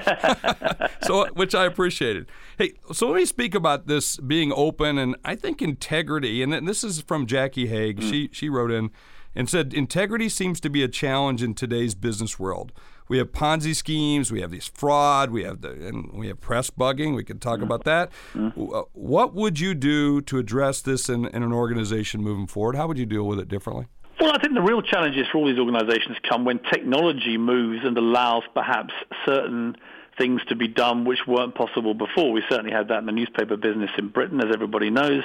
so, 1.03 1.25
which 1.35 1.55
I 1.55 1.63
appreciated. 1.63 2.27
Hey, 2.57 2.73
so 2.91 3.07
let 3.07 3.15
me 3.15 3.23
speak 3.23 3.55
about 3.55 3.87
this 3.87 4.17
being 4.17 4.51
open 4.53 4.97
and 4.97 5.15
I 5.23 5.35
think 5.35 5.61
integrity. 5.61 6.43
And 6.43 6.67
this 6.67 6.83
is 6.83 6.99
from 6.99 7.25
Jackie 7.25 7.67
Haig. 7.67 8.03
She 8.03 8.29
she 8.33 8.49
wrote 8.49 8.71
in 8.71 8.91
and 9.33 9.49
said 9.49 9.73
integrity 9.73 10.27
seems 10.27 10.59
to 10.59 10.69
be 10.69 10.83
a 10.83 10.89
challenge 10.89 11.41
in 11.41 11.53
today's 11.53 11.95
business 11.95 12.37
world 12.37 12.73
we 13.07 13.17
have 13.17 13.31
Ponzi 13.31 13.75
schemes, 13.75 14.31
we 14.31 14.41
have 14.41 14.51
these 14.51 14.67
fraud, 14.67 15.31
we 15.31 15.43
have 15.43 15.61
the 15.61 15.71
and 15.71 16.11
we 16.13 16.27
have 16.27 16.39
press 16.39 16.69
bugging. 16.69 17.15
We 17.15 17.23
can 17.23 17.39
talk 17.39 17.55
mm-hmm. 17.55 17.63
about 17.63 17.83
that. 17.83 18.11
Mm-hmm. 18.33 18.59
What 18.93 19.33
would 19.33 19.59
you 19.59 19.73
do 19.73 20.21
to 20.21 20.37
address 20.37 20.81
this 20.81 21.09
in, 21.09 21.25
in 21.25 21.43
an 21.43 21.53
organization 21.53 22.21
moving 22.21 22.47
forward? 22.47 22.75
How 22.75 22.87
would 22.87 22.97
you 22.97 23.05
deal 23.05 23.25
with 23.25 23.39
it 23.39 23.47
differently? 23.47 23.87
Well, 24.23 24.31
I 24.33 24.39
think 24.39 24.53
the 24.53 24.61
real 24.61 24.81
challenges 24.81 25.27
for 25.29 25.39
all 25.39 25.47
these 25.47 25.59
organizations 25.59 26.15
come 26.29 26.45
when 26.45 26.59
technology 26.71 27.37
moves 27.37 27.83
and 27.83 27.97
allows 27.97 28.43
perhaps 28.53 28.93
certain 29.25 29.75
things 30.17 30.39
to 30.47 30.55
be 30.55 30.69
done 30.69 31.03
which 31.03 31.19
weren't 31.27 31.55
possible 31.55 31.93
before. 31.93 32.31
We 32.31 32.41
certainly 32.49 32.71
had 32.71 32.87
that 32.87 32.99
in 32.99 33.05
the 33.05 33.11
newspaper 33.11 33.57
business 33.57 33.89
in 33.97 34.07
Britain, 34.07 34.39
as 34.39 34.45
everybody 34.53 34.89
knows. 34.89 35.23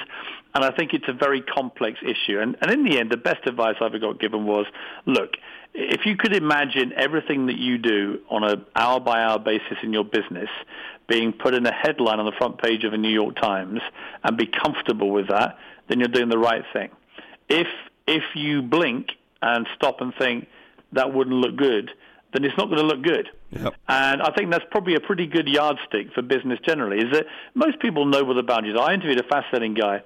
And 0.53 0.65
I 0.65 0.71
think 0.71 0.93
it's 0.93 1.07
a 1.07 1.13
very 1.13 1.39
complex 1.39 1.99
issue. 2.01 2.41
And, 2.41 2.57
and 2.61 2.71
in 2.71 2.83
the 2.83 2.99
end, 2.99 3.09
the 3.09 3.15
best 3.15 3.47
advice 3.47 3.75
I 3.79 3.85
ever 3.85 3.99
got 3.99 4.19
given 4.19 4.45
was, 4.45 4.65
look, 5.05 5.29
if 5.73 6.05
you 6.05 6.17
could 6.17 6.35
imagine 6.35 6.91
everything 6.91 7.45
that 7.45 7.57
you 7.57 7.77
do 7.77 8.19
on 8.29 8.43
a 8.43 8.57
hour 8.75 8.99
by 8.99 9.21
hour 9.21 9.39
basis 9.39 9.77
in 9.81 9.93
your 9.93 10.03
business 10.03 10.49
being 11.07 11.31
put 11.31 11.53
in 11.53 11.65
a 11.65 11.73
headline 11.73 12.19
on 12.19 12.25
the 12.25 12.35
front 12.37 12.61
page 12.61 12.83
of 12.83 12.91
a 12.91 12.97
New 12.97 13.13
York 13.13 13.37
Times 13.37 13.79
and 14.25 14.35
be 14.35 14.45
comfortable 14.45 15.09
with 15.09 15.29
that, 15.29 15.57
then 15.87 15.99
you're 15.99 16.09
doing 16.09 16.27
the 16.27 16.37
right 16.37 16.65
thing. 16.73 16.89
If 17.47 17.67
if 18.09 18.23
you 18.35 18.61
blink 18.61 19.11
and 19.41 19.67
stop 19.75 20.01
and 20.01 20.13
think 20.15 20.47
that 20.91 21.13
wouldn't 21.13 21.35
look 21.35 21.55
good, 21.55 21.91
then 22.33 22.43
it's 22.43 22.57
not 22.57 22.65
going 22.65 22.79
to 22.79 22.85
look 22.85 23.01
good. 23.01 23.29
Yep. 23.51 23.75
And 23.87 24.21
I 24.21 24.31
think 24.35 24.51
that's 24.51 24.65
probably 24.69 24.95
a 24.95 24.99
pretty 24.99 25.25
good 25.25 25.47
yardstick 25.47 26.13
for 26.13 26.21
business 26.21 26.59
generally, 26.65 26.97
is 26.97 27.11
that 27.13 27.25
most 27.55 27.79
people 27.79 28.05
know 28.05 28.23
where 28.23 28.35
the 28.35 28.43
boundaries 28.43 28.75
are. 28.75 28.89
I 28.89 28.93
interviewed 28.93 29.19
a 29.19 29.23
fascinating 29.23 29.73
guy 29.73 30.01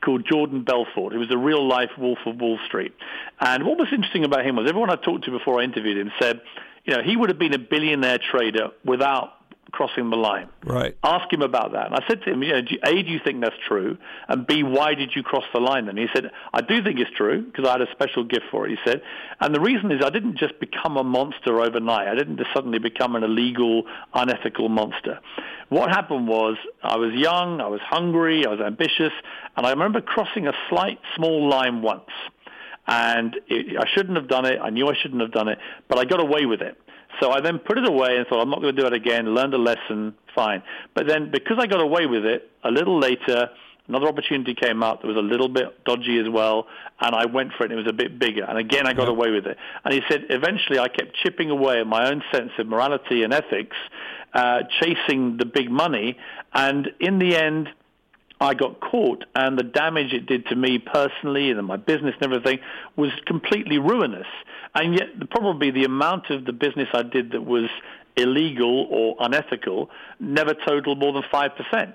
called 0.00 0.26
Jordan 0.26 0.62
Belfort, 0.64 1.12
who 1.12 1.18
was 1.18 1.30
a 1.30 1.38
real 1.38 1.66
life 1.66 1.90
wolf 1.98 2.18
of 2.26 2.40
Wall 2.40 2.58
Street. 2.66 2.94
And 3.40 3.64
what 3.64 3.78
was 3.78 3.88
interesting 3.92 4.24
about 4.24 4.44
him 4.44 4.56
was 4.56 4.68
everyone 4.68 4.90
I 4.90 4.96
talked 4.96 5.24
to 5.24 5.30
before 5.30 5.60
I 5.60 5.64
interviewed 5.64 5.98
him 5.98 6.12
said, 6.20 6.40
you 6.84 6.96
know, 6.96 7.02
he 7.02 7.16
would 7.16 7.28
have 7.28 7.38
been 7.38 7.54
a 7.54 7.58
billionaire 7.58 8.18
trader 8.18 8.70
without 8.84 9.34
crossing 9.72 10.10
the 10.10 10.16
line. 10.16 10.48
Right. 10.64 10.96
Ask 11.02 11.32
him 11.32 11.42
about 11.42 11.72
that. 11.72 11.86
And 11.86 11.94
I 11.94 12.06
said 12.08 12.22
to 12.22 12.32
him, 12.32 12.42
you 12.42 12.52
know, 12.52 12.62
A, 12.84 13.02
do 13.02 13.10
you 13.10 13.20
think 13.24 13.42
that's 13.42 13.56
true? 13.66 13.98
And 14.28 14.46
B, 14.46 14.62
why 14.62 14.94
did 14.94 15.12
you 15.14 15.22
cross 15.22 15.44
the 15.52 15.60
line 15.60 15.86
then? 15.86 15.96
He 15.96 16.06
said, 16.14 16.30
I 16.52 16.60
do 16.62 16.82
think 16.82 16.98
it's 16.98 17.10
true 17.16 17.42
because 17.42 17.66
I 17.66 17.72
had 17.72 17.82
a 17.82 17.90
special 17.92 18.24
gift 18.24 18.46
for 18.50 18.66
it, 18.66 18.70
he 18.70 18.76
said. 18.84 19.02
And 19.40 19.54
the 19.54 19.60
reason 19.60 19.92
is 19.92 20.02
I 20.04 20.10
didn't 20.10 20.38
just 20.38 20.58
become 20.58 20.96
a 20.96 21.04
monster 21.04 21.60
overnight. 21.60 22.08
I 22.08 22.14
didn't 22.14 22.38
just 22.38 22.50
suddenly 22.54 22.78
become 22.78 23.14
an 23.14 23.24
illegal, 23.24 23.84
unethical 24.14 24.68
monster. 24.68 25.20
What 25.68 25.90
happened 25.90 26.28
was 26.28 26.56
I 26.82 26.96
was 26.96 27.12
young, 27.14 27.60
I 27.60 27.66
was 27.68 27.80
hungry, 27.82 28.46
I 28.46 28.48
was 28.48 28.60
ambitious, 28.60 29.12
and 29.56 29.66
I 29.66 29.70
remember 29.70 30.00
crossing 30.00 30.46
a 30.46 30.52
slight, 30.70 30.98
small 31.14 31.48
line 31.48 31.82
once. 31.82 32.08
And 32.86 33.36
it, 33.48 33.76
I 33.78 33.84
shouldn't 33.94 34.16
have 34.16 34.28
done 34.28 34.46
it. 34.46 34.58
I 34.62 34.70
knew 34.70 34.88
I 34.88 34.94
shouldn't 35.00 35.20
have 35.20 35.32
done 35.32 35.48
it, 35.48 35.58
but 35.88 35.98
I 35.98 36.06
got 36.06 36.20
away 36.20 36.46
with 36.46 36.62
it. 36.62 36.80
So 37.20 37.30
I 37.30 37.40
then 37.40 37.58
put 37.58 37.78
it 37.78 37.88
away 37.88 38.16
and 38.16 38.26
thought, 38.26 38.40
I'm 38.40 38.50
not 38.50 38.60
going 38.60 38.74
to 38.74 38.80
do 38.80 38.86
it 38.86 38.92
again, 38.92 39.34
learned 39.34 39.54
a 39.54 39.58
lesson, 39.58 40.14
fine. 40.34 40.62
But 40.94 41.06
then 41.06 41.30
because 41.30 41.56
I 41.58 41.66
got 41.66 41.80
away 41.80 42.06
with 42.06 42.24
it, 42.24 42.50
a 42.64 42.70
little 42.70 42.98
later, 42.98 43.50
another 43.88 44.06
opportunity 44.06 44.54
came 44.54 44.82
up 44.82 45.00
that 45.00 45.08
was 45.08 45.16
a 45.16 45.20
little 45.20 45.48
bit 45.48 45.84
dodgy 45.84 46.18
as 46.18 46.28
well, 46.28 46.66
and 47.00 47.14
I 47.14 47.26
went 47.26 47.52
for 47.56 47.64
it, 47.64 47.72
and 47.72 47.80
it 47.80 47.84
was 47.84 47.90
a 47.90 47.96
bit 47.96 48.18
bigger. 48.18 48.44
And 48.44 48.58
again, 48.58 48.86
I 48.86 48.92
got 48.92 49.04
yeah. 49.04 49.14
away 49.14 49.30
with 49.30 49.46
it. 49.46 49.56
And 49.84 49.94
he 49.94 50.00
said, 50.08 50.26
eventually 50.30 50.78
I 50.78 50.88
kept 50.88 51.16
chipping 51.22 51.50
away 51.50 51.80
at 51.80 51.86
my 51.86 52.08
own 52.10 52.22
sense 52.32 52.50
of 52.58 52.66
morality 52.66 53.22
and 53.22 53.32
ethics, 53.32 53.76
uh, 54.34 54.60
chasing 54.80 55.38
the 55.38 55.46
big 55.46 55.70
money, 55.70 56.16
and 56.52 56.88
in 57.00 57.18
the 57.18 57.36
end, 57.36 57.68
I 58.40 58.54
got 58.54 58.80
caught, 58.80 59.24
and 59.34 59.58
the 59.58 59.64
damage 59.64 60.12
it 60.12 60.26
did 60.26 60.46
to 60.46 60.56
me 60.56 60.78
personally 60.78 61.50
and 61.50 61.66
my 61.66 61.76
business 61.76 62.14
and 62.20 62.32
everything 62.32 62.60
was 62.96 63.10
completely 63.26 63.78
ruinous. 63.78 64.26
And 64.74 64.94
yet, 64.94 65.30
probably 65.30 65.70
the 65.70 65.84
amount 65.84 66.30
of 66.30 66.44
the 66.44 66.52
business 66.52 66.88
I 66.92 67.02
did 67.02 67.32
that 67.32 67.44
was 67.44 67.68
illegal 68.16 68.86
or 68.90 69.16
unethical 69.20 69.90
never 70.20 70.54
totaled 70.54 70.98
more 70.98 71.12
than 71.12 71.22
5%. 71.22 71.94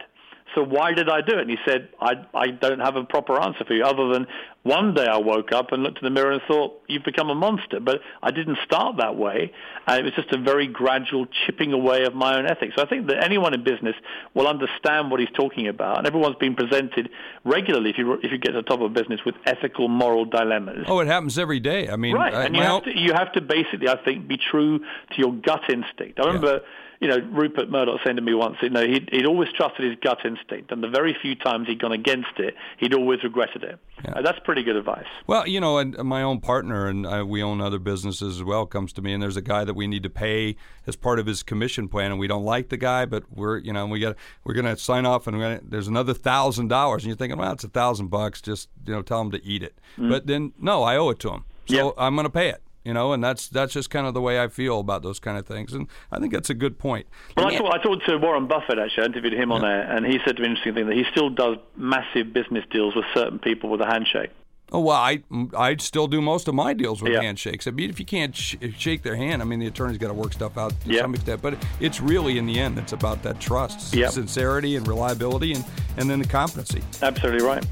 So 0.56 0.64
why 0.64 0.94
did 0.94 1.10
I 1.10 1.22
do 1.22 1.34
it? 1.38 1.42
And 1.42 1.50
he 1.50 1.58
said, 1.66 1.90
I, 2.00 2.26
I 2.34 2.48
don't 2.48 2.80
have 2.80 2.96
a 2.96 3.04
proper 3.04 3.42
answer 3.42 3.66
for 3.66 3.74
you 3.74 3.84
other 3.84 4.14
than 4.14 4.28
one 4.62 4.94
day 4.94 5.06
I 5.06 5.18
woke 5.18 5.52
up 5.52 5.72
and 5.72 5.84
looked 5.84 5.98
in 5.98 6.06
the 6.06 6.12
mirror 6.12 6.32
and 6.32 6.42
thought, 6.48 6.80
you've 6.88 7.04
become 7.04 7.30
a 7.30 7.36
monster. 7.36 7.80
But 7.80 8.02
I 8.22 8.32
didn't 8.32 8.60
start 8.64 8.98
that 8.98 9.16
way. 9.16 9.52
And 9.88 10.00
it 10.00 10.04
was 10.04 10.14
just 10.14 10.32
a 10.32 10.38
very 10.38 10.68
gradual 10.68 11.26
chipping 11.46 11.74
away 11.74 12.04
of 12.04 12.14
my 12.14 12.38
own 12.38 12.46
ethics. 12.46 12.76
So 12.76 12.84
I 12.84 12.86
think 12.88 13.08
that 13.08 13.24
anyone 13.24 13.54
in 13.54 13.64
business 13.64 13.96
will 14.36 14.48
understand 14.48 15.10
what 15.10 15.20
he's 15.20 15.32
talking 15.34 15.68
about. 15.68 15.98
And 15.98 16.08
everyone's 16.08 16.38
been 16.38 16.56
presented 16.56 17.10
regularly, 17.44 17.90
if 17.90 17.98
you, 17.98 18.14
if 18.14 18.32
you 18.32 18.38
get 18.38 18.52
to 18.52 18.58
the 18.58 18.64
top 18.64 18.82
of 18.82 18.94
business, 18.94 19.22
with 19.26 19.36
ethical, 19.46 19.88
moral 19.88 20.26
dilemmas. 20.26 20.86
Oh, 20.88 21.00
it 21.00 21.08
happens 21.08 21.40
every 21.40 21.60
day. 21.60 21.90
I 21.90 21.96
mean, 21.96 22.16
right. 22.16 22.34
I, 22.34 22.46
and 22.46 22.56
you 22.56 22.62
have, 22.62 22.84
to, 22.84 22.98
you 22.98 23.14
have 23.14 23.34
to 23.34 23.42
basically, 23.42 23.90
I 23.90 23.98
think, 24.04 24.28
be 24.28 24.38
true 24.38 24.80
to 24.80 25.18
your 25.18 25.34
gut 25.34 25.62
instinct. 25.70 26.20
I 26.20 26.28
remember... 26.28 26.54
Yeah 26.62 26.70
you 27.04 27.10
know, 27.10 27.18
Rupert 27.34 27.70
Murdoch 27.70 28.00
saying 28.06 28.16
to 28.16 28.22
me 28.22 28.34
once, 28.34 28.56
you 28.62 28.70
know, 28.70 28.88
he'd, 28.88 29.10
he'd 29.12 29.26
always 29.26 29.50
trusted 29.52 29.84
his 29.84 30.00
gut 30.02 30.20
instinct, 30.24 30.72
and 30.72 30.82
the 30.82 30.88
very 30.88 31.14
few 31.22 31.36
times 31.36 31.68
he'd 31.68 31.82
gone 31.82 31.92
against 31.92 32.40
it, 32.40 32.56
he'd 32.78 32.94
always 32.94 33.22
regretted 33.26 33.62
it. 33.62 33.78
Yeah. 34.06 34.12
Uh, 34.12 34.22
that's 34.22 34.40
pretty 34.40 34.64
good 34.64 34.78
advice. 34.78 35.06
Well, 35.28 35.46
you 35.46 35.60
know, 35.60 35.80
and 35.80 35.98
my 35.98 36.24
own 36.24 36.40
partner, 36.40 36.88
and 36.88 37.06
I, 37.06 37.22
we 37.22 37.44
own 37.44 37.60
other 37.60 37.78
businesses 37.78 38.38
as 38.38 38.44
well, 38.44 38.66
comes 38.66 38.94
to 38.94 39.02
me, 39.02 39.12
and 39.12 39.22
there's 39.22 39.36
a 39.36 39.42
guy 39.42 39.66
that 39.66 39.74
we 39.74 39.86
need 39.86 40.04
to 40.04 40.10
pay 40.10 40.56
as 40.88 40.96
part 40.96 41.20
of 41.20 41.26
his 41.26 41.44
commission 41.44 41.90
plan, 41.90 42.10
and 42.10 42.22
we 42.22 42.28
don't 42.28 42.46
like 42.46 42.70
the 42.70 42.78
guy, 42.78 43.06
but 43.06 43.26
we're, 43.30 43.58
you 43.58 43.74
know, 43.74 43.86
we 43.86 44.00
got 44.00 44.16
we're 44.46 44.54
going 44.54 44.66
to 44.66 44.78
sign 44.78 45.06
off, 45.06 45.28
and 45.28 45.38
gonna, 45.38 45.60
there's 45.62 45.90
another 45.90 46.14
thousand 46.14 46.70
dollars, 46.70 47.04
and 47.04 47.10
you're 47.10 47.18
thinking, 47.18 47.38
well, 47.38 47.52
it's 47.52 47.66
a 47.66 47.68
thousand 47.70 48.08
bucks, 48.08 48.42
just 48.42 48.70
you 48.88 48.94
know, 48.94 49.02
tell 49.02 49.20
him 49.20 49.32
to 49.32 49.44
eat 49.44 49.62
it. 49.62 49.78
Mm. 49.98 50.10
But 50.10 50.26
then, 50.26 50.54
no, 50.58 50.84
I 50.84 50.96
owe 50.96 51.10
it 51.10 51.20
to 51.20 51.32
him, 51.32 51.44
so. 51.66 51.94
I'm 51.98 52.16
going 52.16 52.24
to 52.24 52.32
pay 52.32 52.48
it 52.48 52.64
you 52.84 52.94
know, 52.94 53.14
and 53.14 53.24
that's 53.24 53.48
that's 53.48 53.74
just 53.74 53.90
kind 53.90 54.08
of 54.08 54.14
the 54.14 54.22
way 54.22 54.42
I 54.42 54.48
feel 54.48 54.80
about 54.80 55.04
those 55.04 55.20
kind 55.20 55.38
of 55.38 55.46
things, 55.46 55.74
and 55.74 55.88
I 56.12 56.20
think 56.20 56.34
that's 56.34 56.50
a 56.50 56.54
good 56.54 56.78
point. 56.78 57.08
Well, 57.38 57.48
I, 57.48 57.56
talk, 57.56 57.74
I 57.74 57.78
talked 57.78 58.06
to 58.06 58.18
Warren 58.18 58.48
Buffett 58.48 58.80
actually. 58.80 59.04
I 59.04 59.06
interviewed 59.08 59.34
him 59.34 59.50
yeah. 59.50 59.56
on 59.56 59.66
air, 59.66 59.82
and 59.90 60.06
he 60.06 60.20
said 60.26 60.36
to 60.38 60.42
me 60.42 60.48
an 60.48 60.52
interesting 60.52 60.76
thing 60.76 60.88
that 60.88 60.96
he 60.96 61.06
still 61.12 61.30
does 61.30 61.58
massive 61.76 62.34
business 62.34 62.66
deals 62.72 62.96
with 62.96 63.06
certain 63.14 63.40
people 63.40 63.70
with 63.70 63.82
a 63.82 63.86
handshake. 63.86 64.32
Oh 64.72 64.80
well, 64.80 64.98
I 64.98 65.22
I 65.56 65.76
still 65.76 66.08
do 66.08 66.20
most 66.20 66.48
of 66.48 66.56
my 66.56 66.74
deals 66.74 67.02
with 67.02 67.14
yeah. 67.14 67.22
handshakes. 67.22 67.68
I 67.68 67.72
mean, 67.72 67.92
if 67.92 68.00
you 68.00 68.06
can't 68.06 68.36
sh- 68.36 68.56
shake 68.76 69.04
their 69.04 69.16
hand, 69.16 69.42
I 69.44 69.46
mean, 69.46 69.60
the 69.60 69.68
attorney's 69.68 70.00
got 70.00 70.08
to 70.08 70.16
work 70.16 70.34
stuff 70.34 70.58
out 70.58 70.74
to 70.82 70.98
some 70.98 71.14
extent. 71.14 71.44
But 71.44 71.64
it's 71.80 72.02
really 72.02 72.40
in 72.40 72.48
the 72.48 72.60
end, 72.60 72.80
it's 72.80 72.92
about 72.92 73.22
that 73.22 73.40
trust, 73.40 73.94
yep. 73.94 74.12
sincerity, 74.12 74.76
and 74.76 74.88
reliability, 74.88 75.54
and 75.54 75.64
and 75.98 76.10
then 76.10 76.20
the 76.20 76.28
competency. 76.28 76.82
Absolutely 77.04 77.46
right. 77.46 77.64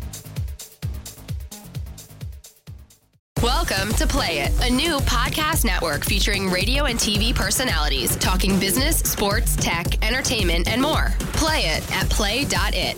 To 3.81 4.05
Play 4.05 4.41
It, 4.41 4.51
a 4.69 4.71
new 4.71 4.99
podcast 4.99 5.65
network 5.65 6.05
featuring 6.05 6.51
radio 6.51 6.85
and 6.85 6.99
TV 6.99 7.33
personalities 7.33 8.15
talking 8.17 8.59
business, 8.59 8.97
sports, 8.99 9.55
tech, 9.55 10.05
entertainment, 10.05 10.67
and 10.67 10.79
more. 10.79 11.15
Play 11.33 11.61
it 11.61 11.91
at 11.91 12.07
play.it. 12.07 12.95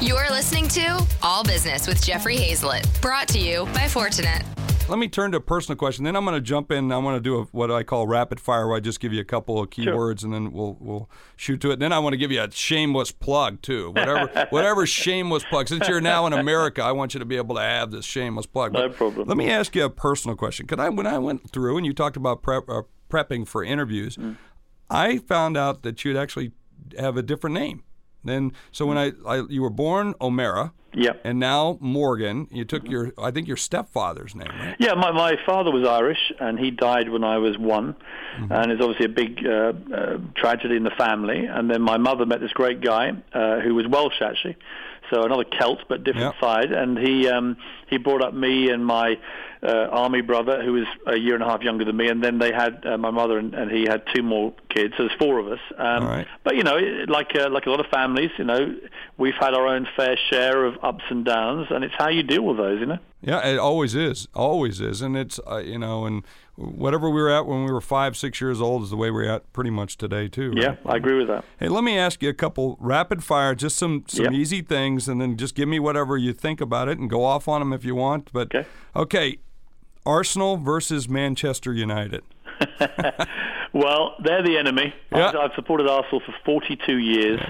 You're 0.00 0.30
listening 0.30 0.68
to 0.68 1.04
All 1.22 1.42
Business 1.42 1.88
with 1.88 2.04
Jeffrey 2.04 2.36
Hayzlett, 2.36 3.00
brought 3.02 3.26
to 3.28 3.40
you 3.40 3.64
by 3.66 3.80
Fortinet 3.80 4.44
let 4.90 4.98
me 4.98 5.08
turn 5.08 5.30
to 5.32 5.38
a 5.38 5.40
personal 5.40 5.76
question. 5.76 6.04
Then 6.04 6.16
I'm 6.16 6.24
going 6.24 6.34
to 6.34 6.40
jump 6.40 6.70
in. 6.70 6.92
I'm 6.92 7.02
going 7.04 7.14
to 7.14 7.20
do 7.20 7.38
a, 7.38 7.44
what 7.44 7.70
I 7.70 7.82
call 7.82 8.06
rapid 8.06 8.40
fire, 8.40 8.66
where 8.66 8.76
I 8.76 8.80
just 8.80 9.00
give 9.00 9.12
you 9.12 9.20
a 9.20 9.24
couple 9.24 9.60
of 9.60 9.70
keywords 9.70 10.20
sure. 10.20 10.26
and 10.26 10.34
then 10.34 10.52
we'll 10.52 10.76
we'll 10.80 11.08
shoot 11.36 11.60
to 11.62 11.70
it. 11.70 11.78
then 11.78 11.92
I 11.92 11.98
want 12.00 12.12
to 12.12 12.16
give 12.16 12.30
you 12.30 12.42
a 12.42 12.50
shameless 12.50 13.12
plug 13.12 13.62
too. 13.62 13.90
Whatever 13.92 14.46
whatever 14.50 14.86
shameless 14.86 15.44
plug. 15.44 15.68
Since 15.68 15.88
you're 15.88 16.00
now 16.00 16.26
in 16.26 16.32
America, 16.32 16.82
I 16.82 16.92
want 16.92 17.14
you 17.14 17.20
to 17.20 17.26
be 17.26 17.36
able 17.36 17.54
to 17.54 17.62
have 17.62 17.90
this 17.90 18.04
shameless 18.04 18.46
plug. 18.46 18.72
But 18.72 18.80
no 18.80 18.88
problem. 18.90 19.28
Let 19.28 19.36
me 19.36 19.48
ask 19.50 19.74
you 19.76 19.84
a 19.84 19.90
personal 19.90 20.36
question. 20.36 20.66
Could 20.66 20.80
I 20.80 20.88
when 20.88 21.06
I 21.06 21.18
went 21.18 21.50
through 21.50 21.76
and 21.76 21.86
you 21.86 21.94
talked 21.94 22.16
about 22.16 22.42
prep, 22.42 22.68
uh, 22.68 22.82
prepping 23.08 23.46
for 23.46 23.62
interviews, 23.62 24.16
mm. 24.16 24.36
I 24.90 25.18
found 25.18 25.56
out 25.56 25.82
that 25.82 26.04
you'd 26.04 26.16
actually 26.16 26.52
have 26.98 27.16
a 27.16 27.22
different 27.22 27.54
name. 27.54 27.84
Then, 28.24 28.52
so 28.70 28.86
when 28.86 28.98
I, 28.98 29.12
I 29.26 29.44
you 29.48 29.62
were 29.62 29.70
born 29.70 30.14
O'Meara, 30.20 30.72
Yep. 30.92 31.20
And 31.24 31.38
now 31.38 31.78
Morgan, 31.80 32.48
you 32.50 32.64
took 32.64 32.88
your, 32.88 33.12
I 33.16 33.30
think 33.30 33.46
your 33.46 33.56
stepfather's 33.56 34.34
name, 34.34 34.48
right? 34.58 34.76
Yeah, 34.78 34.94
my, 34.94 35.12
my 35.12 35.36
father 35.46 35.70
was 35.70 35.86
Irish, 35.86 36.32
and 36.40 36.58
he 36.58 36.70
died 36.70 37.08
when 37.10 37.22
I 37.24 37.38
was 37.38 37.56
one, 37.58 37.94
mm-hmm. 38.38 38.52
and 38.52 38.72
it's 38.72 38.82
obviously 38.82 39.06
a 39.06 39.08
big 39.08 39.46
uh, 39.46 39.72
uh, 39.94 40.18
tragedy 40.34 40.76
in 40.76 40.82
the 40.82 40.90
family. 40.98 41.46
And 41.46 41.70
then 41.70 41.82
my 41.82 41.96
mother 41.96 42.26
met 42.26 42.40
this 42.40 42.52
great 42.52 42.80
guy 42.80 43.12
uh, 43.32 43.60
who 43.60 43.74
was 43.74 43.86
Welsh, 43.86 44.20
actually. 44.20 44.56
so 45.12 45.22
another 45.24 45.44
Celt, 45.58 45.78
but 45.88 46.04
different 46.04 46.34
Yep. 46.34 46.40
side. 46.40 46.72
And 46.72 46.98
he 46.98 47.28
um, 47.28 47.56
he 47.88 47.98
brought 47.98 48.22
up 48.22 48.34
me 48.34 48.70
and 48.70 48.84
my 48.84 49.18
uh, 49.62 49.88
army 49.90 50.20
brother, 50.22 50.62
who 50.62 50.72
was 50.72 50.86
a 51.06 51.16
year 51.16 51.34
and 51.34 51.42
a 51.42 51.46
half 51.46 51.62
younger 51.62 51.84
than 51.84 51.96
me, 51.96 52.08
and 52.08 52.22
then 52.24 52.38
they 52.38 52.52
had 52.52 52.84
uh, 52.86 52.96
my 52.96 53.10
mother 53.10 53.38
and, 53.38 53.54
and 53.54 53.70
he 53.70 53.82
had 53.82 54.02
two 54.14 54.22
more 54.22 54.54
kids. 54.70 54.94
So 54.96 55.04
there's 55.04 55.18
four 55.18 55.38
of 55.38 55.48
us. 55.48 55.58
Um, 55.76 56.04
right. 56.06 56.26
But 56.44 56.56
you 56.56 56.62
know, 56.62 56.78
like 57.08 57.34
uh, 57.36 57.50
like 57.50 57.66
a 57.66 57.70
lot 57.70 57.80
of 57.80 57.86
families, 57.86 58.30
you 58.38 58.44
know, 58.44 58.74
we've 59.18 59.34
had 59.38 59.54
our 59.54 59.66
own 59.66 59.86
fair 59.96 60.16
share 60.30 60.64
of 60.64 60.76
ups 60.82 61.04
and 61.10 61.24
downs, 61.24 61.66
and 61.70 61.84
it's 61.84 61.94
how 61.98 62.08
you 62.08 62.22
deal 62.22 62.42
with 62.42 62.56
those, 62.56 62.80
you 62.80 62.86
know. 62.86 62.98
Yeah, 63.22 63.46
it 63.46 63.58
always 63.58 63.94
is, 63.94 64.28
always 64.34 64.80
is, 64.80 65.02
and 65.02 65.14
it's 65.14 65.38
uh, 65.46 65.58
you 65.58 65.78
know, 65.78 66.06
and 66.06 66.24
whatever 66.56 67.10
we 67.10 67.20
were 67.20 67.28
at 67.30 67.44
when 67.46 67.64
we 67.66 67.70
were 67.72 67.82
five, 67.82 68.16
six 68.16 68.40
years 68.40 68.62
old 68.62 68.82
is 68.82 68.88
the 68.90 68.96
way 68.96 69.10
we're 69.10 69.28
at 69.28 69.52
pretty 69.52 69.68
much 69.68 69.98
today 69.98 70.26
too. 70.26 70.52
right? 70.52 70.62
Yeah, 70.62 70.76
I 70.86 70.96
agree 70.96 71.18
with 71.18 71.28
that. 71.28 71.44
Hey, 71.58 71.68
let 71.68 71.84
me 71.84 71.98
ask 71.98 72.22
you 72.22 72.30
a 72.30 72.34
couple 72.34 72.78
rapid 72.80 73.22
fire, 73.22 73.54
just 73.54 73.76
some 73.76 74.04
some 74.08 74.32
easy 74.32 74.62
things, 74.62 75.06
and 75.06 75.20
then 75.20 75.36
just 75.36 75.54
give 75.54 75.68
me 75.68 75.78
whatever 75.78 76.16
you 76.16 76.32
think 76.32 76.62
about 76.62 76.88
it, 76.88 76.98
and 76.98 77.10
go 77.10 77.22
off 77.24 77.46
on 77.46 77.60
them 77.60 77.74
if 77.74 77.84
you 77.84 77.94
want. 77.94 78.32
But 78.32 78.54
Okay. 78.54 78.66
okay, 78.96 79.38
Arsenal 80.06 80.56
versus 80.56 81.08
Manchester 81.08 81.72
United. 81.72 82.22
Well, 83.72 84.16
they're 84.24 84.42
the 84.42 84.58
enemy. 84.58 84.92
I've 85.12 85.52
supported 85.54 85.88
Arsenal 85.88 86.20
for 86.20 86.34
42 86.44 86.98
years. 86.98 87.40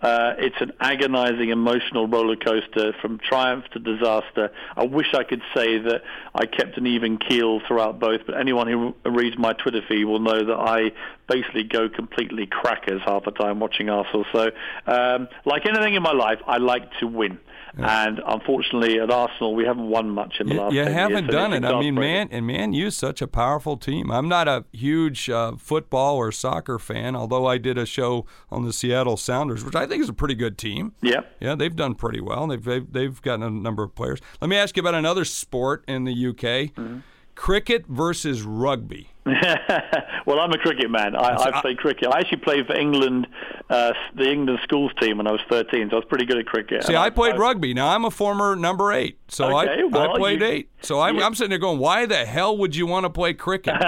Uh, 0.00 0.34
it's 0.38 0.56
an 0.60 0.72
agonizing, 0.80 1.50
emotional 1.50 2.08
roller 2.08 2.36
coaster 2.36 2.92
from 3.00 3.18
triumph 3.18 3.64
to 3.72 3.78
disaster. 3.78 4.50
I 4.76 4.84
wish 4.84 5.14
I 5.14 5.22
could 5.22 5.42
say 5.54 5.78
that 5.78 6.02
I 6.34 6.46
kept 6.46 6.78
an 6.78 6.86
even 6.86 7.18
keel 7.18 7.60
throughout 7.66 8.00
both, 8.00 8.22
but 8.26 8.36
anyone 8.36 8.66
who 8.66 8.94
reads 9.08 9.38
my 9.38 9.52
Twitter 9.52 9.82
feed 9.88 10.04
will 10.04 10.20
know 10.20 10.44
that 10.44 10.56
I 10.56 10.90
basically 11.28 11.64
go 11.64 11.88
completely 11.88 12.46
crackers 12.46 13.00
half 13.04 13.24
the 13.24 13.30
time 13.30 13.60
watching 13.60 13.88
Arsenal. 13.88 14.24
So, 14.32 14.50
um, 14.86 15.28
like 15.44 15.64
anything 15.64 15.94
in 15.94 16.02
my 16.02 16.12
life, 16.12 16.38
I 16.46 16.58
like 16.58 16.90
to 16.98 17.06
win. 17.06 17.38
And 17.76 18.20
unfortunately, 18.26 18.98
at 19.00 19.10
Arsenal, 19.10 19.54
we 19.54 19.64
haven't 19.64 19.88
won 19.88 20.10
much 20.10 20.36
in 20.40 20.46
the 20.48 20.54
You, 20.54 20.60
last 20.60 20.72
you 20.74 20.84
10 20.84 20.92
haven't 20.92 21.24
years, 21.24 21.34
done 21.34 21.52
it. 21.52 21.64
I 21.64 21.78
mean, 21.78 21.94
man, 21.94 22.28
and 22.30 22.46
Man 22.46 22.72
U's 22.72 22.96
such 22.96 23.20
a 23.22 23.26
powerful 23.26 23.76
team. 23.76 24.10
I'm 24.10 24.28
not 24.28 24.48
a 24.48 24.64
huge 24.72 25.28
uh, 25.30 25.52
football 25.58 26.16
or 26.16 26.32
soccer 26.32 26.78
fan, 26.78 27.14
although 27.14 27.46
I 27.46 27.58
did 27.58 27.78
a 27.78 27.86
show 27.86 28.26
on 28.50 28.64
the 28.64 28.72
Seattle 28.72 29.16
Sounders, 29.16 29.64
which 29.64 29.74
I 29.74 29.86
think 29.86 30.02
is 30.02 30.08
a 30.08 30.12
pretty 30.14 30.34
good 30.34 30.56
team. 30.58 30.94
Yeah. 31.02 31.20
Yeah, 31.40 31.54
they've 31.54 31.74
done 31.76 31.94
pretty 31.94 32.20
well. 32.20 32.46
They've 32.46 32.62
they've, 32.64 32.92
they've 32.92 33.22
gotten 33.22 33.42
a 33.42 33.50
number 33.50 33.82
of 33.82 33.94
players. 33.94 34.20
Let 34.40 34.48
me 34.48 34.56
ask 34.56 34.76
you 34.76 34.80
about 34.80 34.94
another 34.94 35.24
sport 35.24 35.84
in 35.88 36.04
the 36.04 36.12
UK: 36.28 36.38
Mm-hmm. 36.74 36.98
cricket 37.34 37.86
versus 37.86 38.42
rugby. 38.42 39.10
well, 40.26 40.40
I'm 40.40 40.52
a 40.52 40.58
cricket 40.58 40.90
man. 40.90 41.14
I, 41.16 41.30
I- 41.30 41.58
I 41.58 41.60
played 41.62 41.78
cricket. 41.78 42.08
I 42.12 42.20
actually 42.20 42.38
played 42.38 42.66
for 42.66 42.76
England, 42.76 43.26
uh, 43.70 43.92
the 44.14 44.30
England 44.30 44.58
schools 44.62 44.92
team 45.00 45.18
when 45.18 45.26
I 45.26 45.32
was 45.32 45.40
13, 45.50 45.88
so 45.90 45.96
I 45.96 45.98
was 46.00 46.04
pretty 46.08 46.24
good 46.26 46.38
at 46.38 46.46
cricket. 46.46 46.84
See, 46.84 46.92
And 46.94 47.02
I 47.02 47.10
played 47.10 47.38
rugby. 47.38 47.74
Now 47.74 47.88
I'm 47.88 48.04
a 48.04 48.10
former 48.10 48.54
number 48.56 48.92
eight, 48.92 49.18
so 49.28 49.56
I, 49.56 49.64
Okay, 49.64 49.80
I 49.82 49.84
well, 49.84 50.16
played 50.16 50.40
you- 50.40 50.46
eight. 50.46 50.68
So 50.80 51.00
I'm, 51.00 51.16
you- 51.16 51.22
I'm 51.24 51.34
sitting 51.34 51.50
there 51.50 51.58
going, 51.58 51.78
why 51.80 52.06
the 52.06 52.24
hell 52.24 52.56
would 52.58 52.76
you 52.76 52.86
want 52.86 53.04
to 53.04 53.10
play 53.10 53.34
cricket? 53.34 53.74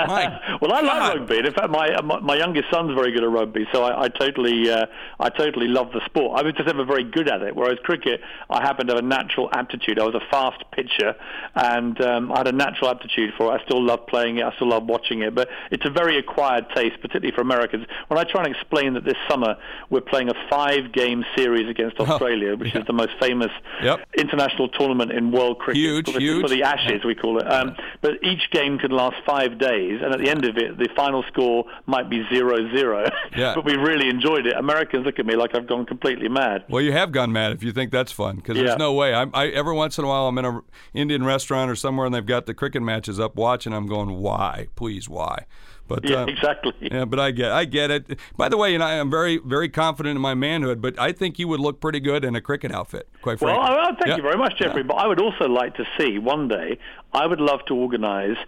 Well, 0.61 0.75
I 0.75 0.81
like 0.83 1.15
rugby. 1.15 1.39
And 1.39 1.47
in 1.47 1.55
fact, 1.55 1.71
my, 1.71 1.99
my 2.03 2.21
my 2.21 2.37
youngest 2.37 2.71
son's 2.71 2.95
very 2.95 3.13
good 3.13 3.23
at 3.25 3.31
rugby, 3.31 3.67
so 3.73 3.83
I, 3.83 4.03
I 4.05 4.09
totally 4.09 4.71
uh, 4.71 4.85
I 5.19 5.31
totally 5.31 5.69
love 5.69 5.91
the 5.93 6.05
sport. 6.05 6.39
I 6.39 6.43
was 6.43 6.53
just 6.53 6.67
never 6.67 6.85
very 6.85 7.03
good 7.03 7.29
at 7.31 7.41
it. 7.41 7.57
Whereas 7.57 7.79
cricket, 7.83 8.21
I 8.51 8.61
happened 8.61 8.89
to 8.91 8.97
have 8.97 9.03
a 9.03 9.07
natural 9.07 9.49
aptitude. 9.55 9.99
I 9.99 10.05
was 10.05 10.15
a 10.15 10.21
fast 10.31 10.63
pitcher, 10.73 11.15
and 11.55 11.99
um, 12.03 12.31
I 12.33 12.39
had 12.39 12.49
a 12.49 12.53
natural 12.53 12.91
aptitude 12.91 13.33
for 13.39 13.47
it. 13.55 13.61
I 13.61 13.65
still 13.65 13.83
love 13.83 14.07
playing 14.07 14.37
it. 14.39 14.45
I 14.45 14.55
still 14.57 14.69
love 14.69 14.85
watching 14.85 15.23
it. 15.23 15.30
But 15.31 15.49
it's 15.71 15.85
a 15.87 15.91
very 15.91 16.19
acquired 16.19 16.67
taste, 16.75 16.97
particularly 17.01 17.33
for 17.35 17.41
Americans. 17.43 17.87
When 18.09 18.19
I 18.19 18.25
try 18.25 18.45
and 18.45 18.55
explain 18.55 18.95
that 18.95 19.05
this 19.05 19.17
summer 19.29 19.57
we're 19.91 20.01
playing 20.01 20.29
a 20.29 20.35
five-game 20.51 21.25
series 21.37 21.69
against 21.69 21.99
Australia, 21.99 22.57
which 22.57 22.75
is 22.75 22.85
the 22.87 22.93
most 22.93 23.13
famous 23.21 23.51
Yep. 23.83 24.01
international 24.19 24.69
tournament 24.69 25.13
in 25.13 25.31
world 25.31 25.59
cricket 25.59 25.81
Huge, 25.81 26.07
for, 26.07 26.13
the, 26.13 26.21
huge. 26.21 26.43
for 26.43 26.49
the 26.49 26.63
Ashes, 26.63 27.05
we 27.05 27.15
call 27.15 27.39
it. 27.39 27.51
Um, 27.51 27.75
but 28.03 28.13
each 28.23 28.51
game 28.51 28.79
can 28.79 28.91
last 28.91 29.17
five 29.27 29.59
days, 29.59 30.01
and 30.03 30.13
at 30.13 30.21
the 30.21 30.29
end 30.29 30.45
of 30.45 30.57
it, 30.59 30.77
the 30.79 30.89
final 30.95 31.23
score 31.33 31.65
might 31.87 32.11
be 32.11 32.25
zero-zero. 32.33 33.07
Yeah. 33.37 33.55
but 33.57 33.65
we 33.65 33.75
really 33.77 34.09
enjoyed 34.09 34.47
it. 34.47 34.55
Americans 34.57 35.07
look 35.07 35.19
at 35.19 35.27
me 35.27 35.37
like 35.37 35.55
I've 35.55 35.67
gone 35.67 35.87
completely 35.87 36.29
mad. 36.29 36.65
Well, 36.69 36.83
you 36.83 36.93
have 36.93 37.13
gone 37.13 37.33
mad 37.33 37.53
if 37.53 37.63
you 37.63 37.73
think 37.73 37.91
that's 37.91 38.13
fun, 38.13 38.37
because 38.37 38.57
Yeah. 38.57 38.65
there's 38.65 38.79
no 38.79 38.93
way. 38.93 39.15
I'm, 39.15 39.31
I 39.35 39.49
every 39.49 39.75
once 39.75 39.99
in 39.99 40.05
a 40.05 40.09
while 40.09 40.27
I'm 40.29 40.39
in 40.39 40.45
an 40.45 40.61
Indian 40.95 41.25
restaurant 41.25 41.71
or 41.71 41.77
somewhere 41.77 42.07
and 42.07 42.15
they've 42.15 42.25
got 42.27 42.47
the 42.47 42.55
cricket 42.55 42.83
matches 42.83 43.19
up 43.21 43.37
watching. 43.37 43.73
I'm 43.73 43.87
going, 43.87 44.17
why, 44.19 44.69
please, 44.77 45.09
why? 45.11 45.45
But 45.89 46.09
Yeah, 46.09 46.23
uh, 46.23 46.27
exactly. 46.27 46.73
Yeah, 46.81 47.05
but 47.05 47.19
I 47.19 47.33
get, 47.33 47.51
I 47.51 47.65
get 47.65 47.91
it. 47.91 48.19
By 48.37 48.49
the 48.49 48.57
way, 48.57 48.75
and 48.75 48.83
I 48.83 48.95
am 48.95 49.11
very, 49.11 49.39
very 49.39 49.69
confident 49.69 50.15
in 50.17 50.23
my 50.23 50.35
manhood. 50.35 50.81
But 50.81 50.99
I 50.99 51.11
think 51.13 51.39
you 51.39 51.49
would 51.49 51.59
look 51.61 51.81
pretty 51.81 51.99
good 52.01 52.25
in 52.25 52.37
a 52.37 52.41
cricket 52.41 52.71
outfit. 52.73 53.09
Quite 53.23 53.41
Well, 53.41 53.57
frankly. 53.57 53.77
I- 53.77 53.83
I 53.83 53.87
thank 53.95 54.07
Yeah. 54.07 54.17
you 54.17 54.23
very 54.23 54.37
much, 54.39 54.57
Jeffrey. 54.59 54.85
But 54.85 54.95
I 54.95 55.07
would 55.09 55.21
also 55.21 55.49
like 55.49 55.75
to 55.77 55.85
see 55.99 56.19
one 56.19 56.47
day. 56.49 56.79
I 57.13 57.27
would 57.27 57.41
love 57.41 57.65
to 57.67 57.75
organise 57.75 58.39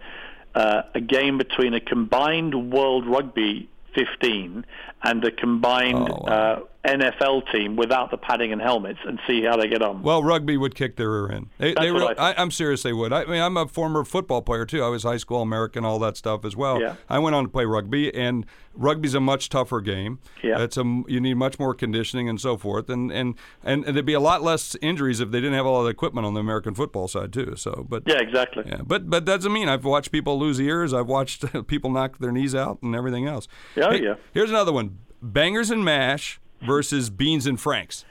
uh, 0.55 0.83
a 0.95 1.01
game 1.01 1.37
between 1.37 1.73
a 1.73 1.79
combined 1.81 2.71
World 2.71 3.05
Rugby 3.07 3.67
15 3.95 4.65
and 5.03 5.25
a 5.25 5.31
combined 5.31 6.09
Oh, 6.11 6.23
wow. 6.25 6.67
NFL 6.85 7.49
team 7.51 7.75
without 7.77 8.11
the 8.11 8.17
padding 8.17 8.51
and 8.51 8.61
helmets, 8.61 8.99
and 9.05 9.17
see 9.25 9.41
how 9.43 9.55
they 9.55 9.67
get 9.67 9.81
on. 9.81 10.01
Well, 10.03 10.21
rugby 10.21 10.57
would 10.57 10.75
kick 10.75 10.97
their 10.97 11.09
rear 11.11 11.31
end. 11.31 11.49
They, 11.57 11.73
they 11.73 11.91
really, 11.91 12.17
I 12.17 12.31
I, 12.31 12.41
I'm 12.41 12.51
serious. 12.51 12.83
They 12.83 12.91
would. 12.91 13.13
I 13.13 13.23
mean, 13.25 13.41
I'm 13.41 13.55
a 13.55 13.67
former 13.67 14.03
football 14.03 14.41
player 14.41 14.65
too. 14.65 14.83
I 14.83 14.89
was 14.89 15.03
high 15.03 15.17
school 15.17 15.41
American, 15.41 15.85
all 15.85 15.97
that 15.99 16.17
stuff 16.17 16.43
as 16.43 16.55
well. 16.57 16.81
Yeah. 16.81 16.95
I 17.09 17.19
went 17.19 17.35
on 17.35 17.45
to 17.45 17.49
play 17.49 17.63
rugby, 17.63 18.13
and 18.13 18.45
rugby's 18.73 19.13
a 19.13 19.21
much 19.21 19.47
tougher 19.47 19.79
game. 19.79 20.19
Yeah. 20.43 20.61
It's 20.61 20.75
a 20.75 20.83
you 21.07 21.21
need 21.21 21.35
much 21.35 21.57
more 21.57 21.73
conditioning 21.73 22.27
and 22.27 22.39
so 22.41 22.57
forth, 22.57 22.89
and 22.89 23.11
and 23.11 23.35
and 23.63 23.85
there'd 23.85 24.05
be 24.05 24.13
a 24.13 24.19
lot 24.19 24.43
less 24.43 24.75
injuries 24.81 25.21
if 25.21 25.31
they 25.31 25.39
didn't 25.39 25.55
have 25.55 25.65
all 25.65 25.83
the 25.83 25.89
equipment 25.89 26.27
on 26.27 26.33
the 26.33 26.41
American 26.41 26.73
football 26.75 27.07
side 27.07 27.31
too. 27.31 27.55
So, 27.55 27.85
but 27.87 28.03
yeah, 28.05 28.19
exactly. 28.19 28.63
yeah, 28.67 28.81
but 28.85 29.09
but 29.09 29.25
that 29.25 29.37
doesn't 29.37 29.53
mean 29.53 29.69
I've 29.69 29.85
watched 29.85 30.11
people 30.11 30.37
lose 30.37 30.59
ears. 30.59 30.93
I've 30.93 31.07
watched 31.07 31.45
people 31.67 31.91
knock 31.91 32.17
their 32.19 32.33
knees 32.33 32.53
out 32.53 32.79
and 32.81 32.93
everything 32.93 33.25
else. 33.25 33.47
Oh, 33.77 33.91
Hey, 33.91 34.03
yeah. 34.03 34.15
Here's 34.33 34.49
another 34.49 34.73
one: 34.73 34.97
bangers 35.21 35.71
and 35.71 35.85
mash 35.85 36.41
versus 36.65 37.09
beans 37.09 37.45
and 37.47 37.59
franks. 37.59 38.05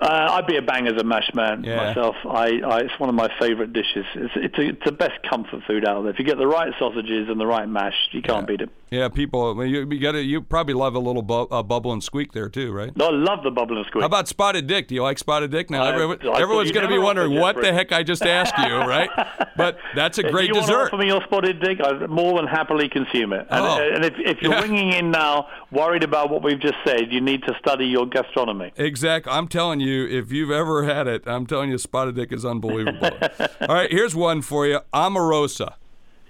Uh, 0.00 0.28
I'd 0.32 0.46
be 0.46 0.56
a 0.56 0.62
bangers 0.62 0.94
and 0.98 1.08
mash 1.08 1.28
man 1.34 1.64
Yeah. 1.64 1.76
myself. 1.76 2.14
I, 2.24 2.60
I, 2.64 2.78
it's 2.82 2.98
one 3.00 3.08
of 3.08 3.16
my 3.16 3.28
favourite 3.40 3.72
dishes. 3.72 4.04
It's, 4.14 4.32
it's, 4.36 4.58
a, 4.58 4.62
it's 4.68 4.84
the 4.84 4.92
best 4.92 5.20
comfort 5.28 5.62
food 5.66 5.84
out 5.84 6.02
there. 6.02 6.12
If 6.12 6.18
you 6.20 6.24
get 6.24 6.38
the 6.38 6.46
right 6.46 6.72
sausages 6.78 7.28
and 7.28 7.40
the 7.40 7.46
right 7.46 7.68
mash, 7.68 7.94
you 8.12 8.22
can't 8.22 8.46
beat 8.46 8.60
it. 8.60 8.70
Yeah, 8.90 9.08
people. 9.08 9.54
well, 9.54 9.66
You, 9.66 9.86
you 9.90 10.00
got. 10.00 10.14
You 10.14 10.40
probably 10.40 10.74
love 10.74 10.94
a 10.94 10.98
little 10.98 11.22
bu- 11.22 11.48
uh, 11.54 11.62
bubble 11.62 11.92
and 11.92 12.02
squeak 12.02 12.32
there 12.32 12.48
too, 12.48 12.72
right? 12.72 12.96
No, 12.96 13.08
I 13.08 13.10
love 13.10 13.42
the 13.44 13.50
bubble 13.50 13.76
and 13.76 13.84
squeak. 13.86 14.00
How 14.02 14.06
about 14.06 14.28
spotted 14.28 14.66
dick? 14.66 14.88
Do 14.88 14.94
you 14.94 15.02
like 15.02 15.18
spotted 15.18 15.50
dick? 15.50 15.68
Now 15.68 15.84
I- 15.84 15.92
everyone, 15.92 16.18
I 16.26 16.40
everyone's 16.40 16.72
going 16.72 16.86
to 16.86 16.92
be 16.92 16.98
wondering 16.98 17.34
what 17.38 17.60
the 17.60 17.72
heck 17.72 17.92
I 17.92 18.02
just 18.02 18.22
asked 18.22 18.56
you, 18.58 18.74
right? 18.78 19.10
But 19.56 19.76
that's 19.94 20.18
a 20.18 20.26
if 20.26 20.32
great 20.32 20.48
you 20.48 20.54
want 20.54 20.66
dessert. 20.66 20.78
to 20.78 20.86
offer 20.86 20.96
me 20.96 21.06
your 21.08 21.22
spotted 21.24 21.60
dick, 21.60 21.78
I 21.84 22.06
more 22.06 22.38
than 22.38 22.46
happily 22.46 22.88
consume 22.88 23.32
it. 23.34 23.46
And, 23.50 23.64
Oh. 23.64 23.78
and 23.94 24.04
if, 24.04 24.14
if 24.18 24.40
you're 24.40 24.52
Yeah. 24.52 24.62
ringing 24.62 24.92
in 24.92 25.10
now, 25.10 25.48
worried 25.70 26.02
about 26.04 26.30
what 26.30 26.42
we've 26.42 26.60
just 26.60 26.76
said, 26.86 27.12
you 27.12 27.20
need 27.20 27.42
to 27.42 27.54
study 27.58 27.84
your 27.86 28.06
gastronomy. 28.06 28.72
Exactly. 28.76 29.30
I'm 29.32 29.48
telling 29.48 29.80
you, 29.80 30.06
if 30.06 30.32
you've 30.32 30.50
ever 30.50 30.84
had 30.84 31.06
it, 31.06 31.24
I'm 31.26 31.46
telling 31.46 31.70
you, 31.70 31.76
spotted 31.78 32.14
dick 32.14 32.32
is 32.32 32.44
unbelievable. 32.44 33.10
All 33.68 33.74
right, 33.74 33.90
here's 33.90 34.14
one 34.16 34.40
for 34.40 34.66
you: 34.66 34.80
Omarosa. 34.94 35.74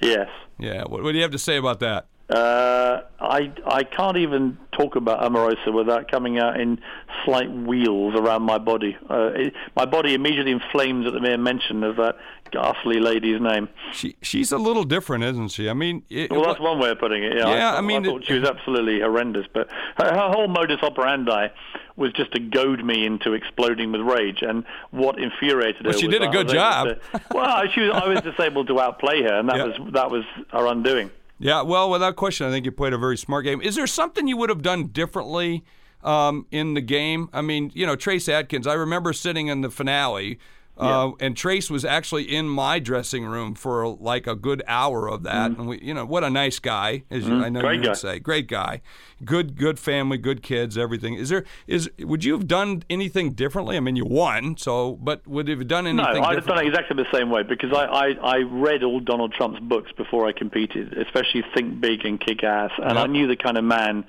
Yes. 0.00 0.28
Yeah. 0.58 0.82
What, 0.84 1.02
what 1.04 1.12
do 1.12 1.16
you 1.18 1.22
have 1.22 1.30
to 1.32 1.38
say 1.38 1.56
about 1.56 1.80
that? 1.80 2.06
Uh, 2.30 3.02
I 3.20 3.50
I 3.66 3.84
can't 3.84 4.18
even 4.18 4.58
talk 4.72 4.96
about 4.96 5.20
Omarosa 5.22 5.72
without 5.72 6.10
coming 6.10 6.38
out 6.38 6.60
in 6.60 6.78
slight 7.24 7.50
wheels 7.50 8.14
around 8.14 8.42
my 8.42 8.58
body. 8.58 8.96
Uh, 9.08 9.30
it, 9.34 9.54
my 9.74 9.86
body 9.86 10.12
immediately 10.14 10.52
inflames 10.52 11.06
at 11.06 11.14
the 11.14 11.20
mere 11.20 11.38
mention 11.38 11.82
of 11.82 11.96
that 11.96 12.16
ghastly 12.50 13.00
lady's 13.00 13.40
name. 13.40 13.68
She 13.92 14.14
she's 14.20 14.52
a 14.52 14.58
little 14.58 14.84
different, 14.84 15.24
isn't 15.24 15.48
she? 15.52 15.70
I 15.70 15.72
mean, 15.72 16.02
it, 16.10 16.30
Well, 16.30 16.44
that's 16.44 16.60
one 16.60 16.78
way 16.78 16.90
of 16.90 16.98
putting 16.98 17.22
it. 17.24 17.34
Yeah, 17.34 17.48
Yeah, 17.50 17.72
I, 17.74 17.78
I 17.78 17.80
mean, 17.80 18.04
I 18.04 18.08
thought 18.10 18.20
it- 18.22 18.26
she 18.26 18.34
was 18.38 18.46
absolutely 18.48 19.00
horrendous, 19.00 19.46
but 19.52 19.68
her, 19.96 20.04
her 20.14 20.28
whole 20.30 20.48
modus 20.48 20.82
operandi 20.82 21.48
was 21.96 22.12
just 22.12 22.32
to 22.32 22.40
goad 22.40 22.84
me 22.84 23.06
into 23.06 23.32
exploding 23.32 23.90
with 23.90 24.02
rage. 24.02 24.42
And 24.42 24.64
what 24.90 25.18
infuriated 25.18 25.86
her 25.86 25.90
Well, 25.90 25.98
she 25.98 26.06
did 26.08 26.22
a 26.22 26.28
good 26.28 26.48
job. 26.48 26.88
to- 26.88 27.20
well, 27.34 27.62
she 27.74 27.80
was, 27.80 27.90
I 27.94 28.06
was 28.06 28.20
just 28.20 28.38
able 28.38 28.66
to 28.66 28.78
outplay 28.80 29.22
her, 29.22 29.34
and 29.38 29.48
that 29.48 29.56
Yeah. 29.60 29.64
was 29.64 29.92
that 29.94 30.10
was 30.10 30.24
her 30.52 30.66
undoing. 30.66 31.10
Yeah, 31.38 31.62
well, 31.62 31.88
without 31.88 32.16
question, 32.16 32.46
I 32.46 32.50
think 32.50 32.64
you 32.64 32.72
played 32.72 32.92
a 32.92 32.98
very 32.98 33.16
smart 33.16 33.44
game. 33.44 33.60
Is 33.60 33.76
there 33.76 33.86
something 33.86 34.26
you 34.26 34.36
would 34.36 34.50
have 34.50 34.62
done 34.62 34.88
differently 34.88 35.64
um, 36.02 36.46
in 36.50 36.74
the 36.74 36.80
game? 36.80 37.28
I 37.32 37.42
mean, 37.42 37.70
you 37.74 37.86
know, 37.86 37.94
Trace 37.94 38.28
Atkins. 38.28 38.66
I 38.66 38.74
remember 38.74 39.12
sitting 39.12 39.46
in 39.46 39.60
the 39.60 39.70
finale, 39.70 40.38
uh, 40.78 41.10
and 41.20 41.36
Trace 41.36 41.70
was 41.70 41.84
actually 41.84 42.24
in 42.24 42.48
my 42.48 42.78
dressing 42.78 43.24
room 43.24 43.54
for 43.54 43.86
like 43.88 44.26
a 44.26 44.34
good 44.36 44.62
hour 44.68 45.08
of 45.08 45.24
that. 45.24 45.50
And 45.50 45.68
we, 45.68 45.80
you 45.82 45.92
know, 45.92 46.04
what 46.06 46.24
a 46.24 46.30
nice 46.30 46.58
guy, 46.58 47.02
as 47.10 47.26
you, 47.26 47.34
I 47.42 47.48
know 47.48 47.58
Mm-hmm. 47.60 47.66
Great 47.66 47.74
you 47.76 47.80
would 47.80 47.86
guy. 47.88 47.92
say, 47.94 48.18
great 48.20 48.46
guy, 48.48 48.80
good, 49.24 49.56
good 49.56 49.78
family, 49.78 50.16
good 50.18 50.42
kids, 50.42 50.78
everything. 50.78 51.14
Is 51.14 51.28
there 51.30 51.44
is 51.66 51.90
would 51.98 52.24
you 52.24 52.32
have 52.34 52.46
done 52.46 52.84
anything 52.88 53.32
differently? 53.32 53.76
I 53.76 53.80
mean, 53.80 53.96
you 53.96 54.04
won, 54.06 54.56
so 54.56 54.92
but 55.02 55.26
would 55.26 55.48
you 55.48 55.56
have 55.58 55.66
done 55.68 55.86
anything? 55.86 56.22
No? 56.22 56.28
I'd 56.28 56.36
have 56.36 56.46
done 56.46 56.58
it 56.64 56.68
exactly 56.68 56.96
the 57.02 57.10
same 57.16 57.30
way 57.30 57.42
because 57.42 57.72
I, 57.72 57.84
I, 57.84 58.06
I 58.22 58.36
read 58.38 58.82
all 58.84 59.00
Donald 59.00 59.32
Trump's 59.32 59.60
books 59.60 59.90
before 59.96 60.26
I 60.28 60.32
competed, 60.32 60.92
especially 60.96 61.44
Think 61.54 61.80
Big 61.80 62.04
and 62.04 62.20
Kick 62.20 62.44
Ass, 62.44 62.70
and 62.78 62.94
Yeah. 62.94 63.02
I 63.02 63.06
knew 63.06 63.26
the 63.26 63.36
kind 63.36 63.58
of 63.58 63.64
man 63.64 64.04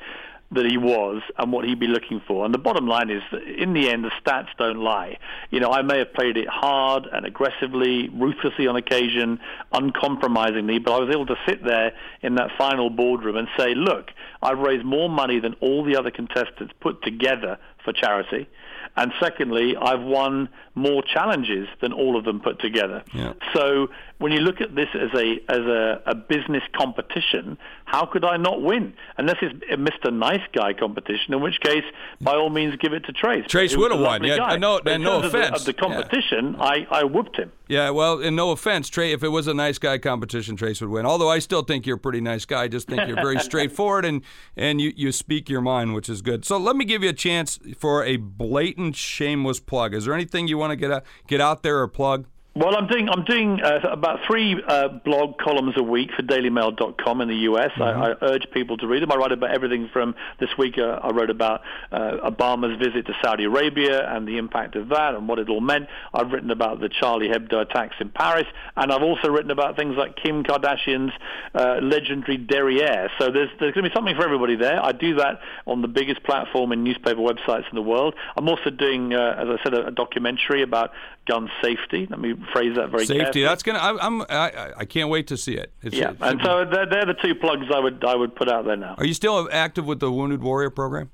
that 0.51 0.65
he 0.65 0.77
was 0.77 1.21
and 1.37 1.51
what 1.51 1.65
he'd 1.65 1.79
be 1.79 1.87
looking 1.87 2.21
for. 2.27 2.43
And 2.43 2.53
the 2.53 2.59
bottom 2.59 2.87
line 2.87 3.09
is 3.09 3.21
that 3.31 3.43
in 3.43 3.73
the 3.73 3.89
end, 3.89 4.03
the 4.03 4.11
stats 4.21 4.47
don't 4.57 4.79
lie. 4.79 5.19
You 5.51 5.59
know, 5.59 5.71
I 5.71 5.83
may 5.83 5.99
have 5.99 6.13
played 6.13 6.37
it 6.37 6.47
hard 6.47 7.05
and 7.11 7.25
aggressively, 7.25 8.09
ruthlessly 8.09 8.65
on 8.65 8.75
occasion, 8.75 9.39
uncompromisingly, 9.71 10.79
but 10.79 10.93
I 10.93 10.99
was 10.99 11.09
able 11.13 11.27
to 11.27 11.37
sit 11.47 11.63
there 11.63 11.93
in 12.21 12.35
that 12.35 12.49
final 12.57 12.89
boardroom 12.89 13.37
and 13.37 13.47
say, 13.57 13.75
look, 13.75 14.09
I've 14.41 14.59
raised 14.59 14.85
more 14.85 15.09
money 15.09 15.39
than 15.39 15.53
all 15.61 15.83
the 15.83 15.95
other 15.95 16.09
contestants 16.09 16.73
put 16.79 17.03
together 17.03 17.57
for 17.83 17.93
charity. 17.93 18.49
And 18.97 19.13
secondly, 19.19 19.75
I've 19.79 20.01
won 20.01 20.49
more 20.79 21.03
challenges 21.03 21.67
than 21.81 21.93
all 21.93 22.17
of 22.17 22.25
them 22.25 22.39
put 22.39 22.59
together. 22.59 23.03
Yeah. 23.13 23.33
So 23.53 23.89
when 24.19 24.31
you 24.33 24.39
look 24.39 24.61
at 24.61 24.75
this 24.75 24.89
as 24.93 25.09
a 25.17 25.39
as 25.49 25.59
a, 25.59 26.01
a, 26.05 26.15
business 26.15 26.63
competition, 26.75 27.57
how 27.85 28.05
could 28.05 28.25
I 28.25 28.37
not 28.37 28.61
win? 28.61 28.93
Unless 29.17 29.37
it's 29.41 29.55
a 29.71 29.77
Mr. 29.77 30.13
Nice 30.13 30.45
Guy 30.53 30.73
competition, 30.73 31.33
in 31.33 31.41
which 31.41 31.59
case, 31.61 31.85
by 32.19 32.35
all 32.35 32.49
means, 32.49 32.75
give 32.75 32.93
it 32.93 33.05
to 33.05 33.13
Trace. 33.13 33.45
Trace 33.47 33.75
would 33.77 33.91
have 33.91 33.99
won. 33.99 34.23
Yeah, 34.23 34.55
no, 34.57 34.79
and 34.85 35.03
no 35.03 35.19
offense. 35.19 35.25
Of 35.25 35.31
the, 35.31 35.55
of 35.55 35.65
the 35.65 35.73
competition, 35.73 36.55
yeah. 36.57 36.63
I, 36.63 36.87
I 36.91 37.03
whooped 37.05 37.37
him. 37.37 37.51
Yeah, 37.69 37.91
well, 37.91 38.19
and 38.19 38.35
no 38.35 38.51
offense, 38.51 38.89
Trey. 38.89 39.11
If 39.11 39.23
it 39.23 39.29
was 39.29 39.47
a 39.47 39.53
nice 39.53 39.77
guy 39.77 39.99
competition, 39.99 40.55
Trace 40.55 40.81
would 40.81 40.89
win. 40.89 41.05
Although 41.05 41.29
I 41.29 41.37
still 41.37 41.61
think 41.61 41.85
you're 41.85 41.97
a 41.97 41.99
pretty 41.99 42.19
nice 42.19 42.43
guy. 42.43 42.63
I 42.63 42.67
just 42.67 42.87
think 42.87 43.07
you're 43.07 43.15
very 43.15 43.39
straightforward 43.39 44.05
and 44.05 44.21
and 44.57 44.81
you 44.81 44.91
you 44.95 45.11
speak 45.11 45.49
your 45.49 45.61
mind, 45.61 45.93
which 45.93 46.09
is 46.09 46.21
good. 46.21 46.43
So 46.45 46.57
let 46.57 46.75
me 46.75 46.83
give 46.83 47.03
you 47.03 47.09
a 47.09 47.13
chance 47.13 47.59
for 47.77 48.03
a 48.03 48.17
blatant, 48.17 48.95
shameless 48.95 49.59
plug. 49.59 49.93
Is 49.93 50.05
there 50.05 50.15
anything 50.15 50.47
you 50.47 50.57
want 50.57 50.68
to 50.69 50.75
get 50.75 50.91
out, 50.91 51.03
get 51.27 51.41
out 51.41 51.63
there 51.63 51.79
or 51.79 51.87
plug? 51.87 52.25
Well, 52.55 52.75
I'm 52.75 52.87
doing 52.87 53.07
I'm 53.09 53.25
doing 53.25 53.61
uh, 53.61 53.79
about 53.91 54.21
three 54.25 54.61
uh, 54.67 54.87
blog 54.87 55.37
columns 55.37 55.75
a 55.77 55.83
week 55.83 56.09
for 56.15 56.23
DailyMail.com 56.23 57.21
in 57.21 57.27
the 57.27 57.35
U.S. 57.35 57.69
Mm-hmm. 57.77 57.83
I, 57.83 58.11
I, 58.11 58.15
urge 58.33 58.47
people 58.51 58.75
to 58.77 58.87
read 58.87 59.03
them. 59.03 59.11
I 59.11 59.17
write 59.17 59.31
about 59.31 59.51
everything 59.51 59.87
from 59.93 60.15
this 60.39 60.49
week. 60.57 60.79
Uh, 60.79 60.99
I 61.01 61.11
wrote 61.11 61.29
about 61.29 61.61
uh, 61.91 62.17
Obama's 62.27 62.79
visit 62.79 63.05
to 63.05 63.13
Saudi 63.23 63.43
Arabia 63.43 64.03
and 64.13 64.27
the 64.27 64.37
impact 64.37 64.75
of 64.75 64.89
that 64.89 65.13
and 65.13 65.27
what 65.27 65.37
it 65.37 65.47
all 65.47 65.61
meant. 65.61 65.87
I've 66.11 66.31
written 66.31 66.49
about 66.49 66.79
the 66.79 66.89
Charlie 66.89 67.29
Hebdo 67.29 67.61
attacks 67.61 67.97
in 67.99 68.09
Paris, 68.09 68.47
and 68.75 68.91
I've 68.91 69.03
also 69.03 69.29
written 69.29 69.51
about 69.51 69.75
things 69.75 69.95
like 69.95 70.15
Kim 70.15 70.43
Kardashian's 70.43 71.13
uh, 71.53 71.79
legendary 71.83 72.37
derriere. 72.37 73.09
So 73.19 73.29
there's 73.31 73.49
there's 73.59 73.75
going 73.75 73.83
to 73.83 73.91
be 73.91 73.95
something 73.95 74.15
for 74.15 74.25
everybody 74.25 74.55
there. 74.55 74.83
I 74.83 74.91
do 74.91 75.15
that 75.15 75.39
on 75.67 75.83
the 75.83 75.87
biggest 75.87 76.23
platform 76.23 76.71
in 76.71 76.83
newspaper 76.83 77.21
websites 77.21 77.69
in 77.69 77.75
the 77.75 77.83
world. 77.83 78.15
I'm 78.35 78.49
also 78.49 78.71
doing, 78.71 79.13
uh, 79.13 79.35
as 79.37 79.47
I 79.47 79.63
said, 79.63 79.75
a, 79.75 79.87
a 79.87 79.91
documentary 79.91 80.63
about 80.63 80.91
gun 81.29 81.49
safety. 81.61 82.07
Let 82.09 82.19
me 82.19 82.33
phrase 82.51 82.75
that 82.75 82.89
very 82.89 83.05
safety. 83.05 83.23
Carefully. 83.23 83.43
That's 83.43 83.63
gonna. 83.63 83.79
I, 83.79 84.05
I'm. 84.05 84.21
I, 84.23 84.71
I 84.77 84.85
can't 84.85 85.09
wait 85.09 85.27
to 85.27 85.37
see 85.37 85.53
it. 85.53 85.71
It's, 85.83 85.95
yeah, 85.95 86.13
and 86.19 86.41
so 86.43 86.65
they're, 86.65 86.87
they're 86.87 87.05
the 87.05 87.13
two 87.23 87.35
plugs 87.35 87.67
I 87.73 87.79
would 87.79 88.03
I 88.03 88.15
would 88.15 88.35
put 88.35 88.49
out 88.49 88.65
there 88.65 88.75
now. 88.75 88.95
Are 88.97 89.05
you 89.05 89.13
still 89.13 89.47
active 89.51 89.85
with 89.85 89.99
the 89.99 90.11
Wounded 90.11 90.41
Warrior 90.41 90.71
program? 90.71 91.11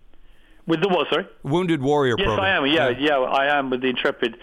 With 0.66 0.82
the 0.82 0.88
what? 0.88 1.08
Sorry. 1.10 1.28
Wounded 1.44 1.82
Warrior 1.82 2.16
yes, 2.18 2.26
program. 2.26 2.46
I 2.46 2.58
am. 2.58 2.66
Yeah, 2.66 2.90
yeah, 2.90 3.20
yeah, 3.20 3.20
I 3.20 3.60
am 3.60 3.70
with 3.70 3.82
the 3.82 3.90
Intrepid 3.90 4.38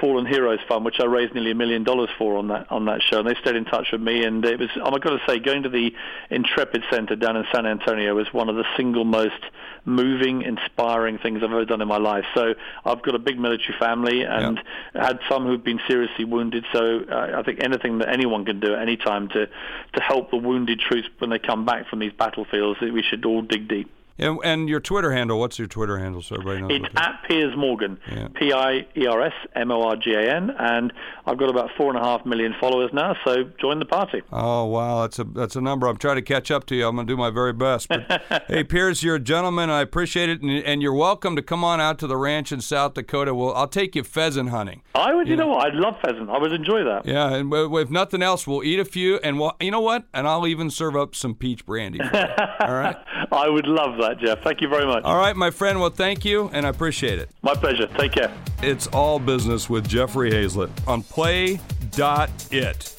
Fallen 0.00 0.26
Heroes 0.26 0.60
Fund, 0.68 0.84
which 0.84 1.00
I 1.00 1.04
raised 1.04 1.34
nearly 1.34 1.50
a 1.50 1.54
million 1.54 1.82
dollars 1.82 2.10
for 2.16 2.36
on 2.36 2.48
that 2.48 2.70
on 2.70 2.84
that 2.84 3.00
show. 3.02 3.20
And 3.20 3.28
they 3.28 3.34
stayed 3.40 3.56
in 3.56 3.64
touch 3.64 3.88
with 3.90 4.00
me, 4.00 4.24
and 4.24 4.44
it 4.44 4.60
was 4.60 4.68
I'm 4.76 4.92
going 5.00 5.18
to 5.18 5.24
say 5.26 5.38
going 5.40 5.62
to 5.64 5.68
the 5.68 5.92
Intrepid 6.30 6.84
Center 6.90 7.16
down 7.16 7.36
in 7.36 7.44
San 7.52 7.66
Antonio 7.66 8.14
was 8.14 8.32
one 8.32 8.48
of 8.48 8.56
the 8.56 8.64
single 8.76 9.04
most 9.04 9.42
moving, 9.84 10.42
inspiring 10.42 11.18
things 11.18 11.42
I've 11.42 11.50
ever 11.50 11.64
done 11.64 11.80
in 11.80 11.88
my 11.88 11.98
life. 11.98 12.24
So 12.34 12.54
I've 12.84 13.02
got 13.02 13.14
a 13.14 13.18
big 13.18 13.38
military 13.38 13.76
family 13.78 14.22
and 14.22 14.60
yeah. 14.94 15.06
had 15.06 15.18
some 15.28 15.46
who've 15.46 15.62
been 15.62 15.80
seriously 15.86 16.24
wounded. 16.24 16.64
So 16.72 17.00
uh, 17.10 17.32
I 17.36 17.42
think 17.42 17.62
anything 17.62 17.98
that 17.98 18.08
anyone 18.08 18.44
can 18.44 18.60
do 18.60 18.74
at 18.74 18.82
any 18.82 18.96
time 18.96 19.28
to 19.28 19.46
to 19.46 20.00
help 20.00 20.30
the 20.30 20.36
wounded 20.36 20.80
troops 20.80 21.08
when 21.18 21.30
they 21.30 21.38
come 21.38 21.64
back 21.64 21.88
from 21.88 21.98
these 21.98 22.12
battlefields, 22.12 22.80
we 22.80 23.02
should 23.02 23.24
all 23.24 23.42
dig 23.42 23.68
deep. 23.68 23.90
And, 24.18 24.38
and, 24.44 24.68
your 24.68 24.80
Twitter 24.80 25.12
handle, 25.12 25.38
what's 25.40 25.58
your 25.58 25.68
Twitter 25.68 25.98
handle 25.98 26.22
so 26.22 26.36
everybody 26.36 26.60
knows? 26.60 26.86
It's 26.86 26.94
at 26.96 27.22
Piers 27.28 27.56
Morgan, 27.56 27.98
P 28.34 28.52
I 28.52 28.86
E 28.96 29.06
R 29.06 29.22
S 29.22 29.32
M 29.54 29.70
O 29.70 29.82
R 29.82 29.96
G 29.96 30.12
A 30.12 30.34
N, 30.34 30.50
and 30.58 30.92
I've 31.26 31.36
got 31.36 31.50
about 31.50 31.70
four 31.76 31.88
and 31.90 31.98
a 31.98 32.04
half 32.04 32.24
million 32.24 32.54
followers 32.60 32.90
now. 32.92 33.16
So 33.24 33.44
join 33.60 33.78
the 33.78 33.84
party. 33.84 34.22
Oh 34.32 34.66
wow, 34.66 35.02
that's 35.02 35.18
a 35.18 35.24
that's 35.24 35.56
a 35.56 35.60
number. 35.60 35.86
I'm 35.86 35.96
trying 35.96 36.16
to 36.16 36.22
catch 36.22 36.50
up 36.50 36.66
to 36.66 36.76
you. 36.76 36.86
I'm 36.86 36.94
going 36.94 37.06
to 37.06 37.12
do 37.12 37.16
my 37.16 37.30
very 37.30 37.52
best. 37.52 37.88
But, 37.88 38.44
hey 38.48 38.64
Piers, 38.64 39.02
you're 39.02 39.16
a 39.16 39.20
gentleman. 39.20 39.70
I 39.70 39.80
appreciate 39.80 40.28
it, 40.28 40.42
and, 40.42 40.50
and, 40.50 40.82
you're 40.82 40.94
welcome 40.94 41.34
to 41.36 41.42
come 41.42 41.64
on 41.64 41.80
out 41.80 41.98
to 42.00 42.06
the 42.06 42.16
ranch 42.16 42.52
in 42.52 42.60
South 42.60 42.94
Dakota. 42.94 43.34
Well, 43.34 43.54
I'll 43.54 43.68
take 43.68 43.96
you 43.96 44.04
pheasant 44.04 44.50
hunting. 44.50 44.82
I 44.94 45.14
would. 45.14 45.26
You, 45.26 45.32
you 45.32 45.36
know, 45.36 45.44
know, 45.44 45.54
what? 45.54 45.66
I'd 45.66 45.74
love 45.74 45.94
pheasant. 46.02 46.30
I 46.30 46.38
would 46.38 46.52
enjoy 46.52 46.84
that. 46.84 47.06
Yeah, 47.06 47.34
and 47.34 47.52
if 47.52 47.90
nothing 47.90 48.22
else, 48.22 48.46
we'll 48.46 48.64
eat 48.64 48.78
a 48.78 48.84
few, 48.84 49.16
and 49.18 49.38
we'll, 49.38 49.52
you 49.60 49.70
know 49.70 49.80
what? 49.80 50.04
And 50.12 50.26
I'll 50.26 50.46
even 50.46 50.70
serve 50.70 50.96
up 50.96 51.14
some 51.14 51.34
peach 51.34 51.64
brandy. 51.66 52.00
All 52.60 52.74
right. 52.74 52.96
I 53.32 53.48
would 53.48 53.66
love 53.66 53.98
that, 54.00 54.03
Jeff. 54.12 54.42
Thank 54.42 54.60
you 54.60 54.68
very 54.68 54.84
much. 54.84 55.04
All 55.04 55.16
right, 55.16 55.34
my 55.34 55.50
friend. 55.50 55.80
Well, 55.80 55.88
thank 55.88 56.24
you, 56.24 56.50
and 56.52 56.66
I 56.66 56.68
appreciate 56.68 57.18
it. 57.18 57.30
My 57.40 57.54
pleasure. 57.54 57.86
Take 57.96 58.12
care. 58.12 58.30
It's 58.62 58.86
all 58.88 59.18
business 59.18 59.70
with 59.70 59.88
Jeffrey 59.88 60.30
Hayzlett 60.30 60.70
on 60.86 61.02
Play.it. 61.02 62.90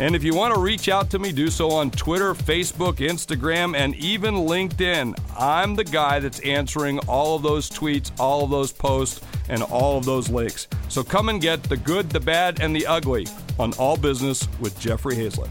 And 0.00 0.14
if 0.14 0.22
you 0.22 0.32
want 0.32 0.54
to 0.54 0.60
reach 0.60 0.88
out 0.88 1.10
to 1.10 1.18
me, 1.18 1.32
do 1.32 1.48
so 1.48 1.70
on 1.72 1.90
Twitter, 1.90 2.32
Facebook, 2.32 2.98
Instagram, 2.98 3.76
and 3.76 3.96
even 3.96 4.34
LinkedIn. 4.34 5.18
I'm 5.36 5.74
the 5.74 5.82
guy 5.82 6.20
that's 6.20 6.38
answering 6.40 7.00
all 7.00 7.34
of 7.34 7.42
those 7.42 7.68
tweets, 7.68 8.12
all 8.18 8.44
of 8.44 8.50
those 8.50 8.72
posts, 8.72 9.20
and 9.48 9.62
all 9.64 9.98
of 9.98 10.04
those 10.04 10.28
links. 10.28 10.68
So 10.88 11.02
come 11.02 11.28
and 11.28 11.40
get 11.40 11.64
the 11.64 11.76
good, 11.76 12.10
the 12.10 12.20
bad, 12.20 12.60
and 12.60 12.76
the 12.76 12.86
ugly 12.86 13.26
on 13.58 13.72
All 13.74 13.96
Business 13.96 14.46
with 14.60 14.78
Jeffrey 14.78 15.16
Hayzlett. 15.16 15.50